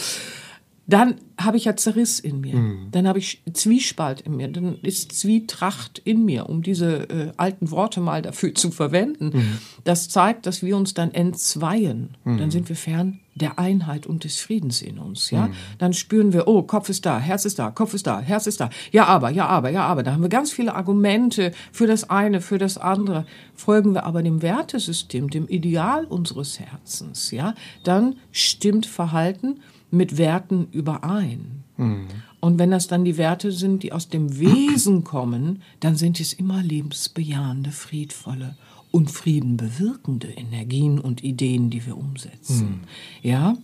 dann 0.87 1.17
habe 1.39 1.57
ich 1.57 1.65
ja 1.65 1.77
Zerriss 1.77 2.21
in 2.21 2.41
mir. 2.41 2.57
Mhm. 2.57 2.89
Dann 2.93 3.09
habe 3.09 3.19
ich 3.19 3.43
Zwiespalt 3.53 4.21
in 4.21 4.37
mir. 4.37 4.49
Dann 4.49 4.79
ist 4.83 5.13
Zwietracht 5.13 5.99
in 5.99 6.25
mir, 6.25 6.49
um 6.49 6.63
diese 6.63 7.09
äh, 7.09 7.33
alten 7.37 7.71
Worte 7.71 8.01
mal 8.01 8.23
dafür 8.23 8.55
zu 8.55 8.71
verwenden. 8.71 9.31
Mhm. 9.35 9.59
Das 9.85 10.09
zeigt, 10.09 10.47
dass 10.47 10.63
wir 10.63 10.77
uns 10.77 10.95
dann 10.95 11.13
entzweien. 11.13 12.17
Mhm. 12.25 12.39
Dann 12.39 12.51
sind 12.51 12.69
wir 12.69 12.77
fern 12.77 13.21
der 13.35 13.59
Einheit 13.59 14.07
und 14.07 14.25
des 14.25 14.39
Friedens 14.39 14.81
in 14.81 14.99
uns. 14.99 15.31
Ja, 15.31 15.49
mhm. 15.49 15.55
dann 15.79 15.93
spüren 15.93 16.33
wir, 16.33 16.49
oh, 16.49 16.63
Kopf 16.63 16.89
ist 16.89 17.05
da, 17.05 17.19
Herz 17.19 17.45
ist 17.45 17.59
da, 17.59 17.71
Kopf 17.71 17.93
ist 17.93 18.07
da, 18.07 18.21
Herz 18.21 18.47
ist 18.47 18.61
da. 18.61 18.71
Ja, 18.93 19.05
aber, 19.07 19.29
ja, 19.31 19.47
aber, 19.47 19.69
ja, 19.69 19.85
aber. 19.85 20.05
Da 20.05 20.13
haben 20.13 20.23
wir 20.23 20.31
ganz 20.31 20.53
viele 20.53 20.75
Argumente 20.75 21.53
für 21.73 21.87
das 21.87 22.09
eine, 22.09 22.41
für 22.41 22.59
das 22.59 22.79
andere. 22.79 23.27
Folgen 23.55 23.93
wir 23.93 24.07
aber 24.07 24.23
dem 24.23 24.41
Wertesystem, 24.41 25.29
dem 25.31 25.49
Ideal 25.49 26.07
unseres 26.07 26.61
Herzens. 26.61 27.31
Ja, 27.33 27.55
dann 27.83 28.17
stimmt 28.31 28.87
Verhalten 28.87 29.61
mit 29.91 30.19
Werten 30.19 30.69
überein. 30.73 31.65
Mhm. 31.77 32.07
Und 32.41 32.59
wenn 32.59 32.71
das 32.71 32.87
dann 32.87 33.05
die 33.05 33.17
Werte 33.17 33.51
sind, 33.53 33.83
die 33.83 33.93
aus 33.93 34.09
dem 34.09 34.39
Wesen 34.39 35.05
kommen, 35.05 35.63
dann 35.81 35.97
sind 35.97 36.21
es 36.21 36.33
immer 36.33 36.63
lebensbejahende, 36.63 37.73
friedvolle 37.73 38.57
und 38.91 39.11
friedenbewirkende 39.11 40.29
Energien 40.29 40.99
und 40.99 41.25
Ideen, 41.25 41.71
die 41.71 41.85
wir 41.87 41.97
umsetzen. 41.97 42.67
Mhm. 42.67 42.81
Ja? 43.23 43.57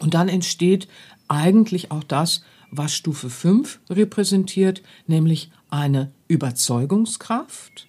Und 0.00 0.14
dann 0.14 0.28
entsteht 0.28 0.88
eigentlich 1.28 1.90
auch 1.90 2.04
das, 2.04 2.42
was 2.70 2.94
Stufe 2.94 3.30
5 3.30 3.80
repräsentiert, 3.90 4.82
nämlich 5.06 5.50
eine 5.70 6.12
Überzeugungskraft, 6.28 7.88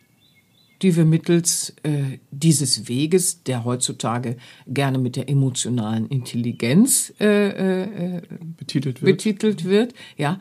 die 0.82 0.96
wir 0.96 1.06
mittels 1.06 1.76
äh, 1.84 2.20
dieses 2.32 2.88
Weges, 2.88 3.44
der 3.44 3.66
heutzutage 3.66 4.38
gerne 4.68 4.98
mit 4.98 5.16
der 5.16 5.30
emotionalen 5.30 6.08
Intelligenz 6.08 7.14
äh, 7.20 8.18
äh, 8.18 8.22
betitelt, 8.58 9.02
wird. 9.02 9.18
betitelt 9.18 9.66
wird, 9.66 9.94
ja, 10.18 10.40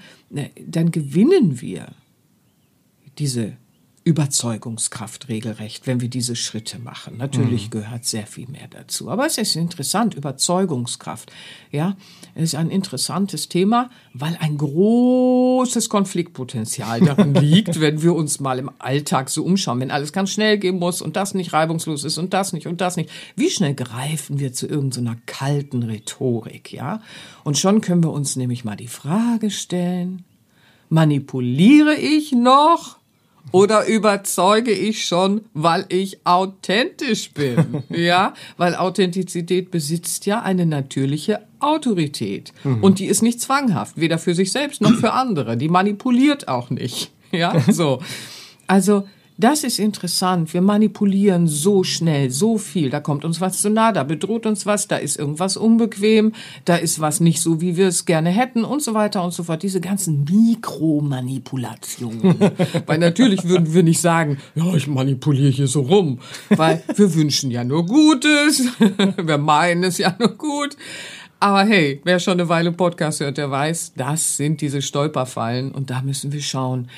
dann 0.66 0.90
gewinnen 0.90 1.60
wir 1.60 1.88
diese 3.18 3.56
Überzeugungskraft 4.02 5.28
regelrecht, 5.28 5.86
wenn 5.86 6.00
wir 6.00 6.08
diese 6.08 6.34
Schritte 6.34 6.78
machen. 6.78 7.18
Natürlich 7.18 7.66
mhm. 7.66 7.70
gehört 7.70 8.06
sehr 8.06 8.26
viel 8.26 8.48
mehr 8.48 8.66
dazu. 8.70 9.10
Aber 9.10 9.26
es 9.26 9.36
ist 9.36 9.56
interessant, 9.56 10.14
Überzeugungskraft. 10.14 11.30
Ja, 11.70 11.96
es 12.34 12.44
ist 12.44 12.54
ein 12.54 12.70
interessantes 12.70 13.50
Thema, 13.50 13.90
weil 14.14 14.38
ein 14.40 14.56
großes 14.56 15.90
Konfliktpotenzial 15.90 17.00
darin 17.04 17.34
liegt, 17.34 17.80
wenn 17.80 18.02
wir 18.02 18.14
uns 18.14 18.40
mal 18.40 18.58
im 18.58 18.70
Alltag 18.78 19.28
so 19.28 19.44
umschauen, 19.44 19.80
wenn 19.80 19.90
alles 19.90 20.14
ganz 20.14 20.30
schnell 20.30 20.56
gehen 20.56 20.78
muss 20.78 21.02
und 21.02 21.16
das 21.16 21.34
nicht 21.34 21.52
reibungslos 21.52 22.04
ist 22.04 22.16
und 22.16 22.32
das 22.32 22.54
nicht 22.54 22.66
und 22.66 22.80
das 22.80 22.96
nicht. 22.96 23.10
Wie 23.36 23.50
schnell 23.50 23.74
greifen 23.74 24.40
wir 24.40 24.54
zu 24.54 24.66
irgendeiner 24.66 25.12
so 25.12 25.20
kalten 25.26 25.82
Rhetorik, 25.82 26.72
ja? 26.72 27.02
Und 27.44 27.58
schon 27.58 27.82
können 27.82 28.02
wir 28.02 28.12
uns 28.12 28.34
nämlich 28.36 28.64
mal 28.64 28.76
die 28.76 28.88
Frage 28.88 29.50
stellen, 29.50 30.24
manipuliere 30.88 31.94
ich 31.94 32.32
noch? 32.32 32.99
Oder 33.52 33.86
überzeuge 33.86 34.70
ich 34.70 35.06
schon, 35.06 35.42
weil 35.54 35.84
ich 35.88 36.24
authentisch 36.24 37.32
bin? 37.32 37.82
ja, 37.88 38.34
weil 38.56 38.74
Authentizität 38.74 39.70
besitzt 39.70 40.26
ja 40.26 40.42
eine 40.42 40.66
natürliche 40.66 41.40
Autorität. 41.58 42.52
Mhm. 42.64 42.82
Und 42.82 42.98
die 42.98 43.06
ist 43.06 43.22
nicht 43.22 43.40
zwanghaft, 43.40 44.00
weder 44.00 44.18
für 44.18 44.34
sich 44.34 44.52
selbst 44.52 44.80
noch 44.80 44.94
für 44.94 45.12
andere. 45.12 45.56
Die 45.56 45.68
manipuliert 45.68 46.48
auch 46.48 46.70
nicht. 46.70 47.12
Ja, 47.32 47.60
so. 47.70 48.00
Also, 48.66 49.04
das 49.40 49.64
ist 49.64 49.78
interessant. 49.78 50.54
Wir 50.54 50.60
manipulieren 50.60 51.46
so 51.46 51.82
schnell, 51.82 52.30
so 52.30 52.58
viel. 52.58 52.90
Da 52.90 53.00
kommt 53.00 53.24
uns 53.24 53.40
was 53.40 53.60
zu 53.60 53.70
nah, 53.70 53.92
da 53.92 54.04
bedroht 54.04 54.46
uns 54.46 54.66
was, 54.66 54.88
da 54.88 54.96
ist 54.96 55.18
irgendwas 55.18 55.56
unbequem, 55.56 56.32
da 56.64 56.76
ist 56.76 57.00
was 57.00 57.20
nicht 57.20 57.40
so, 57.40 57.60
wie 57.60 57.76
wir 57.76 57.88
es 57.88 58.04
gerne 58.04 58.30
hätten 58.30 58.64
und 58.64 58.82
so 58.82 58.94
weiter 58.94 59.24
und 59.24 59.32
so 59.32 59.42
fort. 59.42 59.62
Diese 59.62 59.80
ganzen 59.80 60.24
Mikromanipulationen. 60.24 62.36
weil 62.86 62.98
natürlich 62.98 63.44
würden 63.44 63.72
wir 63.72 63.82
nicht 63.82 64.00
sagen, 64.00 64.38
ja, 64.54 64.74
ich 64.74 64.86
manipuliere 64.86 65.50
hier 65.50 65.68
so 65.68 65.80
rum, 65.80 66.18
weil 66.50 66.82
wir 66.94 67.14
wünschen 67.14 67.50
ja 67.50 67.64
nur 67.64 67.86
Gutes, 67.86 68.64
wir 69.16 69.38
meinen 69.38 69.84
es 69.84 69.98
ja 69.98 70.14
nur 70.18 70.36
gut. 70.36 70.76
Aber 71.42 71.64
hey, 71.64 72.02
wer 72.04 72.20
schon 72.20 72.34
eine 72.34 72.50
Weile 72.50 72.70
Podcast 72.70 73.20
hört, 73.20 73.38
der 73.38 73.50
weiß, 73.50 73.94
das 73.96 74.36
sind 74.36 74.60
diese 74.60 74.82
Stolperfallen 74.82 75.72
und 75.72 75.88
da 75.88 76.02
müssen 76.02 76.32
wir 76.32 76.42
schauen, 76.42 76.88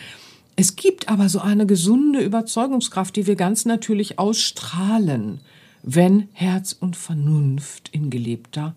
es 0.56 0.76
gibt 0.76 1.08
aber 1.08 1.28
so 1.28 1.40
eine 1.40 1.66
gesunde 1.66 2.20
Überzeugungskraft, 2.20 3.16
die 3.16 3.26
wir 3.26 3.36
ganz 3.36 3.64
natürlich 3.64 4.18
ausstrahlen, 4.18 5.40
wenn 5.82 6.28
Herz 6.32 6.72
und 6.78 6.96
Vernunft 6.96 7.88
in 7.92 8.10
gelebter 8.10 8.76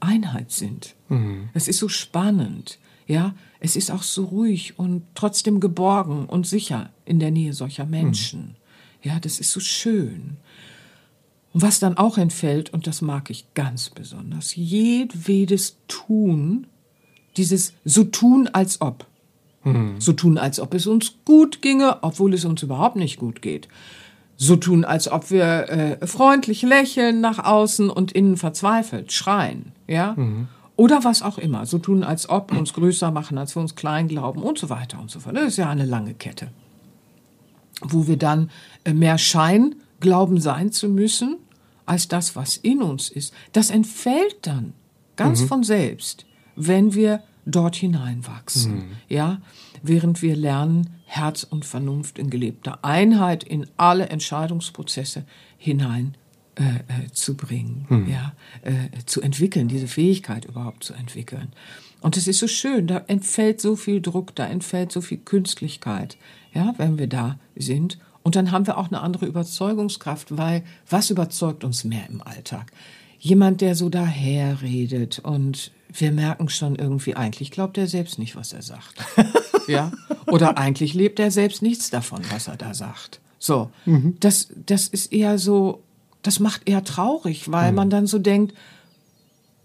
Einheit 0.00 0.50
sind. 0.50 0.94
Mhm. 1.08 1.50
Es 1.54 1.68
ist 1.68 1.78
so 1.78 1.88
spannend, 1.88 2.78
ja. 3.06 3.34
Es 3.60 3.76
ist 3.76 3.92
auch 3.92 4.02
so 4.02 4.24
ruhig 4.24 4.78
und 4.78 5.04
trotzdem 5.14 5.60
geborgen 5.60 6.26
und 6.26 6.48
sicher 6.48 6.90
in 7.04 7.20
der 7.20 7.30
Nähe 7.30 7.52
solcher 7.52 7.86
Menschen. 7.86 8.40
Mhm. 8.40 8.54
Ja, 9.02 9.20
das 9.20 9.38
ist 9.38 9.52
so 9.52 9.60
schön. 9.60 10.36
Und 11.52 11.62
was 11.62 11.78
dann 11.78 11.96
auch 11.96 12.18
entfällt, 12.18 12.72
und 12.72 12.86
das 12.86 13.02
mag 13.02 13.30
ich 13.30 13.54
ganz 13.54 13.90
besonders, 13.90 14.56
jedwedes 14.56 15.76
Tun, 15.86 16.66
dieses 17.36 17.74
so 17.84 18.04
tun 18.04 18.48
als 18.48 18.80
ob. 18.80 19.06
Mhm. 19.64 20.00
So 20.00 20.12
tun, 20.12 20.38
als 20.38 20.60
ob 20.60 20.74
es 20.74 20.86
uns 20.86 21.14
gut 21.24 21.62
ginge, 21.62 21.98
obwohl 22.02 22.34
es 22.34 22.44
uns 22.44 22.62
überhaupt 22.62 22.96
nicht 22.96 23.18
gut 23.18 23.42
geht. 23.42 23.68
So 24.36 24.56
tun, 24.56 24.84
als 24.84 25.10
ob 25.10 25.30
wir 25.30 25.68
äh, 25.68 26.06
freundlich 26.06 26.62
lächeln 26.62 27.20
nach 27.20 27.38
außen 27.38 27.90
und 27.90 28.12
innen 28.12 28.36
verzweifelt 28.36 29.12
schreien, 29.12 29.72
ja? 29.86 30.14
Mhm. 30.16 30.48
Oder 30.74 31.04
was 31.04 31.22
auch 31.22 31.38
immer. 31.38 31.66
So 31.66 31.78
tun, 31.78 32.02
als 32.02 32.28
ob 32.28 32.50
uns 32.50 32.72
größer 32.72 33.10
machen, 33.10 33.38
als 33.38 33.54
wir 33.54 33.60
uns 33.60 33.76
klein 33.76 34.08
glauben 34.08 34.42
und 34.42 34.58
so 34.58 34.70
weiter 34.70 34.98
und 34.98 35.10
so 35.10 35.20
fort. 35.20 35.36
Das 35.36 35.44
ist 35.44 35.58
ja 35.58 35.68
eine 35.68 35.84
lange 35.84 36.14
Kette. 36.14 36.48
Wo 37.82 38.06
wir 38.06 38.16
dann 38.16 38.50
äh, 38.84 38.92
mehr 38.92 39.18
Schein 39.18 39.76
glauben 40.00 40.40
sein 40.40 40.72
zu 40.72 40.88
müssen, 40.88 41.36
als 41.86 42.08
das, 42.08 42.34
was 42.34 42.56
in 42.56 42.82
uns 42.82 43.10
ist. 43.10 43.34
Das 43.52 43.70
entfällt 43.70 44.38
dann 44.42 44.72
ganz 45.16 45.42
mhm. 45.42 45.46
von 45.46 45.62
selbst, 45.62 46.26
wenn 46.56 46.94
wir 46.94 47.22
dort 47.44 47.76
hineinwachsen. 47.76 48.74
Mhm. 48.74 48.96
Ja, 49.08 49.40
während 49.82 50.22
wir 50.22 50.36
lernen, 50.36 50.90
Herz 51.06 51.42
und 51.42 51.64
Vernunft 51.64 52.18
in 52.18 52.30
gelebter 52.30 52.84
Einheit 52.84 53.44
in 53.44 53.66
alle 53.76 54.08
Entscheidungsprozesse 54.08 55.24
hinein 55.58 56.16
äh, 56.54 56.62
äh, 56.62 57.10
zu 57.12 57.36
bringen, 57.36 57.86
mhm. 57.88 58.08
ja, 58.10 58.32
äh, 58.62 58.88
zu 59.06 59.20
entwickeln, 59.22 59.68
diese 59.68 59.88
Fähigkeit 59.88 60.44
überhaupt 60.44 60.84
zu 60.84 60.92
entwickeln. 60.94 61.52
Und 62.00 62.16
es 62.16 62.26
ist 62.28 62.40
so 62.40 62.48
schön, 62.48 62.86
da 62.86 62.98
entfällt 63.06 63.60
so 63.60 63.76
viel 63.76 64.00
Druck, 64.00 64.34
da 64.34 64.46
entfällt 64.46 64.92
so 64.92 65.00
viel 65.00 65.18
Künstlichkeit, 65.18 66.16
ja, 66.52 66.74
wenn 66.76 66.98
wir 66.98 67.06
da 67.06 67.38
sind. 67.56 67.98
Und 68.22 68.36
dann 68.36 68.50
haben 68.50 68.66
wir 68.66 68.76
auch 68.76 68.88
eine 68.88 69.00
andere 69.00 69.26
Überzeugungskraft, 69.26 70.36
weil 70.36 70.62
was 70.90 71.10
überzeugt 71.10 71.64
uns 71.64 71.84
mehr 71.84 72.08
im 72.08 72.20
Alltag? 72.20 72.72
Jemand, 73.24 73.60
der 73.60 73.76
so 73.76 73.88
daherredet 73.88 75.20
und 75.20 75.70
wir 75.92 76.10
merken 76.10 76.48
schon 76.48 76.74
irgendwie, 76.74 77.14
eigentlich 77.14 77.52
glaubt 77.52 77.78
er 77.78 77.86
selbst 77.86 78.18
nicht, 78.18 78.34
was 78.34 78.52
er 78.52 78.62
sagt. 78.62 78.96
ja? 79.68 79.92
Oder 80.26 80.58
eigentlich 80.58 80.92
lebt 80.92 81.20
er 81.20 81.30
selbst 81.30 81.62
nichts 81.62 81.88
davon, 81.88 82.22
was 82.32 82.48
er 82.48 82.56
da 82.56 82.74
sagt. 82.74 83.20
So, 83.38 83.70
mhm. 83.86 84.16
das, 84.18 84.48
das 84.66 84.88
ist 84.88 85.12
eher 85.12 85.38
so, 85.38 85.84
das 86.22 86.40
macht 86.40 86.68
eher 86.68 86.82
traurig, 86.82 87.52
weil 87.52 87.70
mhm. 87.70 87.76
man 87.76 87.90
dann 87.90 88.08
so 88.08 88.18
denkt, 88.18 88.56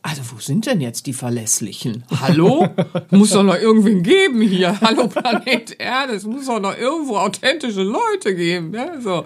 also 0.04 0.22
wo 0.32 0.40
sind 0.40 0.68
denn 0.68 0.80
jetzt 0.80 1.08
die 1.08 1.14
Verlässlichen? 1.14 2.04
Hallo? 2.12 2.70
muss 3.10 3.32
doch 3.32 3.42
noch 3.42 3.58
irgendwen 3.58 4.04
geben 4.04 4.40
hier. 4.40 4.80
Hallo 4.82 5.08
Planet 5.08 5.80
Erde, 5.80 6.14
es 6.14 6.26
muss 6.26 6.46
doch 6.46 6.60
noch 6.60 6.78
irgendwo 6.78 7.18
authentische 7.18 7.82
Leute 7.82 8.36
geben. 8.36 8.72
Ja, 8.76 9.02
so. 9.02 9.26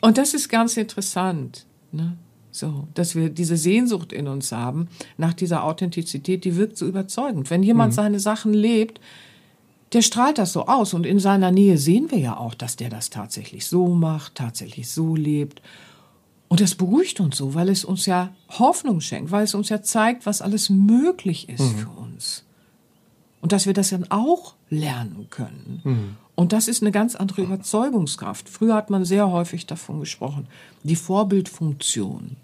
Und 0.00 0.16
das 0.16 0.32
ist 0.32 0.48
ganz 0.48 0.78
interessant. 0.78 1.66
Ne? 1.92 2.16
So, 2.54 2.86
dass 2.94 3.16
wir 3.16 3.30
diese 3.30 3.56
Sehnsucht 3.56 4.12
in 4.12 4.28
uns 4.28 4.52
haben 4.52 4.86
nach 5.16 5.34
dieser 5.34 5.64
Authentizität, 5.64 6.44
die 6.44 6.54
wirkt 6.54 6.78
so 6.78 6.86
überzeugend. 6.86 7.50
Wenn 7.50 7.64
jemand 7.64 7.92
mhm. 7.92 7.96
seine 7.96 8.20
Sachen 8.20 8.54
lebt, 8.54 9.00
der 9.92 10.02
strahlt 10.02 10.38
das 10.38 10.52
so 10.52 10.66
aus 10.66 10.94
und 10.94 11.04
in 11.04 11.18
seiner 11.18 11.50
Nähe 11.50 11.78
sehen 11.78 12.12
wir 12.12 12.18
ja 12.18 12.36
auch, 12.36 12.54
dass 12.54 12.76
der 12.76 12.90
das 12.90 13.10
tatsächlich 13.10 13.66
so 13.66 13.88
macht, 13.88 14.36
tatsächlich 14.36 14.88
so 14.88 15.16
lebt. 15.16 15.62
Und 16.46 16.60
das 16.60 16.76
beruhigt 16.76 17.18
uns 17.18 17.38
so, 17.38 17.54
weil 17.54 17.68
es 17.68 17.84
uns 17.84 18.06
ja 18.06 18.32
Hoffnung 18.50 19.00
schenkt, 19.00 19.32
weil 19.32 19.42
es 19.42 19.56
uns 19.56 19.68
ja 19.68 19.82
zeigt, 19.82 20.24
was 20.24 20.40
alles 20.40 20.70
möglich 20.70 21.48
ist 21.48 21.60
mhm. 21.60 21.78
für 21.78 21.88
uns. 21.88 22.44
Und 23.40 23.50
dass 23.50 23.66
wir 23.66 23.72
das 23.72 23.90
dann 23.90 24.08
auch 24.12 24.54
lernen 24.70 25.26
können. 25.28 25.80
Mhm. 25.82 26.16
Und 26.36 26.52
das 26.52 26.68
ist 26.68 26.82
eine 26.82 26.92
ganz 26.92 27.16
andere 27.16 27.42
Überzeugungskraft. 27.42 28.48
Früher 28.48 28.76
hat 28.76 28.90
man 28.90 29.04
sehr 29.04 29.28
häufig 29.32 29.66
davon 29.66 29.98
gesprochen, 29.98 30.46
die 30.84 30.94
Vorbildfunktion. 30.94 32.36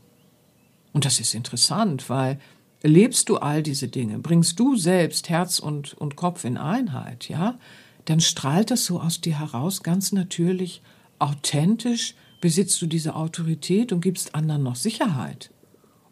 Und 0.93 1.05
das 1.05 1.21
ist 1.21 1.35
interessant, 1.35 2.09
weil 2.09 2.39
lebst 2.83 3.29
du 3.29 3.37
all 3.37 3.63
diese 3.63 3.89
Dinge, 3.89 4.19
bringst 4.19 4.59
du 4.59 4.77
selbst 4.77 5.29
Herz 5.29 5.59
und, 5.59 5.95
und 5.95 6.17
Kopf 6.17 6.45
in 6.45 6.57
Einheit, 6.57 7.29
ja, 7.29 7.59
dann 8.07 8.21
strahlt 8.21 8.71
das 8.71 8.87
so 8.87 9.01
aus 9.01 9.21
dir 9.21 9.39
heraus, 9.39 9.83
ganz 9.83 10.13
natürlich, 10.13 10.83
authentisch, 11.19 12.15
besitzt 12.41 12.81
du 12.81 12.87
diese 12.87 13.15
Autorität 13.15 13.93
und 13.93 14.01
gibst 14.01 14.35
anderen 14.35 14.63
noch 14.63 14.77
Sicherheit. 14.77 15.51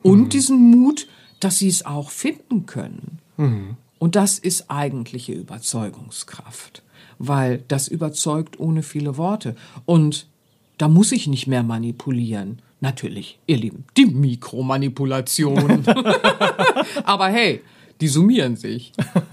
Und 0.03 0.25
mhm. 0.25 0.29
diesen 0.29 0.71
Mut, 0.71 1.09
dass 1.41 1.59
sie 1.59 1.69
es 1.69 1.85
auch 1.87 2.11
finden 2.11 2.67
können. 2.67 3.19
Mhm. 3.37 3.77
Und 3.99 4.15
das 4.15 4.39
ist 4.39 4.71
eigentliche 4.71 5.33
Überzeugungskraft, 5.33 6.83
weil 7.19 7.65
das 7.69 7.89
überzeugt 7.89 8.61
ohne 8.61 8.83
viele 8.83 9.17
Worte. 9.17 9.57
Und 9.87 10.29
da 10.77 10.89
muss 10.89 11.11
ich 11.11 11.27
nicht 11.27 11.47
mehr 11.47 11.65
manipulieren. 11.65 12.63
Natürlich, 12.81 13.39
ihr 13.47 13.57
Lieben, 13.57 13.85
die 13.97 14.07
Mikromanipulation. 14.07 15.85
Aber 17.05 17.29
hey, 17.29 17.63
die 18.01 18.09
summieren 18.09 18.57
sich. 18.57 18.93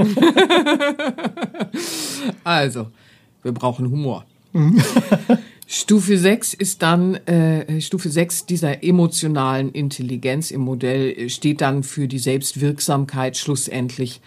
also, 2.43 2.88
wir 3.43 3.52
brauchen 3.52 3.89
Humor. 3.89 4.26
Stufe 5.68 6.18
6 6.18 6.54
ist 6.56 6.82
dann, 6.82 7.16
äh, 7.28 7.82
Stufe 7.82 8.10
6 8.10 8.46
dieser 8.46 8.84
emotionalen 8.84 9.72
Intelligenz 9.72 10.52
im 10.52 10.62
Modell 10.62 11.30
steht 11.30 11.62
dann 11.62 11.84
für 11.84 12.08
die 12.08 12.20
Selbstwirksamkeit 12.20 13.38
schlussendlich 13.38 14.22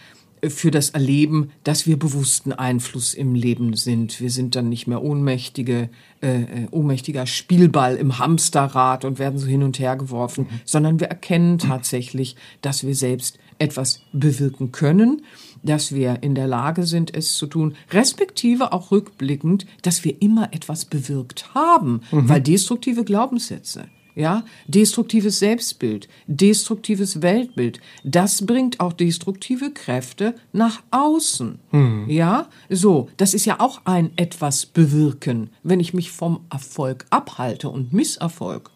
für 0.49 0.71
das 0.71 0.91
Erleben, 0.91 1.51
dass 1.65 1.87
wir 1.87 1.99
bewussten 1.99 2.53
Einfluss 2.53 3.15
im 3.15 3.35
Leben 3.35 3.75
sind. 3.75 4.21
Wir 4.21 4.31
sind 4.31 4.57
dann 4.57 4.69
nicht 4.69 4.87
mehr 4.87 5.03
ohnmächtige, 5.03 5.89
äh, 6.21 6.43
äh, 6.43 6.67
ohnmächtiger 6.71 7.27
Spielball 7.27 7.97
im 7.97 8.19
Hamsterrad 8.19 9.05
und 9.05 9.19
werden 9.19 9.39
so 9.39 9.47
hin 9.47 9.63
und 9.63 9.79
her 9.79 9.97
geworfen, 9.97 10.47
mhm. 10.51 10.61
sondern 10.65 11.01
wir 11.01 11.09
erkennen 11.09 11.59
tatsächlich, 11.59 12.37
dass 12.63 12.87
wir 12.87 12.95
selbst 12.95 13.39
etwas 13.59 14.03
bewirken 14.13 14.73
können, 14.73 15.23
dass 15.63 15.95
wir 15.95 16.23
in 16.23 16.35
der 16.35 16.47
Lage 16.47 16.85
sind, 16.85 17.15
es 17.15 17.37
zu 17.37 17.47
tun, 17.47 17.75
respektive 17.91 18.73
auch 18.73 18.91
rückblickend, 18.91 19.67
dass 19.83 20.05
wir 20.05 20.23
immer 20.23 20.53
etwas 20.53 20.85
bewirkt 20.85 21.55
haben, 21.55 22.03
mhm. 22.11 22.29
weil 22.29 22.41
destruktive 22.41 23.05
Glaubenssätze 23.05 23.87
ja, 24.19 24.45
destruktives 24.67 25.39
Selbstbild, 25.39 26.09
destruktives 26.27 27.23
Weltbild, 27.23 27.81
das 28.03 28.45
bringt 28.45 28.81
auch 28.81 28.93
destruktive 28.93 29.71
Kräfte 29.71 30.35
nach 30.53 30.83
außen. 30.91 31.61
Ja, 32.09 32.49
so, 32.69 33.09
das 33.17 33.33
ist 33.33 33.45
ja 33.45 33.61
auch 33.61 33.83
ein 33.85 34.11
etwas 34.17 34.67
bewirken, 34.67 35.51
wenn 35.63 35.79
ich 35.79 35.95
mich 35.95 36.11
vom 36.11 36.41
Erfolg 36.51 37.07
abhalte 37.11 37.69
und 37.69 37.93
Misserfolg 37.93 38.73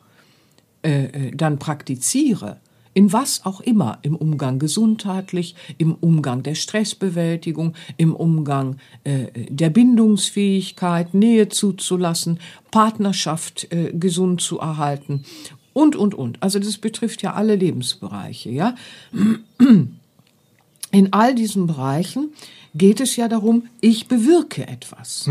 äh, 0.85 1.05
äh, 1.05 1.31
dann 1.33 1.59
praktiziere. 1.59 2.61
In 2.95 3.13
was 3.13 3.45
auch 3.47 3.61
immer, 3.61 3.99
im 4.03 4.17
Umgang 4.17 4.59
gesundheitlich, 4.59 5.55
im 5.79 5.95
Umgang 5.95 6.43
der 6.43 6.55
Stressbewältigung, 6.55 7.75
im 7.97 8.15
Umgang 8.15 8.77
äh, 9.05 9.27
der 9.49 9.71
Bindungsfähigkeit, 9.71 11.15
Nähe 11.15 11.49
zuzulassen, 11.49 12.39
Partnerschaft 12.71 13.73
äh, 13.73 13.93
gesund 13.93 14.41
zu 14.41 14.59
erhalten 14.59 15.25
und, 15.73 15.97
und, 15.97 16.15
und. 16.15 16.43
Also 16.43 16.59
das 16.59 16.79
betrifft 16.79 17.23
ja 17.23 17.35
alle 17.35 17.57
Lebensbereiche, 17.57 18.51
ja. 18.51 18.75
In 20.93 21.13
all 21.13 21.35
diesen 21.35 21.67
Bereichen 21.67 22.33
geht 22.75 23.01
es 23.01 23.17
ja 23.17 23.29
darum, 23.29 23.65
ich 23.81 24.09
bewirke 24.09 24.67
etwas. 24.67 25.27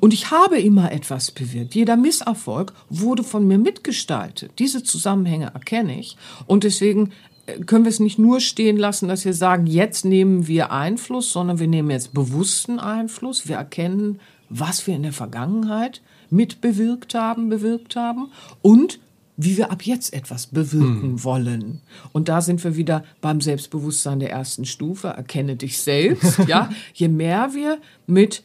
Und 0.00 0.14
ich 0.14 0.30
habe 0.30 0.58
immer 0.58 0.92
etwas 0.92 1.30
bewirkt. 1.30 1.74
Jeder 1.74 1.96
Misserfolg 1.96 2.72
wurde 2.88 3.22
von 3.22 3.46
mir 3.46 3.58
mitgestaltet. 3.58 4.52
Diese 4.58 4.82
Zusammenhänge 4.82 5.52
erkenne 5.52 5.98
ich. 5.98 6.16
Und 6.46 6.64
deswegen 6.64 7.10
äh, 7.46 7.58
können 7.60 7.84
wir 7.84 7.90
es 7.90 8.00
nicht 8.00 8.18
nur 8.18 8.40
stehen 8.40 8.76
lassen, 8.76 9.08
dass 9.08 9.24
wir 9.24 9.34
sagen, 9.34 9.66
jetzt 9.66 10.04
nehmen 10.04 10.46
wir 10.46 10.72
Einfluss, 10.72 11.32
sondern 11.32 11.58
wir 11.58 11.68
nehmen 11.68 11.90
jetzt 11.90 12.14
bewussten 12.14 12.78
Einfluss. 12.78 13.48
Wir 13.48 13.56
erkennen, 13.56 14.20
was 14.48 14.86
wir 14.86 14.96
in 14.96 15.02
der 15.02 15.12
Vergangenheit 15.12 16.02
mitbewirkt 16.30 17.14
haben, 17.14 17.48
bewirkt 17.48 17.96
haben 17.96 18.30
und 18.62 18.98
wie 19.42 19.56
wir 19.56 19.70
ab 19.70 19.82
jetzt 19.82 20.12
etwas 20.12 20.46
bewirken 20.46 21.24
wollen. 21.24 21.80
Und 22.12 22.28
da 22.28 22.40
sind 22.40 22.62
wir 22.62 22.76
wieder 22.76 23.04
beim 23.20 23.40
Selbstbewusstsein 23.40 24.20
der 24.20 24.30
ersten 24.30 24.66
Stufe. 24.66 25.08
Erkenne 25.08 25.56
dich 25.56 25.78
selbst. 25.78 26.38
ja, 26.46 26.70
je 26.94 27.08
mehr 27.08 27.54
wir 27.54 27.78
mit 28.06 28.42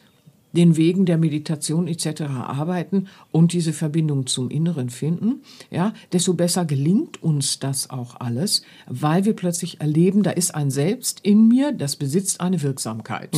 den 0.56 0.76
Wegen 0.76 1.04
der 1.04 1.18
Meditation 1.18 1.86
etc. 1.86 2.22
arbeiten 2.22 3.08
und 3.30 3.52
diese 3.52 3.72
Verbindung 3.72 4.26
zum 4.26 4.50
Inneren 4.50 4.88
finden, 4.88 5.42
ja, 5.70 5.92
desto 6.12 6.32
besser 6.34 6.64
gelingt 6.64 7.22
uns 7.22 7.58
das 7.58 7.90
auch 7.90 8.18
alles, 8.20 8.62
weil 8.86 9.24
wir 9.24 9.34
plötzlich 9.34 9.80
erleben, 9.80 10.22
da 10.22 10.30
ist 10.30 10.54
ein 10.54 10.70
Selbst 10.70 11.20
in 11.22 11.46
mir, 11.48 11.72
das 11.72 11.96
besitzt 11.96 12.40
eine 12.40 12.62
Wirksamkeit. 12.62 13.30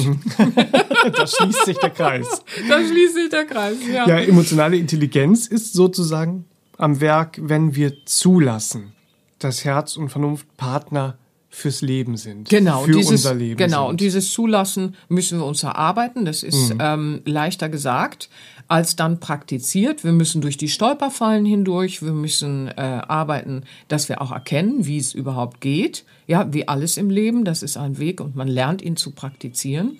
da 1.12 1.26
schließt 1.26 1.64
sich 1.64 1.78
der 1.78 1.90
Kreis. 1.90 2.26
Da 2.68 2.78
schließt 2.78 3.14
sich 3.14 3.28
der 3.30 3.44
Kreis, 3.44 3.76
ja. 3.92 4.06
Ja, 4.06 4.20
emotionale 4.20 4.76
Intelligenz 4.76 5.48
ist 5.48 5.72
sozusagen 5.72 6.44
am 6.78 7.00
Werk, 7.00 7.38
wenn 7.42 7.74
wir 7.74 8.06
zulassen, 8.06 8.92
dass 9.38 9.64
Herz 9.64 9.96
und 9.96 10.08
Vernunft 10.08 10.46
Partner 10.56 11.18
fürs 11.50 11.80
Leben 11.80 12.16
sind. 12.16 12.48
Genau, 12.48 12.82
für 12.82 12.92
dieses, 12.92 13.10
unser 13.10 13.34
Leben. 13.34 13.56
genau, 13.56 13.84
sind. 13.84 13.90
und 13.90 14.00
dieses 14.00 14.32
Zulassen 14.32 14.94
müssen 15.08 15.38
wir 15.38 15.46
uns 15.46 15.62
erarbeiten. 15.62 16.24
Das 16.24 16.42
ist 16.42 16.74
Mhm. 16.74 16.78
ähm, 16.80 17.20
leichter 17.24 17.68
gesagt 17.68 18.28
als 18.68 18.96
dann 18.96 19.18
praktiziert. 19.18 20.04
Wir 20.04 20.12
müssen 20.12 20.40
durch 20.42 20.58
die 20.58 20.68
Stolperfallen 20.68 21.46
hindurch. 21.46 22.02
Wir 22.02 22.12
müssen 22.12 22.68
äh, 22.68 22.72
arbeiten, 22.76 23.62
dass 23.88 24.08
wir 24.10 24.20
auch 24.20 24.30
erkennen, 24.30 24.86
wie 24.86 24.98
es 24.98 25.14
überhaupt 25.14 25.60
geht. 25.62 26.04
Ja, 26.26 26.52
wie 26.52 26.68
alles 26.68 26.96
im 26.98 27.08
Leben. 27.08 27.44
Das 27.44 27.62
ist 27.62 27.76
ein 27.78 27.98
Weg 27.98 28.20
und 28.20 28.36
man 28.36 28.46
lernt 28.46 28.82
ihn 28.82 28.96
zu 28.96 29.12
praktizieren. 29.12 29.96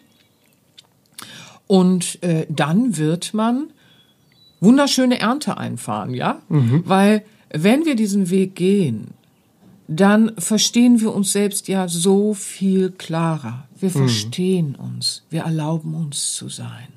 Und 1.66 2.22
äh, 2.22 2.46
dann 2.50 2.96
wird 2.98 3.34
man 3.34 3.70
wunderschöne 4.60 5.20
Ernte 5.20 5.58
einfahren, 5.58 6.14
ja? 6.14 6.40
Weil 6.48 7.24
wenn 7.50 7.84
wir 7.84 7.96
diesen 7.96 8.30
Weg 8.30 8.54
gehen, 8.56 9.08
dann 9.86 10.32
verstehen 10.36 11.00
wir 11.00 11.14
uns 11.14 11.32
selbst 11.32 11.66
ja 11.68 11.88
so 11.88 12.34
viel 12.34 12.90
klarer. 12.90 13.66
Wir 13.78 13.90
verstehen 13.90 14.74
uns, 14.74 15.24
wir 15.30 15.42
erlauben 15.42 15.94
uns 15.94 16.34
zu 16.34 16.48
sein. 16.48 16.88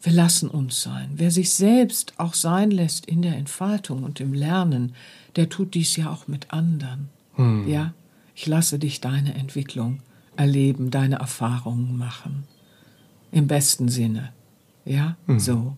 Wir 0.00 0.12
lassen 0.12 0.48
uns 0.48 0.82
sein. 0.82 1.10
Wer 1.14 1.30
sich 1.30 1.50
selbst 1.54 2.14
auch 2.18 2.34
sein 2.34 2.70
lässt 2.70 3.06
in 3.06 3.22
der 3.22 3.36
Entfaltung 3.36 4.02
und 4.04 4.20
im 4.20 4.32
Lernen, 4.32 4.94
der 5.36 5.48
tut 5.48 5.74
dies 5.74 5.96
ja 5.96 6.10
auch 6.10 6.28
mit 6.28 6.52
anderen. 6.52 7.08
Ja, 7.66 7.94
ich 8.34 8.46
lasse 8.46 8.78
dich 8.78 9.00
deine 9.00 9.34
Entwicklung 9.34 10.00
erleben, 10.36 10.90
deine 10.90 11.16
Erfahrungen 11.16 11.96
machen. 11.96 12.44
Im 13.32 13.46
besten 13.46 13.88
Sinne. 13.88 14.32
Ja, 14.84 15.16
so. 15.38 15.76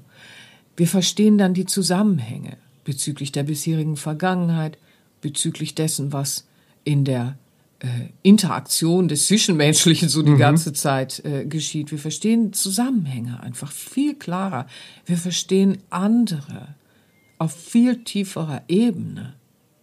Wir 0.77 0.89
verstehen 0.89 1.39
dann 1.39 1.55
die 1.55 1.67
Zusammenhänge 1.67 2.57
bezüglich 2.85 3.33
der 3.33 3.45
bisherigen 3.45 3.97
Vergangenheit, 3.97 4.79
bezüglich 5.21 5.75
dessen, 5.75 6.13
was 6.13 6.47
in 6.85 7.05
der 7.05 7.39
äh, 7.81 7.87
Interaktion 8.23 9.09
des 9.09 9.27
Zwischenmenschlichen 9.27 10.09
so 10.09 10.23
die 10.23 10.37
ganze 10.37 10.73
Zeit 10.73 11.25
äh, 11.25 11.45
geschieht. 11.47 11.91
Wir 11.91 11.99
verstehen 11.99 12.53
Zusammenhänge 12.53 13.43
einfach 13.43 13.73
viel 13.73 14.15
klarer. 14.15 14.67
Wir 15.07 15.17
verstehen 15.17 15.79
andere 15.91 16.75
auf 17.39 17.53
viel 17.53 18.05
tieferer 18.05 18.63
Ebene. 18.69 19.35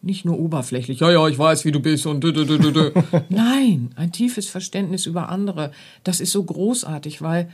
Nicht 0.04 0.26
nur 0.26 0.39
oberflächlich, 0.39 1.00
ja, 1.02 1.12
ja, 1.12 1.28
ich 1.28 1.38
weiß, 1.38 1.64
wie 1.64 1.72
du 1.72 1.80
bist 1.80 2.08
und 2.08 2.24
dü, 2.24 2.34
dü, 2.34 2.46
dü, 2.46 2.72
dü. 2.72 2.92
Nein, 3.30 3.92
ein 3.96 4.12
tiefes 4.12 4.48
Verständnis 4.48 5.06
über 5.06 5.30
andere. 5.30 5.72
Das 6.04 6.20
ist 6.20 6.32
so 6.32 6.44
großartig, 6.44 7.22
weil 7.22 7.50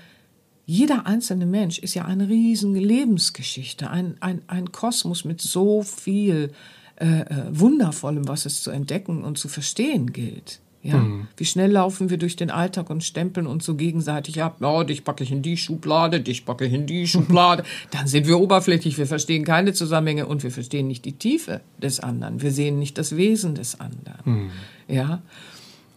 jeder 0.69 1.07
einzelne 1.07 1.45
Mensch 1.45 1.79
ist 1.79 1.93
ja 1.93 2.03
eine 2.03 2.27
riesige 2.27 2.79
Lebensgeschichte, 2.79 3.89
ein, 3.89 4.17
ein, 4.19 4.41
ein 4.47 4.73
Kosmos 4.73 5.23
mit 5.23 5.39
so 5.39 5.81
viel 5.81 6.51
äh, 6.97 7.21
äh, 7.21 7.25
Wundervollem, 7.51 8.27
was 8.27 8.45
es 8.45 8.61
zu 8.61 8.71
entdecken 8.71 9.23
und 9.23 9.37
zu 9.37 9.47
verstehen 9.47 10.11
gilt. 10.11 10.59
Ja, 10.83 11.05
wie 11.35 11.43
schnell 11.43 11.71
laufen 11.71 12.09
wir 12.09 12.17
durch 12.17 12.37
den 12.37 12.49
Alltag 12.49 12.89
und 12.89 13.03
stempeln 13.03 13.45
uns 13.45 13.65
so 13.65 13.75
gegenseitig 13.75 14.41
ab. 14.41 14.61
Oh, 14.61 14.83
dich 14.83 15.03
packe 15.03 15.23
ich 15.23 15.33
in 15.33 15.41
die 15.41 15.57
Schublade, 15.57 16.21
dich 16.21 16.45
packe 16.45 16.65
ich 16.65 16.71
in 16.71 16.85
die 16.85 17.07
Schublade. 17.07 17.63
Dann 17.91 18.07
sind 18.07 18.25
wir 18.25 18.39
oberflächlich, 18.39 18.97
wir 18.97 19.07
verstehen 19.07 19.43
keine 19.43 19.73
Zusammenhänge 19.73 20.27
und 20.27 20.43
wir 20.43 20.51
verstehen 20.51 20.87
nicht 20.87 21.03
die 21.03 21.13
Tiefe 21.13 21.61
des 21.81 21.99
anderen. 21.99 22.41
Wir 22.41 22.51
sehen 22.51 22.79
nicht 22.79 22.97
das 22.97 23.17
Wesen 23.17 23.55
des 23.55 23.79
anderen. 23.81 24.51
Ja. 24.87 25.21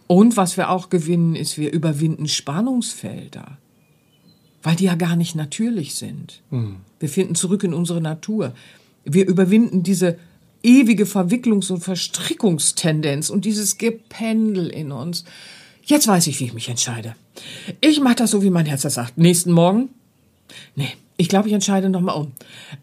Und 0.07 0.35
was 0.35 0.57
wir 0.57 0.69
auch 0.69 0.89
gewinnen, 0.89 1.35
ist, 1.35 1.57
wir 1.57 1.71
überwinden 1.71 2.27
Spannungsfelder 2.27 3.57
weil 4.63 4.75
die 4.75 4.85
ja 4.85 4.95
gar 4.95 5.15
nicht 5.15 5.35
natürlich 5.35 5.95
sind. 5.95 6.41
Wir 6.99 7.09
finden 7.09 7.35
zurück 7.35 7.63
in 7.63 7.73
unsere 7.73 8.01
Natur. 8.01 8.53
Wir 9.03 9.27
überwinden 9.27 9.83
diese 9.83 10.17
ewige 10.63 11.05
Verwicklungs- 11.05 11.71
und 11.71 11.79
Verstrickungstendenz 11.81 13.29
und 13.29 13.45
dieses 13.45 13.77
Gependel 13.77 14.67
in 14.67 14.91
uns. 14.91 15.25
Jetzt 15.83 16.07
weiß 16.07 16.27
ich, 16.27 16.39
wie 16.39 16.45
ich 16.45 16.53
mich 16.53 16.69
entscheide. 16.69 17.15
Ich 17.81 17.99
mache 17.99 18.15
das 18.15 18.31
so, 18.31 18.43
wie 18.43 18.51
mein 18.51 18.67
Herz 18.67 18.83
das 18.83 18.93
sagt. 18.93 19.17
Nächsten 19.17 19.51
Morgen? 19.51 19.89
Nee, 20.75 20.93
ich 21.21 21.29
glaube, 21.29 21.47
ich 21.47 21.53
entscheide 21.53 21.87
nochmal 21.87 22.15
um. 22.15 22.31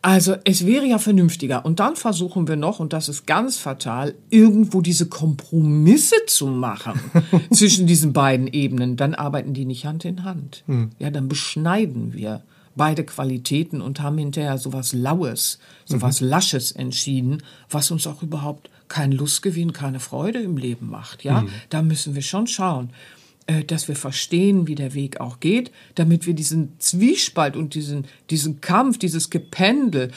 Also, 0.01 0.37
es 0.45 0.65
wäre 0.65 0.87
ja 0.87 0.99
vernünftiger. 0.99 1.65
Und 1.65 1.81
dann 1.81 1.97
versuchen 1.97 2.47
wir 2.47 2.55
noch, 2.55 2.79
und 2.79 2.93
das 2.93 3.09
ist 3.09 3.27
ganz 3.27 3.59
fatal, 3.59 4.15
irgendwo 4.31 4.81
diese 4.81 5.07
Kompromisse 5.09 6.15
zu 6.29 6.47
machen 6.47 7.01
zwischen 7.53 7.89
diesen 7.89 8.13
beiden 8.13 8.47
Ebenen. 8.47 8.97
Dann 8.97 9.17
arbeiten 9.17 9.55
die 9.55 9.65
nicht 9.65 9.87
Hand 9.87 10.05
in 10.05 10.23
Hand. 10.23 10.63
Ja, 11.01 11.11
dann 11.11 11.27
beschneiden 11.27 12.13
wir 12.13 12.43
beide 12.77 13.03
Qualitäten 13.03 13.81
und 13.81 14.01
haben 14.01 14.19
hinterher 14.19 14.57
sowas 14.57 14.93
Laues, 14.93 15.59
sowas 15.85 16.21
Lasches 16.21 16.71
entschieden, 16.71 17.43
was 17.69 17.91
uns 17.91 18.07
auch 18.07 18.23
überhaupt 18.23 18.71
keinen 18.87 19.13
Lustgewinn, 19.13 19.73
keine 19.73 19.99
Freude 19.99 20.39
im 20.39 20.57
Leben 20.57 20.89
macht. 20.89 21.25
Ja, 21.25 21.45
da 21.71 21.83
müssen 21.83 22.15
wir 22.15 22.23
schon 22.23 22.47
schauen 22.47 22.91
dass 23.67 23.89
wir 23.89 23.97
verstehen, 23.97 24.67
wie 24.67 24.75
der 24.75 24.95
Weg 24.95 25.21
auch 25.21 25.41
geht, 25.41 25.71
damit 25.95 26.27
wir 26.27 26.35
diesen 26.35 26.79
Zwiespalt 26.79 27.57
und 27.57 27.75
diesen, 27.75 28.05
diesen 28.29 28.61
Kampf, 28.61 28.99
dieses 28.99 29.31
Gependel, 29.31 30.11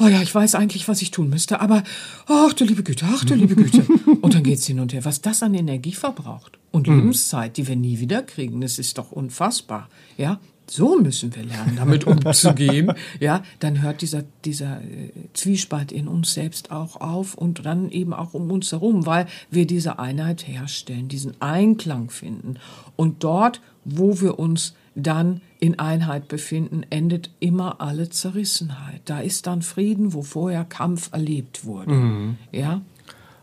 oh 0.00 0.06
ja, 0.06 0.22
ich 0.22 0.34
weiß 0.34 0.54
eigentlich, 0.54 0.88
was 0.88 1.02
ich 1.02 1.10
tun 1.10 1.28
müsste, 1.28 1.60
aber 1.60 1.82
ach 2.26 2.52
du 2.54 2.64
liebe 2.64 2.82
Güte, 2.82 3.06
ach 3.08 3.24
du 3.24 3.34
liebe 3.34 3.54
Güte. 3.54 3.86
Und 4.20 4.34
dann 4.34 4.42
geht's 4.42 4.66
hin 4.66 4.80
und 4.80 4.92
her. 4.92 5.04
Was 5.04 5.20
das 5.20 5.42
an 5.42 5.54
Energie 5.54 5.92
verbraucht 5.92 6.58
und 6.70 6.86
Lebenszeit, 6.86 7.56
die 7.56 7.66
wir 7.66 7.76
nie 7.76 8.00
wieder 8.00 8.22
kriegen, 8.22 8.60
das 8.60 8.78
ist 8.78 8.98
doch 8.98 9.12
unfassbar. 9.12 9.88
Ja, 10.16 10.40
so 10.70 10.98
müssen 10.98 11.34
wir 11.34 11.44
lernen, 11.44 11.76
damit 11.76 12.06
umzugehen. 12.06 12.92
ja, 13.20 13.42
dann 13.58 13.82
hört 13.82 14.02
dieser, 14.02 14.24
dieser 14.44 14.80
äh, 14.82 15.10
Zwiespalt 15.32 15.92
in 15.92 16.08
uns 16.08 16.34
selbst 16.34 16.70
auch 16.70 17.00
auf 17.00 17.34
und 17.34 17.64
dann 17.64 17.90
eben 17.90 18.12
auch 18.12 18.34
um 18.34 18.50
uns 18.50 18.72
herum, 18.72 19.06
weil 19.06 19.26
wir 19.50 19.66
diese 19.66 19.98
Einheit 19.98 20.46
herstellen, 20.46 21.08
diesen 21.08 21.40
Einklang 21.40 22.10
finden. 22.10 22.56
Und 22.96 23.24
dort, 23.24 23.60
wo 23.84 24.20
wir 24.20 24.38
uns 24.38 24.74
dann 24.94 25.40
in 25.60 25.78
Einheit 25.78 26.28
befinden, 26.28 26.84
endet 26.90 27.30
immer 27.40 27.80
alle 27.80 28.10
Zerrissenheit. 28.10 29.00
Da 29.04 29.20
ist 29.20 29.46
dann 29.46 29.62
Frieden, 29.62 30.12
wo 30.12 30.22
vorher 30.22 30.64
Kampf 30.64 31.10
erlebt 31.12 31.64
wurde. 31.64 32.36
Ja, 32.52 32.82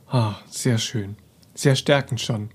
Ah, 0.07 0.35
sehr 0.49 0.77
schön. 0.77 1.15
Sehr 1.55 1.75
stärkend 1.75 2.21
schon. 2.21 2.49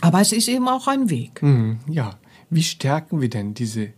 aber 0.00 0.20
es 0.20 0.32
ist 0.32 0.48
eben 0.48 0.68
auch 0.68 0.86
ein 0.88 1.08
Weg. 1.08 1.42
Mhm, 1.42 1.78
ja. 1.88 2.10
Wie 2.50 2.62
stärken 2.62 3.20
wir 3.20 3.28
denn 3.28 3.54
diese 3.54 3.92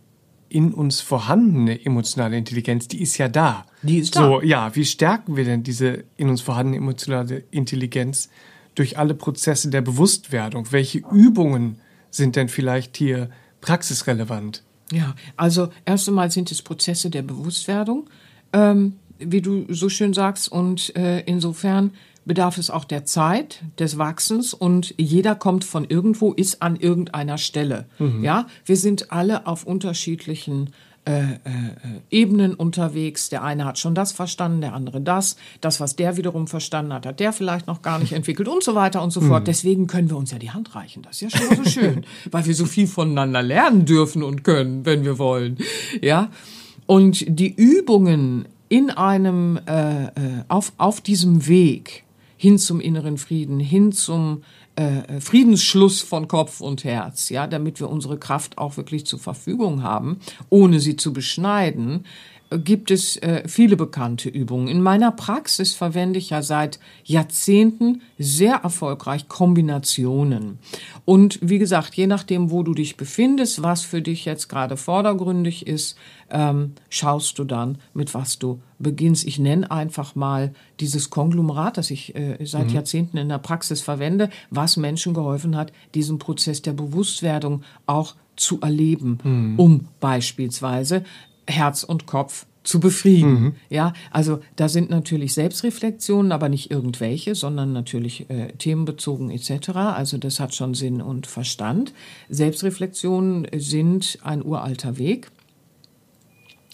in 0.49 0.73
uns 0.73 0.99
vorhandene 1.01 1.85
emotionale 1.85 2.37
Intelligenz, 2.37 2.87
die 2.87 3.01
ist 3.01 3.17
ja 3.17 3.29
da. 3.29 3.65
Die 3.83 3.99
ist 3.99 4.15
so, 4.15 4.19
da. 4.19 4.27
So, 4.27 4.41
ja, 4.41 4.75
wie 4.75 4.85
stärken 4.85 5.35
wir 5.35 5.45
denn 5.45 5.63
diese 5.63 6.03
in 6.17 6.29
uns 6.29 6.41
vorhandene 6.41 6.77
emotionale 6.77 7.43
Intelligenz 7.51 8.29
durch 8.75 8.97
alle 8.97 9.13
Prozesse 9.13 9.69
der 9.69 9.81
Bewusstwerdung? 9.81 10.71
Welche 10.71 10.99
Übungen 11.11 11.79
sind 12.09 12.35
denn 12.35 12.49
vielleicht 12.49 12.97
hier 12.97 13.29
praxisrelevant? 13.61 14.63
Ja, 14.91 15.15
also 15.37 15.69
erst 15.85 16.07
einmal 16.07 16.31
sind 16.31 16.51
es 16.51 16.63
Prozesse 16.63 17.11
der 17.11 17.21
Bewusstwerdung, 17.21 18.09
ähm, 18.53 18.95
wie 19.19 19.41
du 19.41 19.71
so 19.71 19.89
schön 19.89 20.13
sagst, 20.13 20.51
und 20.51 20.95
äh, 20.95 21.19
insofern 21.21 21.91
bedarf 22.29 22.57
es 22.57 22.69
auch 22.69 22.85
der 22.85 23.03
Zeit, 23.05 23.63
des 23.79 23.97
Wachsens 23.97 24.53
und 24.53 24.93
jeder 24.97 25.35
kommt 25.35 25.65
von 25.65 25.83
irgendwo, 25.83 26.31
ist 26.31 26.61
an 26.61 26.77
irgendeiner 26.77 27.37
Stelle. 27.37 27.87
Mhm. 27.97 28.23
Ja, 28.23 28.45
wir 28.63 28.77
sind 28.77 29.11
alle 29.11 29.47
auf 29.47 29.65
unterschiedlichen 29.65 30.69
äh, 31.05 31.21
äh, 31.21 31.37
Ebenen 32.11 32.53
unterwegs. 32.53 33.29
Der 33.29 33.43
eine 33.43 33.65
hat 33.65 33.79
schon 33.79 33.95
das 33.95 34.11
verstanden, 34.11 34.61
der 34.61 34.73
andere 34.73 35.01
das. 35.01 35.37
Das, 35.59 35.79
was 35.79 35.95
der 35.95 36.17
wiederum 36.17 36.45
verstanden 36.45 36.93
hat, 36.93 37.07
hat 37.07 37.19
der 37.19 37.33
vielleicht 37.33 37.65
noch 37.65 37.81
gar 37.81 37.97
nicht 37.97 38.13
entwickelt 38.19 38.47
und 38.47 38.63
so 38.63 38.75
weiter 38.75 39.01
und 39.01 39.09
so 39.09 39.21
fort. 39.21 39.41
Mhm. 39.41 39.45
Deswegen 39.45 39.87
können 39.87 40.11
wir 40.11 40.17
uns 40.17 40.29
ja 40.29 40.37
die 40.37 40.51
Hand 40.51 40.75
reichen. 40.75 41.01
Das 41.01 41.19
ist 41.19 41.33
ja 41.33 41.39
schon 41.39 41.47
mal 41.47 41.65
so 41.65 41.69
schön, 41.69 42.05
weil 42.31 42.45
wir 42.45 42.53
so 42.53 42.65
viel 42.65 42.85
voneinander 42.85 43.41
lernen 43.41 43.85
dürfen 43.85 44.21
und 44.21 44.43
können, 44.43 44.85
wenn 44.85 45.03
wir 45.03 45.17
wollen. 45.17 45.57
Ja, 45.99 46.29
und 46.85 47.25
die 47.27 47.55
Übungen 47.55 48.45
in 48.67 48.91
einem 48.91 49.59
äh, 49.65 50.03
äh 50.03 50.09
auf 50.47 50.73
auf 50.77 51.01
diesem 51.01 51.47
Weg 51.47 52.03
hin 52.41 52.57
zum 52.57 52.79
inneren 52.79 53.17
Frieden, 53.17 53.59
hin 53.59 53.91
zum 53.91 54.43
äh, 54.77 55.19
Friedensschluss 55.19 55.99
von 55.99 56.29
Kopf 56.29 56.61
und 56.61 56.85
Herz, 56.85 57.27
ja, 57.27 57.47
damit 57.47 57.81
wir 57.81 57.89
unsere 57.89 58.17
Kraft 58.17 58.57
auch 58.57 58.77
wirklich 58.77 59.05
zur 59.05 59.19
Verfügung 59.19 59.83
haben, 59.83 60.21
ohne 60.47 60.79
sie 60.79 60.95
zu 60.95 61.11
beschneiden, 61.11 62.05
gibt 62.51 62.89
es 62.89 63.15
äh, 63.17 63.47
viele 63.47 63.75
bekannte 63.75 64.29
Übungen. 64.29 64.67
In 64.67 64.81
meiner 64.81 65.11
Praxis 65.11 65.75
verwende 65.75 66.17
ich 66.17 66.31
ja 66.31 66.41
seit 66.41 66.79
Jahrzehnten 67.03 68.01
sehr 68.17 68.55
erfolgreich 68.55 69.27
Kombinationen. 69.27 70.57
Und 71.05 71.39
wie 71.41 71.59
gesagt, 71.59 71.95
je 71.95 72.07
nachdem, 72.07 72.49
wo 72.49 72.63
du 72.63 72.73
dich 72.73 72.97
befindest, 72.97 73.61
was 73.61 73.83
für 73.83 74.01
dich 74.01 74.25
jetzt 74.25 74.47
gerade 74.49 74.77
vordergründig 74.77 75.67
ist, 75.67 75.95
ähm, 76.31 76.73
schaust 76.89 77.37
du 77.37 77.43
dann, 77.43 77.77
mit 77.93 78.13
was 78.13 78.39
du 78.39 78.61
beginnst. 78.79 79.27
Ich 79.27 79.37
nenne 79.37 79.69
einfach 79.69 80.15
mal 80.15 80.53
dieses 80.79 81.09
Konglomerat, 81.11 81.77
das 81.77 81.91
ich 81.91 82.15
äh, 82.15 82.37
seit 82.45 82.69
mhm. 82.69 82.73
Jahrzehnten 82.73 83.17
in 83.17 83.29
der 83.29 83.37
Praxis 83.37 83.81
verwende, 83.81 84.29
was 84.49 84.77
Menschen 84.77 85.13
geholfen 85.13 85.55
hat, 85.55 85.71
diesen 85.93 86.17
Prozess 86.17 86.61
der 86.61 86.73
Bewusstwerdung 86.73 87.63
auch 87.85 88.15
zu 88.39 88.61
erleben, 88.61 89.19
mhm. 89.23 89.59
um 89.59 89.87
beispielsweise 89.99 91.03
Herz 91.49 91.83
und 91.83 92.05
Kopf 92.05 92.45
zu 92.63 92.79
befrieden. 92.79 93.41
Mhm. 93.41 93.55
Ja, 93.69 93.93
also 94.11 94.39
da 94.55 94.69
sind 94.69 94.89
natürlich 94.89 95.33
Selbstreflexionen, 95.33 96.31
aber 96.31 96.49
nicht 96.49 96.69
irgendwelche, 96.71 97.33
sondern 97.33 97.73
natürlich 97.73 98.29
äh, 98.29 98.51
themenbezogen 98.57 99.31
etc. 99.31 99.69
Also 99.69 100.17
das 100.17 100.39
hat 100.39 100.53
schon 100.53 100.73
Sinn 100.73 101.01
und 101.01 101.25
Verstand. 101.25 101.93
Selbstreflexionen 102.29 103.47
sind 103.57 104.19
ein 104.23 104.45
uralter 104.45 104.97
Weg 104.97 105.31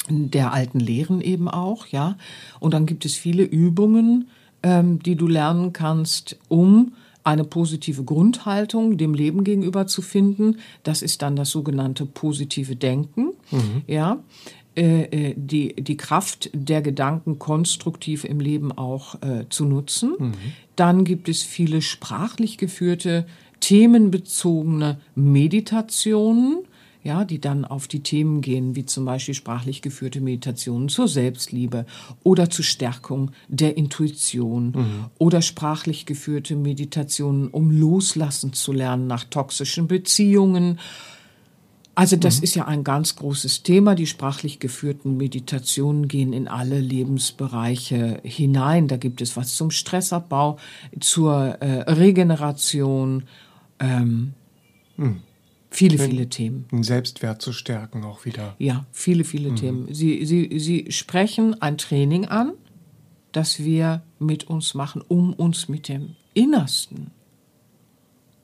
der 0.08 0.54
alten 0.54 0.80
Lehren 0.80 1.22
eben 1.22 1.48
auch, 1.48 1.88
ja. 1.88 2.18
Und 2.60 2.76
dann 2.76 2.86
gibt 2.86 3.06
es 3.06 3.16
viele 3.16 3.44
Übungen, 3.44 4.30
ähm, 4.62 5.02
die 5.02 5.16
du 5.16 5.28
lernen 5.28 5.74
kannst, 5.74 6.38
um 6.48 6.94
eine 7.24 7.44
positive 7.44 8.04
Grundhaltung 8.04 8.98
dem 8.98 9.16
Leben 9.16 9.44
gegenüber 9.44 9.88
zu 9.88 10.04
finden. 10.04 10.58
Das 10.84 11.02
ist 11.02 11.24
dann 11.24 11.36
das 11.36 11.50
sogenannte 11.50 12.06
positive 12.06 12.76
Denken. 12.76 13.32
Mhm. 13.50 13.82
Ja, 13.88 14.20
die, 14.76 15.76
die 15.76 15.98
Kraft 15.98 16.50
der 16.54 16.82
Gedanken 16.82 17.40
konstruktiv 17.40 18.26
im 18.26 18.40
Leben 18.40 18.72
auch 18.72 19.16
äh, 19.22 19.46
zu 19.50 19.66
nutzen. 19.66 20.16
Mhm. 20.18 20.34
Dann 20.76 21.06
gibt 21.06 21.30
es 21.30 21.44
viele 21.44 21.82
sprachlich 21.82 22.58
geführte, 22.58 23.26
themenbezogene 23.62 25.00
Meditationen 25.16 26.66
ja, 27.06 27.24
die 27.24 27.40
dann 27.40 27.66
auf 27.66 27.88
die 27.88 28.00
Themen 28.00 28.42
gehen, 28.42 28.76
wie 28.76 28.84
zum 28.84 29.06
Beispiel 29.06 29.36
sprachlich 29.36 29.84
geführte 29.84 30.22
Meditationen 30.22 30.90
zur 30.90 31.08
Selbstliebe 31.08 31.86
oder 32.24 32.50
zur 32.50 32.66
Stärkung 32.66 33.30
der 33.48 33.78
Intuition 33.78 34.72
mhm. 34.76 35.06
oder 35.20 35.44
sprachlich 35.44 36.08
geführte 36.08 36.56
Meditationen, 36.56 37.50
um 37.50 37.70
loslassen 37.70 38.54
zu 38.54 38.72
lernen 38.72 39.06
nach 39.06 39.24
toxischen 39.24 39.88
Beziehungen. 39.88 40.80
Also 41.96 42.18
das 42.18 42.38
mhm. 42.38 42.44
ist 42.44 42.56
ja 42.56 42.66
ein 42.66 42.84
ganz 42.84 43.16
großes 43.16 43.64
Thema. 43.64 43.96
Die 43.96 44.06
sprachlich 44.06 44.60
geführten 44.60 45.16
Meditationen 45.16 46.10
gehen 46.10 46.34
in 46.34 46.48
alle 46.50 46.80
Lebensbereiche 46.80 48.20
hinein. 48.24 48.90
Da 48.90 48.98
gibt 48.98 49.22
es 49.22 49.38
was 49.38 49.56
zum 49.56 49.72
Stressabbau, 49.72 50.58
zur 51.00 51.58
äh, 51.62 51.90
Regeneration. 51.92 53.24
Ähm, 53.80 54.34
mhm. 54.98 55.22
Viele, 55.72 55.98
viele 55.98 56.30
Themen. 56.30 56.66
Den 56.72 56.84
Selbstwert 56.84 57.42
zu 57.42 57.52
stärken 57.52 58.06
auch 58.06 58.24
wieder. 58.24 58.56
Ja, 58.60 58.86
viele, 58.92 59.24
viele 59.24 59.52
mhm. 59.52 59.56
Themen. 59.56 59.94
Sie, 59.94 60.26
Sie, 60.26 60.60
Sie 60.60 60.92
sprechen 60.92 61.62
ein 61.62 61.78
Training 61.78 62.26
an, 62.26 62.54
das 63.32 63.60
wir 63.60 64.02
mit 64.20 64.46
uns 64.46 64.74
machen, 64.74 65.02
um 65.06 65.34
uns 65.34 65.68
mit 65.68 65.90
dem 65.90 66.16
Innersten 66.34 67.12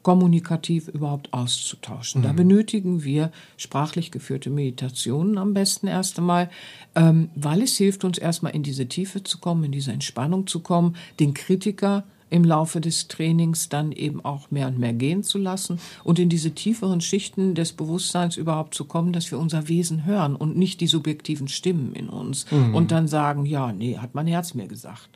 kommunikativ 0.03 0.87
überhaupt 0.87 1.33
auszutauschen. 1.33 2.21
Mhm. 2.21 2.25
Da 2.25 2.33
benötigen 2.33 3.03
wir 3.03 3.31
sprachlich 3.57 4.11
geführte 4.11 4.49
Meditationen 4.49 5.37
am 5.37 5.53
besten 5.53 5.87
erst 5.87 6.19
einmal, 6.19 6.49
ähm, 6.95 7.29
weil 7.35 7.61
es 7.61 7.77
hilft 7.77 8.03
uns 8.03 8.17
erstmal 8.17 8.55
in 8.55 8.63
diese 8.63 8.87
Tiefe 8.87 9.23
zu 9.23 9.39
kommen, 9.39 9.63
in 9.65 9.71
diese 9.71 9.91
Entspannung 9.91 10.47
zu 10.47 10.59
kommen, 10.61 10.95
den 11.19 11.33
Kritiker 11.33 12.03
im 12.31 12.45
Laufe 12.45 12.81
des 12.81 13.07
Trainings 13.07 13.69
dann 13.69 13.91
eben 13.91 14.23
auch 14.23 14.49
mehr 14.49 14.67
und 14.67 14.79
mehr 14.79 14.93
gehen 14.93 15.21
zu 15.21 15.37
lassen 15.37 15.79
und 16.03 16.17
in 16.17 16.29
diese 16.29 16.51
tieferen 16.51 17.01
Schichten 17.01 17.53
des 17.55 17.73
Bewusstseins 17.73 18.37
überhaupt 18.37 18.73
zu 18.73 18.85
kommen, 18.85 19.13
dass 19.13 19.29
wir 19.31 19.37
unser 19.37 19.67
Wesen 19.67 20.05
hören 20.05 20.35
und 20.35 20.57
nicht 20.57 20.81
die 20.81 20.87
subjektiven 20.87 21.49
Stimmen 21.49 21.93
in 21.93 22.09
uns 22.09 22.49
mhm. 22.49 22.73
und 22.73 22.91
dann 22.91 23.07
sagen, 23.07 23.45
ja, 23.45 23.73
nee, 23.73 23.97
hat 23.97 24.15
mein 24.15 24.27
Herz 24.27 24.53
mir 24.53 24.67
gesagt. 24.67 25.09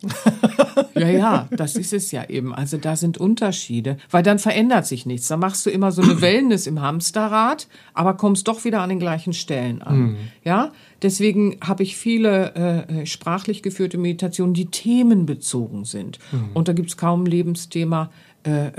ja, 0.93 1.07
ja, 1.07 1.47
das 1.51 1.75
ist 1.75 1.93
es 1.93 2.11
ja 2.11 2.29
eben. 2.29 2.53
Also 2.53 2.77
da 2.77 2.97
sind 2.97 3.17
Unterschiede, 3.17 3.97
weil 4.11 4.21
dann 4.21 4.37
verändert 4.37 4.85
sich 4.85 5.05
nichts. 5.05 5.27
Da 5.27 5.37
machst 5.37 5.65
du 5.65 5.69
immer 5.69 5.91
so 5.93 6.01
eine 6.01 6.21
Wellness 6.21 6.67
im 6.67 6.81
Hamsterrad, 6.81 7.67
aber 7.93 8.15
kommst 8.15 8.47
doch 8.49 8.65
wieder 8.65 8.81
an 8.81 8.89
den 8.89 8.99
gleichen 8.99 9.31
Stellen 9.31 9.81
an. 9.81 9.97
Mhm. 9.97 10.17
Ja, 10.43 10.71
Deswegen 11.05 11.57
habe 11.61 11.83
ich 11.83 11.97
viele 11.97 12.55
äh, 12.55 13.01
äh, 13.01 13.05
sprachlich 13.05 13.61
geführte 13.61 13.99
Meditationen, 13.99 14.55
die 14.55 14.65
themenbezogen 14.65 15.85
sind. 15.85 16.17
Mhm. 16.31 16.49
Und 16.55 16.67
da 16.67 16.73
gibt 16.73 16.89
es 16.89 16.97
kaum 16.97 17.21
ein 17.21 17.25
Lebensthema, 17.27 18.09
äh, 18.43 18.69
äh, 18.69 18.71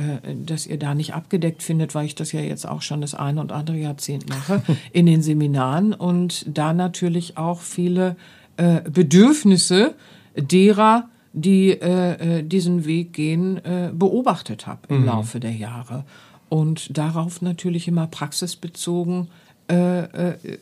das 0.45 0.67
ihr 0.67 0.77
da 0.77 0.97
nicht 0.97 1.15
abgedeckt 1.15 1.63
findet, 1.63 1.95
weil 1.95 2.05
ich 2.05 2.17
das 2.17 2.33
ja 2.33 2.41
jetzt 2.41 2.67
auch 2.67 2.83
schon 2.83 3.01
das 3.01 3.15
eine 3.15 3.41
und 3.41 3.53
andere 3.53 3.77
Jahrzehnt 3.77 4.29
mache, 4.29 4.61
in 4.93 5.07
den 5.07 5.23
Seminaren 5.23 5.95
und 5.95 6.45
da 6.49 6.73
natürlich 6.73 7.39
auch 7.39 7.61
viele 7.61 8.17
äh, 8.57 8.81
Bedürfnisse 8.91 9.95
derer, 10.35 11.09
die 11.33 11.81
äh, 11.81 12.39
äh 12.39 12.43
diesen 12.43 12.87
Weg 12.87 13.13
gehen, 13.13 13.65
äh, 13.65 13.93
beobachtet 13.95 14.67
habe 14.67 14.81
im 14.89 15.03
mhm. 15.03 15.07
Laufe 15.07 15.39
der 15.39 15.53
Jahre. 15.53 16.05
Und 16.49 16.99
darauf 16.99 17.41
natürlich 17.41 17.87
immer 17.87 18.09
praxisbezogen 18.09 19.29
äh, 19.71 20.01
äh, 20.01 20.59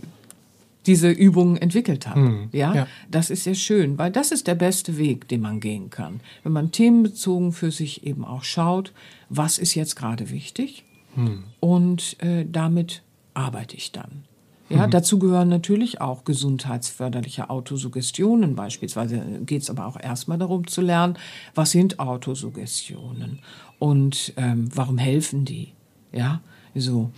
diese 0.86 1.10
Übungen 1.10 1.56
entwickelt 1.56 2.06
hat. 2.06 2.16
Mhm. 2.16 2.48
Ja? 2.52 2.74
ja, 2.74 2.86
das 3.10 3.30
ist 3.30 3.44
sehr 3.44 3.54
schön, 3.54 3.98
weil 3.98 4.10
das 4.10 4.30
ist 4.30 4.46
der 4.46 4.54
beste 4.54 4.98
Weg, 4.98 5.28
den 5.28 5.40
man 5.40 5.60
gehen 5.60 5.90
kann. 5.90 6.20
Wenn 6.42 6.52
man 6.52 6.72
themenbezogen 6.72 7.52
für 7.52 7.70
sich 7.70 8.06
eben 8.06 8.24
auch 8.24 8.44
schaut, 8.44 8.92
was 9.28 9.58
ist 9.58 9.74
jetzt 9.74 9.96
gerade 9.96 10.30
wichtig 10.30 10.84
mhm. 11.16 11.44
und 11.60 12.16
äh, 12.22 12.44
damit 12.50 13.02
arbeite 13.34 13.76
ich 13.76 13.92
dann. 13.92 14.24
Ja, 14.70 14.86
mhm. 14.86 14.90
dazu 14.90 15.18
gehören 15.18 15.48
natürlich 15.48 16.00
auch 16.00 16.24
gesundheitsförderliche 16.24 17.50
Autosuggestionen. 17.50 18.54
Beispielsweise 18.54 19.22
geht 19.44 19.62
es 19.62 19.70
aber 19.70 19.86
auch 19.86 20.00
erstmal 20.00 20.38
darum 20.38 20.66
zu 20.66 20.80
lernen, 20.80 21.18
was 21.54 21.70
sind 21.70 21.98
Autosuggestionen 21.98 23.40
und 23.78 24.32
ähm, 24.36 24.68
warum 24.74 24.96
helfen 24.96 25.44
die? 25.44 25.72
Ja, 26.12 26.40
so. 26.74 27.10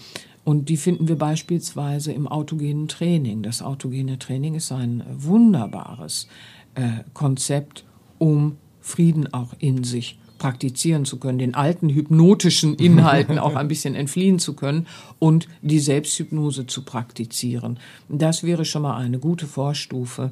Und 0.47 0.69
die 0.69 0.77
finden 0.77 1.09
wir 1.09 1.17
beispielsweise 1.17 2.13
im 2.13 2.29
autogenen 2.29 2.87
Training. 2.87 3.43
Das 3.43 3.63
autogene 3.63 4.17
Training 4.17 4.55
ist 4.55 4.71
ein 4.71 5.03
wunderbares 5.13 6.29
äh, 6.77 7.03
Konzept, 7.15 7.85
um 8.19 8.57
Frieden 8.81 9.35
auch 9.35 9.55
in 9.59 9.83
sich 9.83 10.21
praktizieren 10.39 11.05
zu 11.05 11.19
können, 11.19 11.41
den 11.41 11.57
alten 11.57 11.89
hypnotischen 11.89 12.75
Inhalten 12.77 13.41
auch 13.41 13.57
ein 13.57 13.67
bisschen 13.67 13.97
entfliehen 13.97 14.39
zu 14.39 14.55
können 14.55 14.87
und 15.19 15.49
die 15.63 15.81
Selbsthypnose 15.81 16.69
zu 16.69 16.83
praktizieren. 16.83 17.81
Das 18.09 18.45
wäre 18.45 18.65
schon 18.65 18.83
mal 18.83 18.97
eine 18.99 19.19
gute 19.19 19.49
Vorstufe, 19.49 20.31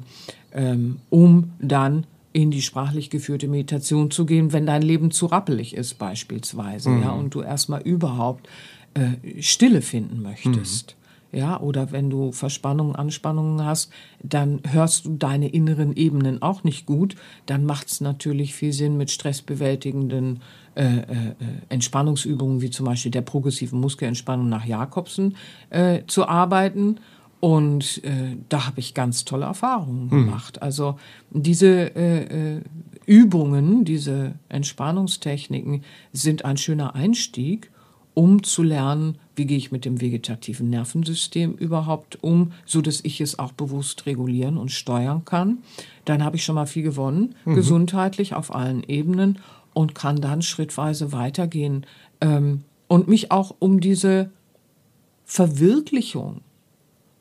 ähm, 0.53 0.99
um 1.09 1.51
dann 1.59 2.07
in 2.31 2.51
die 2.51 2.61
sprachlich 2.61 3.09
geführte 3.09 3.49
Meditation 3.49 4.11
zu 4.11 4.25
gehen, 4.25 4.53
wenn 4.53 4.65
dein 4.65 4.81
Leben 4.81 5.11
zu 5.11 5.25
rappelig 5.25 5.75
ist 5.75 5.95
beispielsweise, 5.95 6.89
mhm. 6.89 7.03
ja, 7.03 7.11
und 7.11 7.35
du 7.35 7.41
erstmal 7.41 7.81
überhaupt 7.81 8.47
äh, 8.95 9.41
Stille 9.41 9.81
finden 9.81 10.21
möchtest. 10.21 10.95
Mhm. 11.31 11.37
ja, 11.39 11.59
oder 11.59 11.91
wenn 11.91 12.09
du 12.09 12.31
Verspannungen, 12.31 12.95
Anspannungen 12.95 13.63
hast, 13.65 13.91
dann 14.23 14.61
hörst 14.65 15.05
du 15.05 15.17
deine 15.17 15.49
inneren 15.49 15.95
Ebenen 15.95 16.41
auch 16.41 16.63
nicht 16.63 16.85
gut. 16.85 17.15
Dann 17.45 17.65
macht 17.65 17.87
es 17.87 18.01
natürlich 18.01 18.55
viel 18.55 18.73
Sinn, 18.73 18.97
mit 18.97 19.11
stressbewältigenden 19.11 20.39
äh, 20.75 20.97
äh, 20.97 21.35
Entspannungsübungen, 21.69 22.61
wie 22.61 22.69
zum 22.69 22.85
Beispiel 22.85 23.11
der 23.11 23.21
progressiven 23.21 23.79
Muskelentspannung 23.79 24.49
nach 24.49 24.65
Jakobsen, 24.65 25.35
äh, 25.69 26.03
zu 26.07 26.27
arbeiten. 26.27 26.99
Und 27.41 28.03
äh, 28.03 28.37
da 28.49 28.65
habe 28.65 28.79
ich 28.79 28.93
ganz 28.93 29.25
tolle 29.25 29.45
Erfahrungen 29.45 30.09
hm. 30.09 30.25
gemacht. 30.25 30.61
Also 30.61 30.97
diese 31.31 31.95
äh, 31.95 32.55
äh, 32.55 32.61
Übungen, 33.05 33.85
diese 33.85 34.35
Entspannungstechniken 34.49 35.83
sind 36.11 36.45
ein 36.45 36.57
schöner 36.57 36.95
Einstieg, 36.95 37.71
um 38.15 38.41
zu 38.41 38.63
lernen, 38.63 39.19
wie 39.35 39.45
gehe 39.45 39.57
ich 39.57 39.71
mit 39.71 39.85
dem 39.85 40.01
vegetativen 40.01 40.69
Nervensystem 40.69 41.53
überhaupt 41.53 42.23
um, 42.23 42.53
so 42.65 42.81
dass 42.81 43.01
ich 43.03 43.21
es 43.21 43.37
auch 43.37 43.51
bewusst 43.51 44.07
regulieren 44.07 44.57
und 44.57 44.71
steuern 44.71 45.25
kann. 45.25 45.59
Dann 46.05 46.23
habe 46.23 46.37
ich 46.37 46.43
schon 46.43 46.55
mal 46.55 46.65
viel 46.65 46.81
gewonnen, 46.81 47.35
mhm. 47.45 47.55
gesundheitlich 47.55 48.33
auf 48.33 48.55
allen 48.55 48.83
Ebenen 48.83 49.39
und 49.73 49.93
kann 49.93 50.21
dann 50.21 50.41
schrittweise 50.41 51.11
weitergehen 51.11 51.85
ähm, 52.21 52.63
und 52.87 53.07
mich 53.07 53.31
auch 53.31 53.55
um 53.59 53.81
diese 53.81 54.31
Verwirklichung 55.25 56.41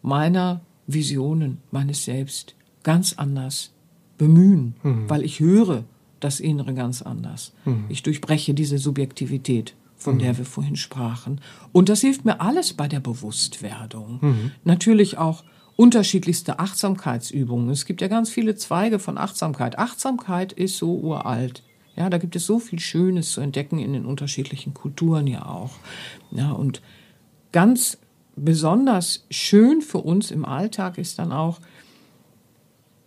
meiner 0.02 0.60
Visionen, 0.86 1.58
meines 1.70 2.04
Selbst 2.04 2.54
ganz 2.84 3.14
anders 3.14 3.72
bemühen, 4.16 4.76
mhm. 4.82 5.10
weil 5.10 5.24
ich 5.24 5.40
höre 5.40 5.84
das 6.20 6.38
Innere 6.38 6.74
ganz 6.74 7.02
anders. 7.02 7.52
Mhm. 7.64 7.86
Ich 7.88 8.02
durchbreche 8.02 8.54
diese 8.54 8.78
Subjektivität, 8.78 9.74
von 10.04 10.16
mhm. 10.16 10.18
der 10.20 10.38
wir 10.38 10.44
vorhin 10.44 10.76
sprachen. 10.76 11.40
Und 11.72 11.88
das 11.88 12.02
hilft 12.02 12.24
mir 12.24 12.40
alles 12.40 12.74
bei 12.74 12.86
der 12.86 13.00
Bewusstwerdung. 13.00 14.18
Mhm. 14.20 14.50
Natürlich 14.62 15.18
auch 15.18 15.42
unterschiedlichste 15.76 16.60
Achtsamkeitsübungen. 16.60 17.70
Es 17.70 17.84
gibt 17.86 18.00
ja 18.00 18.08
ganz 18.08 18.30
viele 18.30 18.54
Zweige 18.54 18.98
von 18.98 19.18
Achtsamkeit. 19.18 19.78
Achtsamkeit 19.78 20.52
ist 20.52 20.76
so 20.76 20.94
uralt. 20.94 21.62
Ja, 21.96 22.10
da 22.10 22.18
gibt 22.18 22.36
es 22.36 22.46
so 22.46 22.58
viel 22.58 22.78
Schönes 22.78 23.32
zu 23.32 23.40
entdecken 23.40 23.78
in 23.78 23.92
den 23.92 24.04
unterschiedlichen 24.04 24.74
Kulturen 24.74 25.26
ja 25.26 25.46
auch. 25.46 25.72
Ja, 26.30 26.52
und 26.52 26.82
ganz 27.52 27.98
besonders 28.36 29.26
schön 29.30 29.80
für 29.80 29.98
uns 29.98 30.30
im 30.30 30.44
Alltag 30.44 30.98
ist 30.98 31.18
dann 31.18 31.32
auch, 31.32 31.60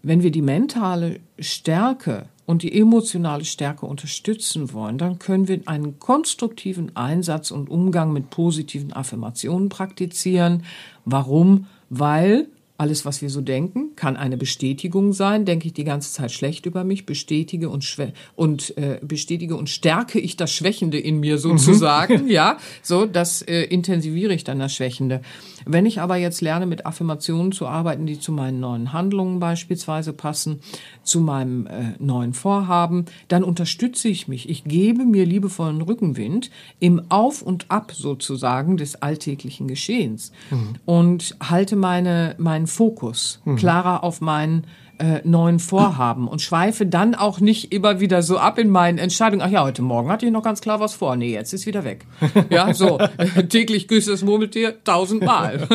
wenn 0.04 0.24
wir 0.24 0.32
die 0.32 0.42
mentale 0.42 1.20
Stärke 1.38 2.30
und 2.48 2.64
die 2.64 2.80
emotionale 2.80 3.44
Stärke 3.44 3.86
unterstützen 3.86 4.74
wollen, 4.74 4.98
dann 4.98 5.20
können 5.20 5.50
wir 5.50 5.60
einen 5.66 6.00
konstruktiven 6.00 6.96
Einsatz 6.96 7.52
und 7.52 7.70
Umgang 7.70 8.14
mit 8.14 8.30
positiven 8.30 8.94
Affirmationen 8.94 9.68
praktizieren. 9.68 10.64
Warum? 11.04 11.68
Weil 11.90 12.48
alles, 12.78 13.06
was 13.06 13.22
wir 13.22 13.30
so 13.30 13.42
denken, 13.42 13.96
kann 13.96 14.18
eine 14.18 14.38
Bestätigung 14.38 15.12
sein. 15.12 15.46
Denke 15.46 15.68
ich 15.68 15.74
die 15.74 15.84
ganze 15.84 16.12
Zeit 16.14 16.32
schlecht 16.32 16.66
über 16.68 16.84
mich, 16.84 17.06
bestätige 17.06 17.70
und 17.70 17.84
schwä 17.84 18.12
und 18.36 18.78
äh, 18.78 19.00
bestätige 19.02 19.56
und 19.56 19.70
stärke 19.70 20.20
ich 20.20 20.38
das 20.38 20.52
Schwächende 20.52 21.00
in 21.00 21.20
mir 21.20 21.40
sozusagen. 21.40 22.26
Mhm. 22.26 22.30
ja, 22.30 22.58
so 22.84 23.06
das 23.06 23.42
äh, 23.42 23.64
intensiviere 23.64 24.34
ich 24.34 24.44
dann 24.44 24.60
das 24.60 24.76
Schwächende. 24.76 25.22
Wenn 25.66 25.86
ich 25.86 26.00
aber 26.02 26.18
jetzt 26.18 26.42
lerne, 26.42 26.68
mit 26.68 26.86
Affirmationen 26.86 27.52
zu 27.52 27.68
arbeiten, 27.68 28.06
die 28.06 28.20
zu 28.20 28.32
meinen 28.32 28.60
neuen 28.60 28.94
Handlungen 28.94 29.40
beispielsweise 29.40 30.14
passen, 30.14 30.60
zu 31.04 31.20
meinem 31.20 31.66
äh, 31.68 31.94
neuen 32.00 32.34
Vorhaben, 32.34 33.06
dann 33.28 33.44
unterstütze 33.44 34.08
ich 34.08 34.28
mich. 34.28 34.50
Ich 34.50 34.66
gebe 34.66 35.04
mir 35.04 35.26
liebevollen 35.26 35.82
Rückenwind 35.82 36.52
im 36.80 37.02
Auf 37.10 37.42
und 37.42 37.66
Ab 37.70 37.92
sozusagen 37.92 38.78
des 38.78 39.02
alltäglichen 39.02 39.68
Geschehens 39.68 40.32
mhm. 40.52 40.76
und 40.86 41.36
halte 41.42 41.76
meine, 41.76 42.36
meinen 42.38 42.67
Fokus 42.68 43.42
mhm. 43.46 43.56
klarer 43.56 44.04
auf 44.04 44.22
meinen 44.22 44.68
äh, 45.00 45.22
neuen 45.24 45.60
Vorhaben 45.60 46.28
und 46.28 46.42
schweife 46.42 46.86
dann 46.86 47.14
auch 47.14 47.40
nicht 47.40 47.72
immer 47.72 48.00
wieder 48.00 48.24
so 48.24 48.38
ab 48.38 48.58
in 48.58 48.70
meinen 48.70 48.98
Entscheidungen. 48.98 49.42
Ach 49.42 49.50
ja, 49.50 49.64
heute 49.64 49.82
Morgen 49.82 50.10
hatte 50.10 50.26
ich 50.26 50.32
noch 50.32 50.44
ganz 50.44 50.62
klar 50.62 50.80
was 50.80 50.96
vor. 50.96 51.16
Nee, 51.16 51.32
jetzt 51.32 51.54
ist 51.54 51.66
wieder 51.66 51.84
weg. 51.84 52.06
Ja, 52.50 52.74
so. 52.74 52.98
täglich 53.50 53.88
grüßt 53.88 54.08
das 54.08 54.24
Murmeltier 54.24 54.84
tausendmal. 54.84 55.68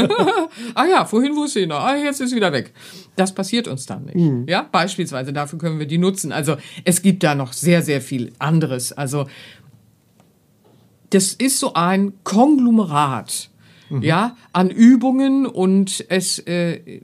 Ach 0.74 0.86
ja, 0.90 1.04
vorhin 1.04 1.36
wusste 1.36 1.60
ich 1.60 1.68
noch. 1.68 1.80
Ah, 1.80 1.96
jetzt 1.96 2.20
ist 2.20 2.34
wieder 2.34 2.52
weg. 2.52 2.72
Das 3.16 3.34
passiert 3.34 3.68
uns 3.68 3.86
dann 3.86 4.06
nicht. 4.06 4.16
Mhm. 4.16 4.46
Ja, 4.48 4.66
beispielsweise. 4.70 5.32
Dafür 5.32 5.58
können 5.58 5.78
wir 5.78 5.86
die 5.86 5.98
nutzen. 5.98 6.32
Also, 6.32 6.56
es 6.84 7.02
gibt 7.02 7.22
da 7.22 7.34
noch 7.34 7.52
sehr, 7.52 7.82
sehr 7.82 8.00
viel 8.00 8.32
anderes. 8.38 8.92
Also, 8.92 9.26
das 11.10 11.34
ist 11.34 11.58
so 11.58 11.74
ein 11.74 12.14
Konglomerat. 12.24 13.50
Mhm. 13.92 14.02
Ja, 14.02 14.36
an 14.52 14.70
Übungen 14.70 15.44
und 15.44 16.04
es, 16.08 16.38
äh, 16.40 17.00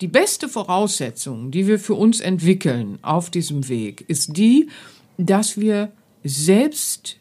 die 0.00 0.08
beste 0.08 0.48
Voraussetzung, 0.48 1.52
die 1.52 1.68
wir 1.68 1.78
für 1.78 1.94
uns 1.94 2.20
entwickeln 2.20 2.98
auf 3.02 3.30
diesem 3.30 3.68
Weg, 3.68 4.04
ist 4.08 4.36
die, 4.36 4.68
dass 5.16 5.60
wir 5.60 5.92
selbst 6.24 7.18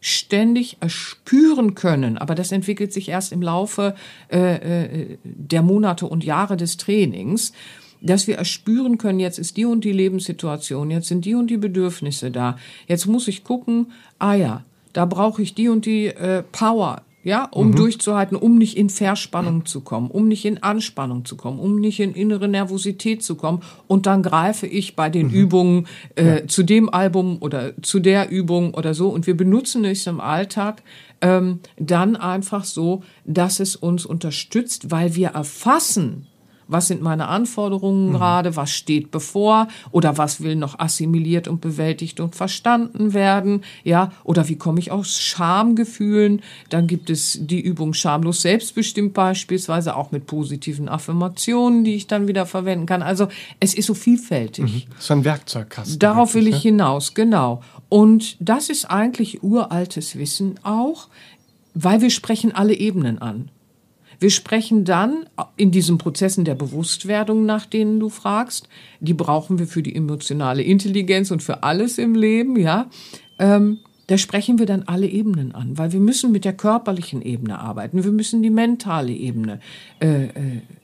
ständig 0.00 0.78
erspüren 0.80 1.74
können, 1.74 2.16
aber 2.16 2.34
das 2.34 2.52
entwickelt 2.52 2.92
sich 2.92 3.10
erst 3.10 3.32
im 3.32 3.42
Laufe 3.42 3.94
äh, 4.32 4.54
äh, 4.54 5.18
der 5.22 5.62
Monate 5.62 6.06
und 6.06 6.24
Jahre 6.24 6.56
des 6.56 6.78
Trainings, 6.78 7.52
dass 8.00 8.26
wir 8.26 8.36
erspüren 8.36 8.98
können, 8.98 9.20
jetzt 9.20 9.38
ist 9.38 9.58
die 9.58 9.66
und 9.66 9.84
die 9.84 9.92
Lebenssituation, 9.92 10.90
jetzt 10.90 11.08
sind 11.08 11.24
die 11.24 11.34
und 11.34 11.48
die 11.48 11.58
Bedürfnisse 11.58 12.30
da, 12.30 12.56
jetzt 12.88 13.06
muss 13.06 13.28
ich 13.28 13.44
gucken, 13.44 13.92
ah 14.18 14.34
ja, 14.34 14.64
da 14.92 15.04
brauche 15.04 15.42
ich 15.42 15.54
die 15.54 15.68
und 15.68 15.86
die 15.86 16.06
äh, 16.06 16.42
Power, 16.50 17.02
ja, 17.24 17.44
um 17.44 17.68
mhm. 17.68 17.76
durchzuhalten, 17.76 18.36
um 18.36 18.58
nicht 18.58 18.76
in 18.76 18.90
Verspannung 18.90 19.64
zu 19.64 19.80
kommen, 19.80 20.10
um 20.10 20.28
nicht 20.28 20.44
in 20.44 20.62
Anspannung 20.62 21.24
zu 21.24 21.36
kommen, 21.36 21.58
um 21.58 21.78
nicht 21.78 22.00
in 22.00 22.14
innere 22.14 22.48
Nervosität 22.48 23.22
zu 23.22 23.36
kommen. 23.36 23.62
Und 23.86 24.06
dann 24.06 24.22
greife 24.22 24.66
ich 24.66 24.96
bei 24.96 25.08
den 25.08 25.28
mhm. 25.28 25.34
Übungen 25.34 25.86
äh, 26.16 26.40
ja. 26.40 26.46
zu 26.46 26.62
dem 26.62 26.92
Album 26.92 27.38
oder 27.40 27.72
zu 27.82 28.00
der 28.00 28.30
Übung 28.30 28.74
oder 28.74 28.94
so. 28.94 29.08
Und 29.08 29.26
wir 29.26 29.36
benutzen 29.36 29.84
es 29.84 30.06
im 30.06 30.20
Alltag 30.20 30.82
ähm, 31.20 31.60
dann 31.78 32.16
einfach 32.16 32.64
so, 32.64 33.02
dass 33.24 33.60
es 33.60 33.76
uns 33.76 34.04
unterstützt, 34.04 34.90
weil 34.90 35.14
wir 35.14 35.28
erfassen, 35.28 36.26
was 36.72 36.88
sind 36.88 37.02
meine 37.02 37.28
Anforderungen 37.28 38.08
mhm. 38.08 38.12
gerade, 38.14 38.56
was 38.56 38.70
steht 38.70 39.10
bevor 39.10 39.68
oder 39.90 40.18
was 40.18 40.40
will 40.40 40.56
noch 40.56 40.78
assimiliert 40.78 41.48
und 41.48 41.60
bewältigt 41.60 42.20
und 42.20 42.34
verstanden 42.34 43.14
werden, 43.14 43.62
ja, 43.84 44.12
oder 44.24 44.48
wie 44.48 44.56
komme 44.56 44.80
ich 44.80 44.90
aus 44.90 45.20
Schamgefühlen? 45.20 46.42
Dann 46.70 46.86
gibt 46.86 47.10
es 47.10 47.38
die 47.40 47.60
Übung 47.60 47.94
schamlos 47.94 48.42
selbstbestimmt 48.42 49.14
beispielsweise 49.14 49.96
auch 49.96 50.12
mit 50.12 50.26
positiven 50.26 50.88
Affirmationen, 50.88 51.84
die 51.84 51.94
ich 51.94 52.06
dann 52.06 52.28
wieder 52.28 52.46
verwenden 52.46 52.86
kann. 52.86 53.02
Also 53.02 53.28
es 53.60 53.74
ist 53.74 53.86
so 53.86 53.94
vielfältig. 53.94 54.64
Mhm. 54.64 54.82
So 54.98 55.14
ein 55.14 55.24
Werkzeugkasten. 55.24 55.98
Darauf 55.98 56.34
will 56.34 56.48
ich 56.48 56.56
ne? 56.56 56.70
hinaus, 56.70 57.14
genau. 57.14 57.62
Und 57.88 58.36
das 58.40 58.70
ist 58.70 58.86
eigentlich 58.86 59.42
uraltes 59.42 60.16
Wissen 60.16 60.58
auch, 60.62 61.08
weil 61.74 62.00
wir 62.00 62.10
sprechen 62.10 62.54
alle 62.54 62.74
Ebenen 62.74 63.20
an. 63.20 63.50
Wir 64.22 64.30
sprechen 64.30 64.84
dann 64.84 65.26
in 65.56 65.72
diesen 65.72 65.98
Prozessen 65.98 66.44
der 66.44 66.54
Bewusstwerdung, 66.54 67.44
nach 67.44 67.66
denen 67.66 67.98
du 67.98 68.08
fragst, 68.08 68.68
die 69.00 69.14
brauchen 69.14 69.58
wir 69.58 69.66
für 69.66 69.82
die 69.82 69.96
emotionale 69.96 70.62
Intelligenz 70.62 71.32
und 71.32 71.42
für 71.42 71.64
alles 71.64 71.98
im 71.98 72.14
Leben, 72.14 72.56
ja. 72.56 72.88
Ähm, 73.40 73.80
da 74.12 74.18
sprechen 74.18 74.58
wir 74.58 74.66
dann 74.66 74.82
alle 74.82 75.06
Ebenen 75.06 75.54
an, 75.54 75.78
weil 75.78 75.92
wir 75.92 75.98
müssen 75.98 76.32
mit 76.32 76.44
der 76.44 76.52
körperlichen 76.52 77.22
Ebene 77.22 77.58
arbeiten, 77.58 78.04
wir 78.04 78.12
müssen 78.12 78.42
die 78.42 78.50
mentale 78.50 79.10
Ebene 79.10 79.58
äh, 80.02 80.24
äh, 80.24 80.30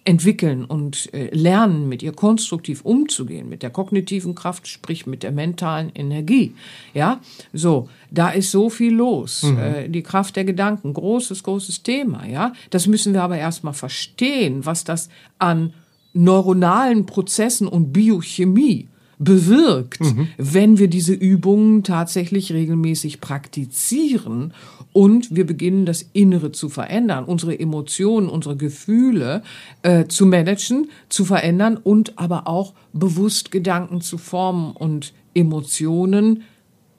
entwickeln 0.04 0.64
und 0.64 1.12
äh, 1.12 1.28
lernen, 1.36 1.90
mit 1.90 2.02
ihr 2.02 2.12
konstruktiv 2.12 2.86
umzugehen, 2.86 3.50
mit 3.50 3.62
der 3.62 3.68
kognitiven 3.68 4.34
Kraft, 4.34 4.66
sprich 4.66 5.06
mit 5.06 5.22
der 5.22 5.32
mentalen 5.32 5.90
Energie. 5.94 6.54
Ja, 6.94 7.20
so, 7.52 7.90
da 8.10 8.30
ist 8.30 8.50
so 8.50 8.70
viel 8.70 8.94
los. 8.94 9.42
Mhm. 9.42 9.58
Äh, 9.58 9.88
die 9.90 10.02
Kraft 10.02 10.34
der 10.34 10.46
Gedanken, 10.46 10.94
großes, 10.94 11.42
großes 11.42 11.82
Thema. 11.82 12.26
Ja, 12.26 12.54
das 12.70 12.86
müssen 12.86 13.12
wir 13.12 13.22
aber 13.22 13.36
erstmal 13.36 13.74
verstehen, 13.74 14.64
was 14.64 14.84
das 14.84 15.10
an 15.38 15.74
neuronalen 16.14 17.04
Prozessen 17.04 17.68
und 17.68 17.92
Biochemie 17.92 18.88
bewirkt, 19.18 20.00
mhm. 20.00 20.28
wenn 20.36 20.78
wir 20.78 20.88
diese 20.88 21.12
Übungen 21.12 21.82
tatsächlich 21.82 22.52
regelmäßig 22.52 23.20
praktizieren 23.20 24.54
und 24.92 25.34
wir 25.34 25.46
beginnen, 25.46 25.86
das 25.86 26.08
Innere 26.12 26.52
zu 26.52 26.68
verändern, 26.68 27.24
unsere 27.24 27.58
Emotionen, 27.58 28.28
unsere 28.28 28.56
Gefühle 28.56 29.42
äh, 29.82 30.06
zu 30.06 30.26
managen, 30.26 30.88
zu 31.08 31.24
verändern 31.24 31.76
und 31.76 32.18
aber 32.18 32.46
auch 32.46 32.74
bewusst 32.92 33.50
Gedanken 33.50 34.00
zu 34.00 34.18
formen 34.18 34.72
und 34.72 35.12
Emotionen 35.34 36.44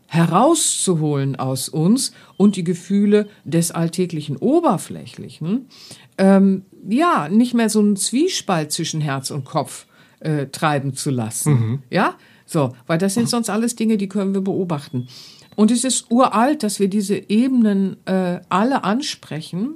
herauszuholen 0.07 1.35
aus 1.35 1.69
uns 1.69 2.13
und 2.35 2.55
die 2.55 2.63
Gefühle 2.63 3.29
des 3.45 3.71
alltäglichen 3.71 4.37
Oberflächlichen, 4.37 5.67
ähm, 6.17 6.63
ja, 6.87 7.29
nicht 7.29 7.53
mehr 7.53 7.69
so 7.69 7.79
einen 7.79 7.95
Zwiespalt 7.95 8.71
zwischen 8.71 9.01
Herz 9.01 9.29
und 9.29 9.45
Kopf 9.45 9.85
äh, 10.19 10.47
treiben 10.47 10.93
zu 10.93 11.09
lassen. 11.09 11.53
Mhm. 11.53 11.83
Ja, 11.89 12.15
so, 12.45 12.73
weil 12.87 12.97
das 12.97 13.13
sind 13.13 13.29
sonst 13.29 13.49
alles 13.49 13.75
Dinge, 13.75 13.97
die 13.97 14.09
können 14.09 14.33
wir 14.33 14.41
beobachten. 14.41 15.07
Und 15.55 15.71
es 15.71 15.83
ist 15.83 16.09
uralt, 16.09 16.63
dass 16.63 16.79
wir 16.79 16.87
diese 16.87 17.15
Ebenen 17.29 17.97
äh, 18.05 18.39
alle 18.49 18.83
ansprechen. 18.83 19.75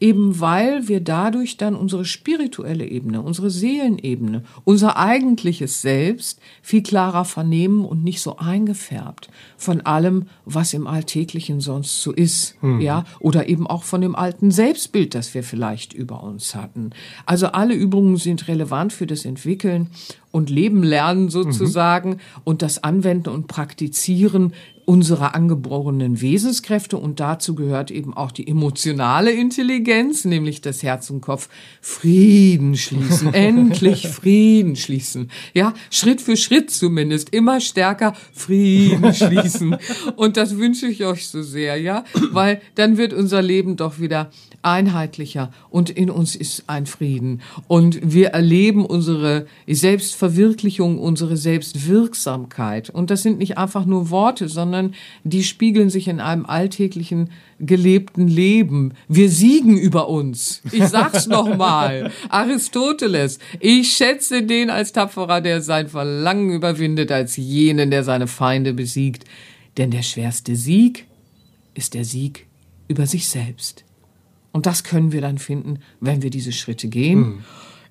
Eben 0.00 0.40
weil 0.40 0.88
wir 0.88 1.00
dadurch 1.00 1.56
dann 1.56 1.74
unsere 1.74 2.04
spirituelle 2.04 2.86
Ebene, 2.86 3.20
unsere 3.20 3.50
Seelenebene, 3.50 4.44
unser 4.64 4.96
eigentliches 4.96 5.82
Selbst 5.82 6.40
viel 6.62 6.82
klarer 6.82 7.24
vernehmen 7.24 7.84
und 7.84 8.04
nicht 8.04 8.20
so 8.20 8.36
eingefärbt 8.36 9.28
von 9.56 9.80
allem, 9.80 10.26
was 10.44 10.72
im 10.74 10.86
Alltäglichen 10.86 11.60
sonst 11.60 12.02
so 12.02 12.12
ist, 12.12 12.62
mhm. 12.62 12.80
ja, 12.80 13.04
oder 13.20 13.48
eben 13.48 13.66
auch 13.66 13.82
von 13.82 14.00
dem 14.00 14.14
alten 14.14 14.50
Selbstbild, 14.50 15.14
das 15.14 15.34
wir 15.34 15.42
vielleicht 15.42 15.92
über 15.92 16.22
uns 16.22 16.54
hatten. 16.54 16.90
Also 17.26 17.48
alle 17.48 17.74
Übungen 17.74 18.16
sind 18.16 18.48
relevant 18.48 18.92
für 18.92 19.06
das 19.06 19.24
Entwickeln 19.24 19.88
und 20.30 20.50
Leben 20.50 20.82
lernen 20.82 21.28
sozusagen 21.28 22.10
mhm. 22.10 22.18
und 22.44 22.62
das 22.62 22.84
Anwenden 22.84 23.30
und 23.30 23.48
Praktizieren 23.48 24.52
unserer 24.88 25.34
angeborenen 25.34 26.22
Wesenskräfte 26.22 26.96
und 26.96 27.20
dazu 27.20 27.54
gehört 27.54 27.90
eben 27.90 28.16
auch 28.16 28.32
die 28.32 28.48
emotionale 28.48 29.30
Intelligenz, 29.30 30.24
nämlich 30.24 30.62
das 30.62 30.82
Herz 30.82 31.10
und 31.10 31.20
Kopf 31.20 31.50
Frieden 31.82 32.74
schließen, 32.74 33.34
endlich 33.34 34.08
Frieden 34.08 34.76
schließen. 34.76 35.30
Ja, 35.52 35.74
Schritt 35.90 36.22
für 36.22 36.38
Schritt 36.38 36.70
zumindest 36.70 37.34
immer 37.34 37.60
stärker 37.60 38.14
Frieden 38.32 39.12
schließen. 39.14 39.76
Und 40.16 40.38
das 40.38 40.56
wünsche 40.56 40.86
ich 40.86 41.04
euch 41.04 41.28
so 41.28 41.42
sehr, 41.42 41.76
ja, 41.76 42.04
weil 42.32 42.62
dann 42.74 42.96
wird 42.96 43.12
unser 43.12 43.42
Leben 43.42 43.76
doch 43.76 44.00
wieder 44.00 44.30
einheitlicher 44.62 45.52
und 45.68 45.90
in 45.90 46.10
uns 46.10 46.34
ist 46.34 46.64
ein 46.66 46.86
Frieden. 46.86 47.42
Und 47.66 48.00
wir 48.02 48.28
erleben 48.28 48.86
unsere 48.86 49.46
Selbstverwirklichung, 49.66 50.98
unsere 50.98 51.36
Selbstwirksamkeit. 51.36 52.88
Und 52.88 53.10
das 53.10 53.22
sind 53.22 53.38
nicht 53.38 53.58
einfach 53.58 53.84
nur 53.84 54.08
Worte, 54.08 54.48
sondern 54.48 54.77
die 55.24 55.44
spiegeln 55.44 55.90
sich 55.90 56.08
in 56.08 56.20
einem 56.20 56.46
alltäglichen 56.46 57.30
gelebten 57.60 58.28
Leben. 58.28 58.94
Wir 59.08 59.30
siegen 59.30 59.76
über 59.76 60.08
uns. 60.08 60.62
Ich 60.72 60.84
sag's 60.84 61.26
nochmal. 61.28 62.10
Aristoteles. 62.28 63.38
Ich 63.60 63.92
schätze 63.92 64.42
den 64.42 64.70
als 64.70 64.92
Tapferer, 64.92 65.40
der 65.40 65.60
sein 65.60 65.88
Verlangen 65.88 66.50
überwindet, 66.50 67.12
als 67.12 67.36
jenen, 67.36 67.90
der 67.90 68.04
seine 68.04 68.26
Feinde 68.26 68.74
besiegt. 68.74 69.24
Denn 69.76 69.90
der 69.90 70.02
schwerste 70.02 70.56
Sieg 70.56 71.06
ist 71.74 71.94
der 71.94 72.04
Sieg 72.04 72.46
über 72.88 73.06
sich 73.06 73.28
selbst. 73.28 73.84
Und 74.52 74.66
das 74.66 74.82
können 74.82 75.12
wir 75.12 75.20
dann 75.20 75.38
finden, 75.38 75.78
wenn 76.00 76.22
wir 76.22 76.30
diese 76.30 76.52
Schritte 76.52 76.88
gehen. 76.88 77.18
Mhm. 77.18 77.44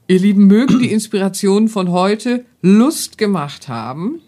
Ihr 0.09 0.19
Lieben, 0.19 0.47
mögen 0.47 0.79
die 0.79 0.91
Inspirationen 0.91 1.67
von 1.67 1.91
heute 1.91 2.45
Lust 2.61 3.17
gemacht 3.17 3.67
haben, 3.67 4.21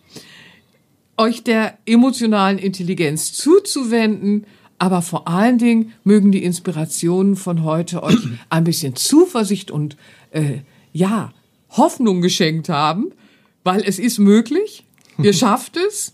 euch 1.20 1.44
der 1.44 1.78
emotionalen 1.86 2.58
Intelligenz 2.58 3.34
zuzuwenden, 3.34 4.46
aber 4.78 5.02
vor 5.02 5.28
allen 5.28 5.58
Dingen 5.58 5.94
mögen 6.04 6.32
die 6.32 6.44
Inspirationen 6.44 7.36
von 7.36 7.64
heute 7.64 8.02
euch 8.02 8.18
ein 8.50 8.64
bisschen 8.64 8.96
Zuversicht 8.96 9.70
und 9.70 9.98
äh, 10.32 10.60
ja, 10.94 11.34
Hoffnung 11.70 12.22
geschenkt 12.22 12.70
haben, 12.70 13.12
weil 13.64 13.84
es 13.86 14.00
ist 14.00 14.18
möglich, 14.18 14.86
ihr 15.22 15.34
schafft 15.34 15.78
es. 15.78 16.14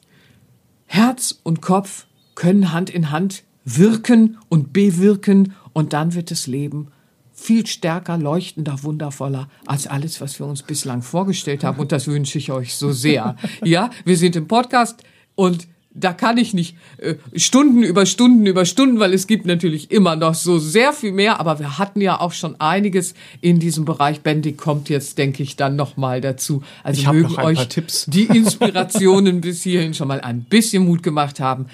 Herz 0.88 1.40
und 1.44 1.62
Kopf 1.62 2.06
können 2.34 2.74
Hand 2.74 2.90
in 2.90 3.12
Hand 3.12 3.44
wirken 3.64 4.38
und 4.50 4.74
bewirken 4.74 5.54
und 5.74 5.94
dann 5.94 6.14
wird 6.14 6.32
das 6.32 6.48
Leben 6.48 6.92
viel 7.36 7.68
stärker, 7.68 8.18
leuchtender, 8.18 8.82
wundervoller 8.82 9.50
als 9.66 9.88
alles, 9.88 10.22
was 10.22 10.40
wir 10.40 10.48
uns 10.48 10.64
bislang 10.64 11.02
vorgestellt 11.02 11.64
haben. 11.64 11.80
Und 11.80 11.92
das 11.92 12.08
wünsche 12.08 12.38
ich 12.38 12.52
euch 12.52 12.76
so 12.76 12.92
sehr. 12.92 13.36
Ja, 13.64 13.90
wir 14.06 14.18
sind 14.18 14.36
im 14.36 14.48
Podcast 14.48 15.04
und 15.34 15.68
da 15.96 16.14
kann 16.14 16.38
ich 16.38 16.54
nicht 16.54 16.76
äh, 16.98 17.16
Stunden 17.36 17.82
über 17.84 18.06
Stunden 18.06 18.46
über 18.46 18.66
Stunden, 18.66 19.00
weil 19.00 19.14
es 19.14 19.28
gibt 19.28 19.46
natürlich 19.46 19.92
immer 19.92 20.16
noch 20.16 20.36
so 20.36 20.60
sehr 20.60 20.94
viel 20.94 21.12
mehr, 21.14 21.40
aber 21.40 21.60
wir 21.60 21.78
hatten 21.78 22.02
ja 22.02 22.20
auch 22.20 22.34
schon 22.34 22.60
einiges 22.60 23.16
in 23.42 23.60
diesem 23.60 23.86
Bereich. 23.86 24.22
Bendig 24.22 24.58
kommt 24.58 24.90
jetzt, 24.90 25.18
denke 25.18 25.42
ich, 25.42 25.56
dann 25.56 25.76
noch 25.76 25.98
mal 25.98 26.22
dazu. 26.22 26.64
Also 26.84 27.02
ich 27.02 27.12
mögen 27.12 27.36
euch 27.38 27.68
die 28.08 28.24
Inspirationen 28.26 29.42
bis 29.42 29.64
hierhin 29.64 29.94
schon 29.94 30.10
mal 30.10 30.22
ein 30.22 30.44
bisschen 30.44 30.86
Mut 30.86 31.02
gemacht 31.02 31.40
haben. 31.40 31.68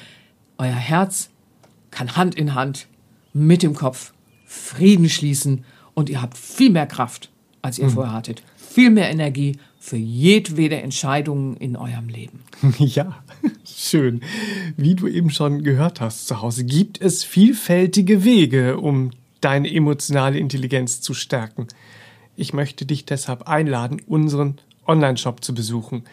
Euer 0.57 0.69
Herz 0.69 1.29
kann 1.89 2.15
Hand 2.15 2.35
in 2.35 2.53
Hand 2.55 2.87
mit 3.33 3.63
dem 3.63 3.73
Kopf 3.73 4.13
Frieden 4.51 5.07
schließen 5.07 5.63
und 5.93 6.09
ihr 6.09 6.21
habt 6.21 6.37
viel 6.37 6.71
mehr 6.71 6.85
Kraft, 6.85 7.29
als 7.61 7.79
ihr 7.79 7.85
mhm. 7.85 7.91
vorher 7.91 8.13
hattet. 8.13 8.43
Viel 8.57 8.89
mehr 8.89 9.09
Energie 9.09 9.57
für 9.79 9.95
jedwede 9.95 10.81
Entscheidung 10.81 11.55
in 11.55 11.77
eurem 11.77 12.09
Leben. 12.09 12.41
Ja, 12.77 13.23
schön. 13.65 14.21
Wie 14.75 14.95
du 14.95 15.07
eben 15.07 15.29
schon 15.29 15.63
gehört 15.63 16.01
hast 16.01 16.27
zu 16.27 16.41
Hause, 16.41 16.65
gibt 16.65 17.01
es 17.01 17.23
vielfältige 17.23 18.25
Wege, 18.25 18.77
um 18.77 19.11
deine 19.39 19.73
emotionale 19.73 20.37
Intelligenz 20.37 20.99
zu 20.99 21.13
stärken. 21.13 21.67
Ich 22.35 22.53
möchte 22.53 22.85
dich 22.85 23.05
deshalb 23.05 23.47
einladen, 23.47 24.01
unseren 24.05 24.57
Online-Shop 24.85 25.43
zu 25.43 25.53
besuchen. 25.53 26.03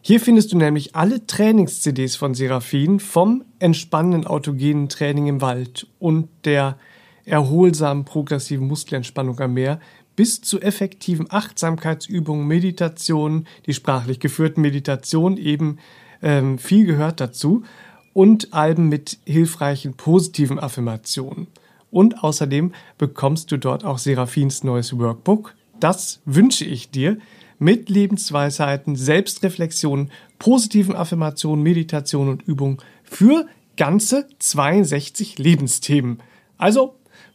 Hier 0.00 0.20
findest 0.20 0.52
du 0.52 0.58
nämlich 0.58 0.94
alle 0.94 1.26
Trainings-CDs 1.26 2.14
von 2.14 2.34
Seraphin 2.34 3.00
vom 3.00 3.44
entspannenden 3.58 4.26
autogenen 4.28 4.88
Training 4.88 5.26
im 5.26 5.40
Wald 5.40 5.88
und 5.98 6.28
der 6.44 6.78
erholsamen 7.24 8.04
progressiven 8.04 8.66
Muskelentspannung 8.66 9.38
am 9.40 9.54
Meer 9.54 9.80
bis 10.16 10.40
zu 10.40 10.60
effektiven 10.60 11.26
Achtsamkeitsübungen, 11.30 12.46
Meditationen, 12.46 13.46
die 13.66 13.74
sprachlich 13.74 14.20
geführten 14.20 14.60
Meditationen 14.60 15.38
eben 15.38 15.78
ähm, 16.22 16.58
viel 16.58 16.86
gehört 16.86 17.20
dazu 17.20 17.64
und 18.12 18.52
Alben 18.52 18.88
mit 18.88 19.18
hilfreichen 19.24 19.94
positiven 19.94 20.58
Affirmationen. 20.58 21.48
Und 21.90 22.22
außerdem 22.22 22.72
bekommst 22.98 23.52
du 23.52 23.56
dort 23.56 23.84
auch 23.84 23.98
Seraphins 23.98 24.64
neues 24.64 24.96
Workbook. 24.98 25.54
Das 25.80 26.20
wünsche 26.24 26.64
ich 26.64 26.90
dir 26.90 27.18
mit 27.58 27.88
Lebensweisheiten, 27.88 28.96
Selbstreflexion, 28.96 30.10
positiven 30.38 30.96
Affirmationen, 30.96 31.62
Meditation 31.62 32.28
und 32.28 32.42
Übungen 32.42 32.78
für 33.04 33.46
ganze 33.76 34.28
62 34.38 35.38
Lebensthemen. 35.38 36.20
Also 36.58 36.94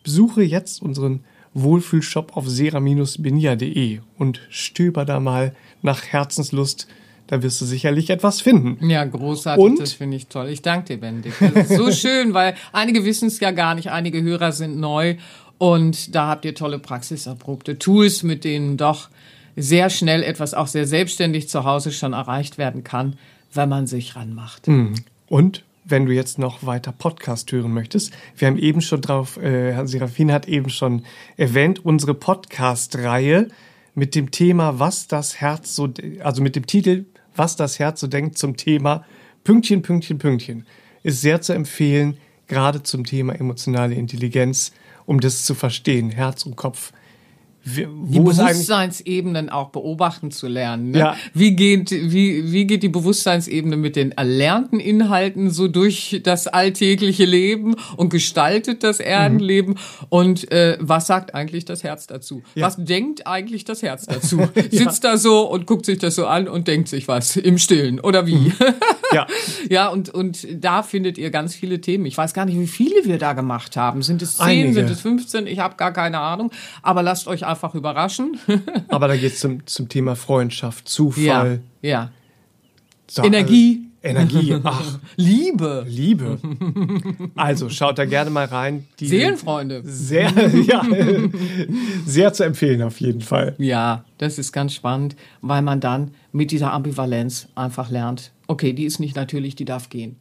besuche 0.10 0.42
jetzt 0.42 0.82
unseren 0.82 1.20
Wohlfühlshop 1.54 2.36
auf 2.36 2.50
sera-benia.de 2.50 4.00
und 4.18 4.42
stöber 4.50 5.06
da 5.06 5.20
mal 5.20 5.54
nach 5.84 6.04
Herzenslust. 6.04 6.88
Da 7.28 7.44
wirst 7.44 7.62
du 7.62 7.66
sicherlich 7.66 8.10
etwas 8.10 8.42
finden. 8.42 8.90
Ja, 8.90 9.06
großartig, 9.06 9.64
und? 9.64 9.80
das 9.80 9.94
finde 9.94 10.18
ich 10.18 10.26
toll. 10.26 10.50
Ich 10.50 10.64
danke 10.64 10.88
dir, 10.88 11.00
Bendik. 11.00 11.34
Das 11.40 11.70
ist 11.70 11.78
so 11.78 11.92
schön, 12.08 12.34
weil 12.34 12.56
einige 12.74 13.06
wissen 13.06 13.28
es 13.28 13.40
ja 13.40 13.52
gar 13.52 13.76
nicht, 13.76 13.92
einige 13.92 14.24
Hörer 14.24 14.52
sind 14.52 14.80
neu 14.80 15.18
und 15.60 16.16
da 16.16 16.28
habt 16.28 16.44
ihr 16.44 16.56
tolle 16.56 16.80
praxiserprobte 16.80 17.78
Tools, 17.78 18.24
mit 18.24 18.46
denen 18.46 18.78
doch 18.78 19.10
sehr 19.56 19.92
schnell 19.92 20.24
etwas 20.24 20.56
auch 20.56 20.66
sehr 20.66 20.88
selbstständig 20.88 21.50
zu 21.50 21.66
Hause 21.66 21.92
schon 21.92 22.14
erreicht 22.14 22.58
werden 22.58 22.84
kann, 22.84 23.16
wenn 23.54 23.70
man 23.70 23.86
sich 23.86 24.16
ranmacht. 24.16 24.68
Mhm. 24.68 24.96
Und 25.28 25.64
wenn 25.90 26.06
du 26.06 26.14
jetzt 26.14 26.40
noch 26.40 26.66
weiter 26.66 26.92
Podcast 26.92 27.52
hören 27.52 27.74
möchtest, 27.74 28.14
wir 28.38 28.48
haben 28.48 28.58
eben 28.58 28.82
schon 28.82 29.02
drauf, 29.02 29.38
äh, 29.38 29.86
Serafin 29.86 30.32
hat 30.32 30.48
eben 30.48 30.70
schon 30.70 31.04
erwähnt, 31.38 31.84
unsere 31.84 32.14
Podcast-Reihe 32.14 33.48
mit 33.96 34.16
dem 34.16 34.32
Thema, 34.32 34.80
was 34.80 35.08
das 35.08 35.42
Herz 35.42 35.76
so, 35.76 35.90
also 36.24 36.42
mit 36.42 36.56
dem 36.56 36.66
Titel, 36.66 37.06
was 37.36 37.56
das 37.56 37.80
Herz 37.80 38.00
so 38.00 38.08
denkt 38.08 38.38
zum 38.38 38.58
Thema 38.58 39.06
Pünktchen, 39.44 39.82
Pünktchen, 39.82 40.18
Pünktchen, 40.18 40.66
ist 41.04 41.22
sehr 41.22 41.42
zu 41.42 41.54
empfehlen, 41.54 42.18
gerade 42.48 42.84
zum 42.84 43.06
Thema 43.06 43.34
emotionale 43.34 43.96
Intelligenz, 43.96 44.74
um 45.06 45.20
das 45.20 45.46
zu 45.46 45.56
verstehen, 45.56 46.10
Herz 46.10 46.46
und 46.46 46.56
Kopf 46.56 46.92
die 47.66 48.20
Bewusstseinsebenen 48.20 49.50
auch 49.50 49.70
beobachten 49.70 50.32
zu 50.32 50.48
lernen. 50.48 50.92
Ne? 50.92 51.00
Ja. 51.00 51.16
Wie, 51.34 51.56
geht, 51.56 51.92
wie, 51.92 52.52
wie 52.52 52.66
geht 52.66 52.84
die 52.84 52.90
Bewusstseinsebene 52.90 53.76
mit 53.78 53.96
den 53.96 54.12
erlernten 54.14 54.80
Inhalten 54.80 55.52
so 55.52 55.68
durch 55.68 56.22
das 56.24 56.48
alltägliche 56.48 57.26
Leben 57.26 57.76
und 57.98 58.10
gestaltet 58.10 58.84
das 58.84 59.00
Erdenleben? 59.00 59.74
Mhm. 59.74 60.06
Und 60.10 60.52
äh, 60.52 60.78
was 60.80 61.08
sagt 61.08 61.36
eigentlich 61.36 61.66
das 61.66 61.84
Herz 61.84 62.08
dazu? 62.08 62.44
Ja. 62.56 62.68
Was 62.68 62.78
denkt 62.78 63.28
eigentlich 63.28 63.66
das 63.66 63.82
Herz 63.82 64.06
dazu? 64.06 64.48
Sitzt 64.56 65.04
ja. 65.04 65.12
da 65.12 65.18
so 65.18 65.50
und 65.50 65.66
guckt 65.68 65.86
sich 65.86 66.00
das 66.00 66.16
so 66.16 66.28
an 66.28 66.48
und 66.48 66.68
denkt 66.68 66.88
sich 66.88 67.08
was 67.08 67.36
im 67.36 67.58
Stillen 67.58 68.00
oder 68.00 68.26
wie? 68.26 68.36
Mhm. 68.36 68.54
Ja, 69.12 69.26
ja 69.68 69.88
und, 69.88 70.10
und 70.10 70.48
da 70.52 70.84
findet 70.84 71.18
ihr 71.18 71.32
ganz 71.32 71.56
viele 71.56 71.82
Themen. 71.82 72.06
Ich 72.06 72.16
weiß 72.16 72.36
gar 72.36 72.46
nicht, 72.46 72.60
wie 72.60 72.68
viele 72.68 73.06
wir 73.06 73.18
da 73.18 73.34
gemacht 73.34 73.76
haben. 73.76 74.04
Sind 74.04 74.22
es 74.22 74.38
zehn, 74.38 74.68
Einige. 74.68 74.74
sind 74.74 74.90
es 74.92 75.02
15? 75.02 75.48
Ich 75.48 75.58
habe 75.58 75.78
gar 75.78 75.94
keine 75.94 76.20
Ahnung. 76.20 76.52
Aber 76.84 77.02
lasst 77.02 77.28
euch 77.28 77.46
einfach 77.50 77.76
überraschen. 77.76 78.40
Aber 78.88 79.08
da 79.08 79.16
geht 79.16 79.34
es 79.34 79.40
zum, 79.40 79.66
zum 79.66 79.90
Thema 79.90 80.16
Freundschaft, 80.16 80.88
Zufall. 80.88 81.62
Ja. 81.82 81.90
ja. 81.90 82.12
So, 83.08 83.24
Energie. 83.24 83.82
Also 83.82 83.90
Energie, 84.02 84.56
ach. 84.64 85.00
Liebe. 85.18 85.86
Liebe. 85.88 86.40
Also 87.36 87.70
schaut 87.70 87.98
da 87.98 88.06
gerne 88.06 88.30
mal 88.30 88.46
rein. 88.46 88.88
Die 89.00 89.08
Seelenfreunde. 89.08 89.82
Sehr, 89.84 90.32
ja, 90.68 90.86
sehr 92.06 92.32
zu 92.32 92.44
empfehlen 92.46 92.82
auf 92.82 93.02
jeden 93.02 93.22
Fall. 93.22 93.56
Ja, 93.58 94.06
das 94.18 94.38
ist 94.38 94.54
ganz 94.54 94.74
spannend, 94.74 95.18
weil 95.42 95.62
man 95.62 95.82
dann 95.82 96.12
mit 96.32 96.52
dieser 96.52 96.72
Ambivalenz 96.72 97.50
einfach 97.56 97.90
lernt, 97.90 98.32
okay, 98.48 98.72
die 98.72 98.86
ist 98.86 99.00
nicht 99.00 99.16
natürlich, 99.18 99.56
die 99.56 99.66
darf 99.66 99.90
gehen. 99.90 100.18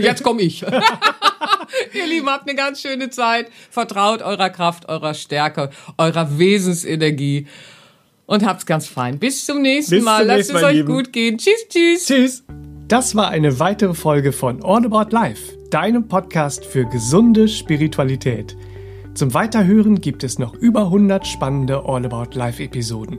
Jetzt 0.00 0.22
komme 0.22 0.40
ich. 0.40 0.64
Ihr 1.92 2.06
Lieben, 2.06 2.28
habt 2.28 2.48
eine 2.48 2.56
ganz 2.56 2.80
schöne 2.80 3.10
Zeit. 3.10 3.50
Vertraut 3.70 4.22
eurer 4.22 4.50
Kraft, 4.50 4.88
eurer 4.88 5.14
Stärke, 5.14 5.70
eurer 5.96 6.38
Wesensenergie 6.38 7.46
und 8.26 8.44
habt's 8.44 8.66
ganz 8.66 8.86
fein. 8.86 9.18
Bis 9.18 9.46
zum 9.46 9.62
nächsten 9.62 9.96
Bis 9.96 10.04
Mal. 10.04 10.18
zum 10.20 10.26
Lasst 10.28 10.36
nächsten 10.38 10.56
es 10.56 10.62
Mal, 10.62 10.68
euch 10.68 10.76
Lieben. 10.76 10.88
gut 10.94 11.12
gehen. 11.12 11.38
Tschüss, 11.38 11.68
tschüss. 11.68 12.06
Tschüss. 12.06 12.44
Das 12.88 13.14
war 13.14 13.28
eine 13.28 13.58
weitere 13.58 13.94
Folge 13.94 14.32
von 14.32 14.62
All 14.64 14.86
About 14.86 15.10
Life, 15.14 15.56
deinem 15.70 16.08
Podcast 16.08 16.64
für 16.64 16.86
gesunde 16.86 17.48
Spiritualität. 17.48 18.56
Zum 19.14 19.34
Weiterhören 19.34 20.00
gibt 20.00 20.24
es 20.24 20.38
noch 20.38 20.54
über 20.54 20.82
100 20.84 21.26
spannende 21.26 21.82
All 21.84 22.06
About 22.06 22.38
Life 22.38 22.62
Episoden. 22.62 23.18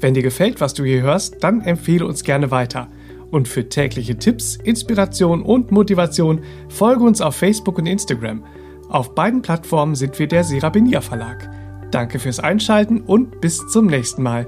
Wenn 0.00 0.14
dir 0.14 0.22
gefällt, 0.22 0.60
was 0.60 0.74
du 0.74 0.84
hier 0.84 1.02
hörst, 1.02 1.44
dann 1.44 1.60
empfehle 1.60 2.06
uns 2.06 2.24
gerne 2.24 2.50
weiter. 2.50 2.88
Und 3.30 3.48
für 3.48 3.68
tägliche 3.68 4.16
Tipps, 4.16 4.56
Inspiration 4.56 5.42
und 5.42 5.70
Motivation 5.70 6.40
folge 6.68 7.04
uns 7.04 7.20
auf 7.20 7.36
Facebook 7.36 7.78
und 7.78 7.86
Instagram. 7.86 8.44
Auf 8.88 9.14
beiden 9.14 9.40
Plattformen 9.40 9.94
sind 9.94 10.18
wir 10.18 10.26
der 10.26 10.42
Serabinier 10.42 11.00
Verlag. 11.00 11.48
Danke 11.92 12.18
fürs 12.18 12.40
Einschalten 12.40 13.00
und 13.00 13.40
bis 13.40 13.66
zum 13.68 13.86
nächsten 13.86 14.22
Mal. 14.22 14.46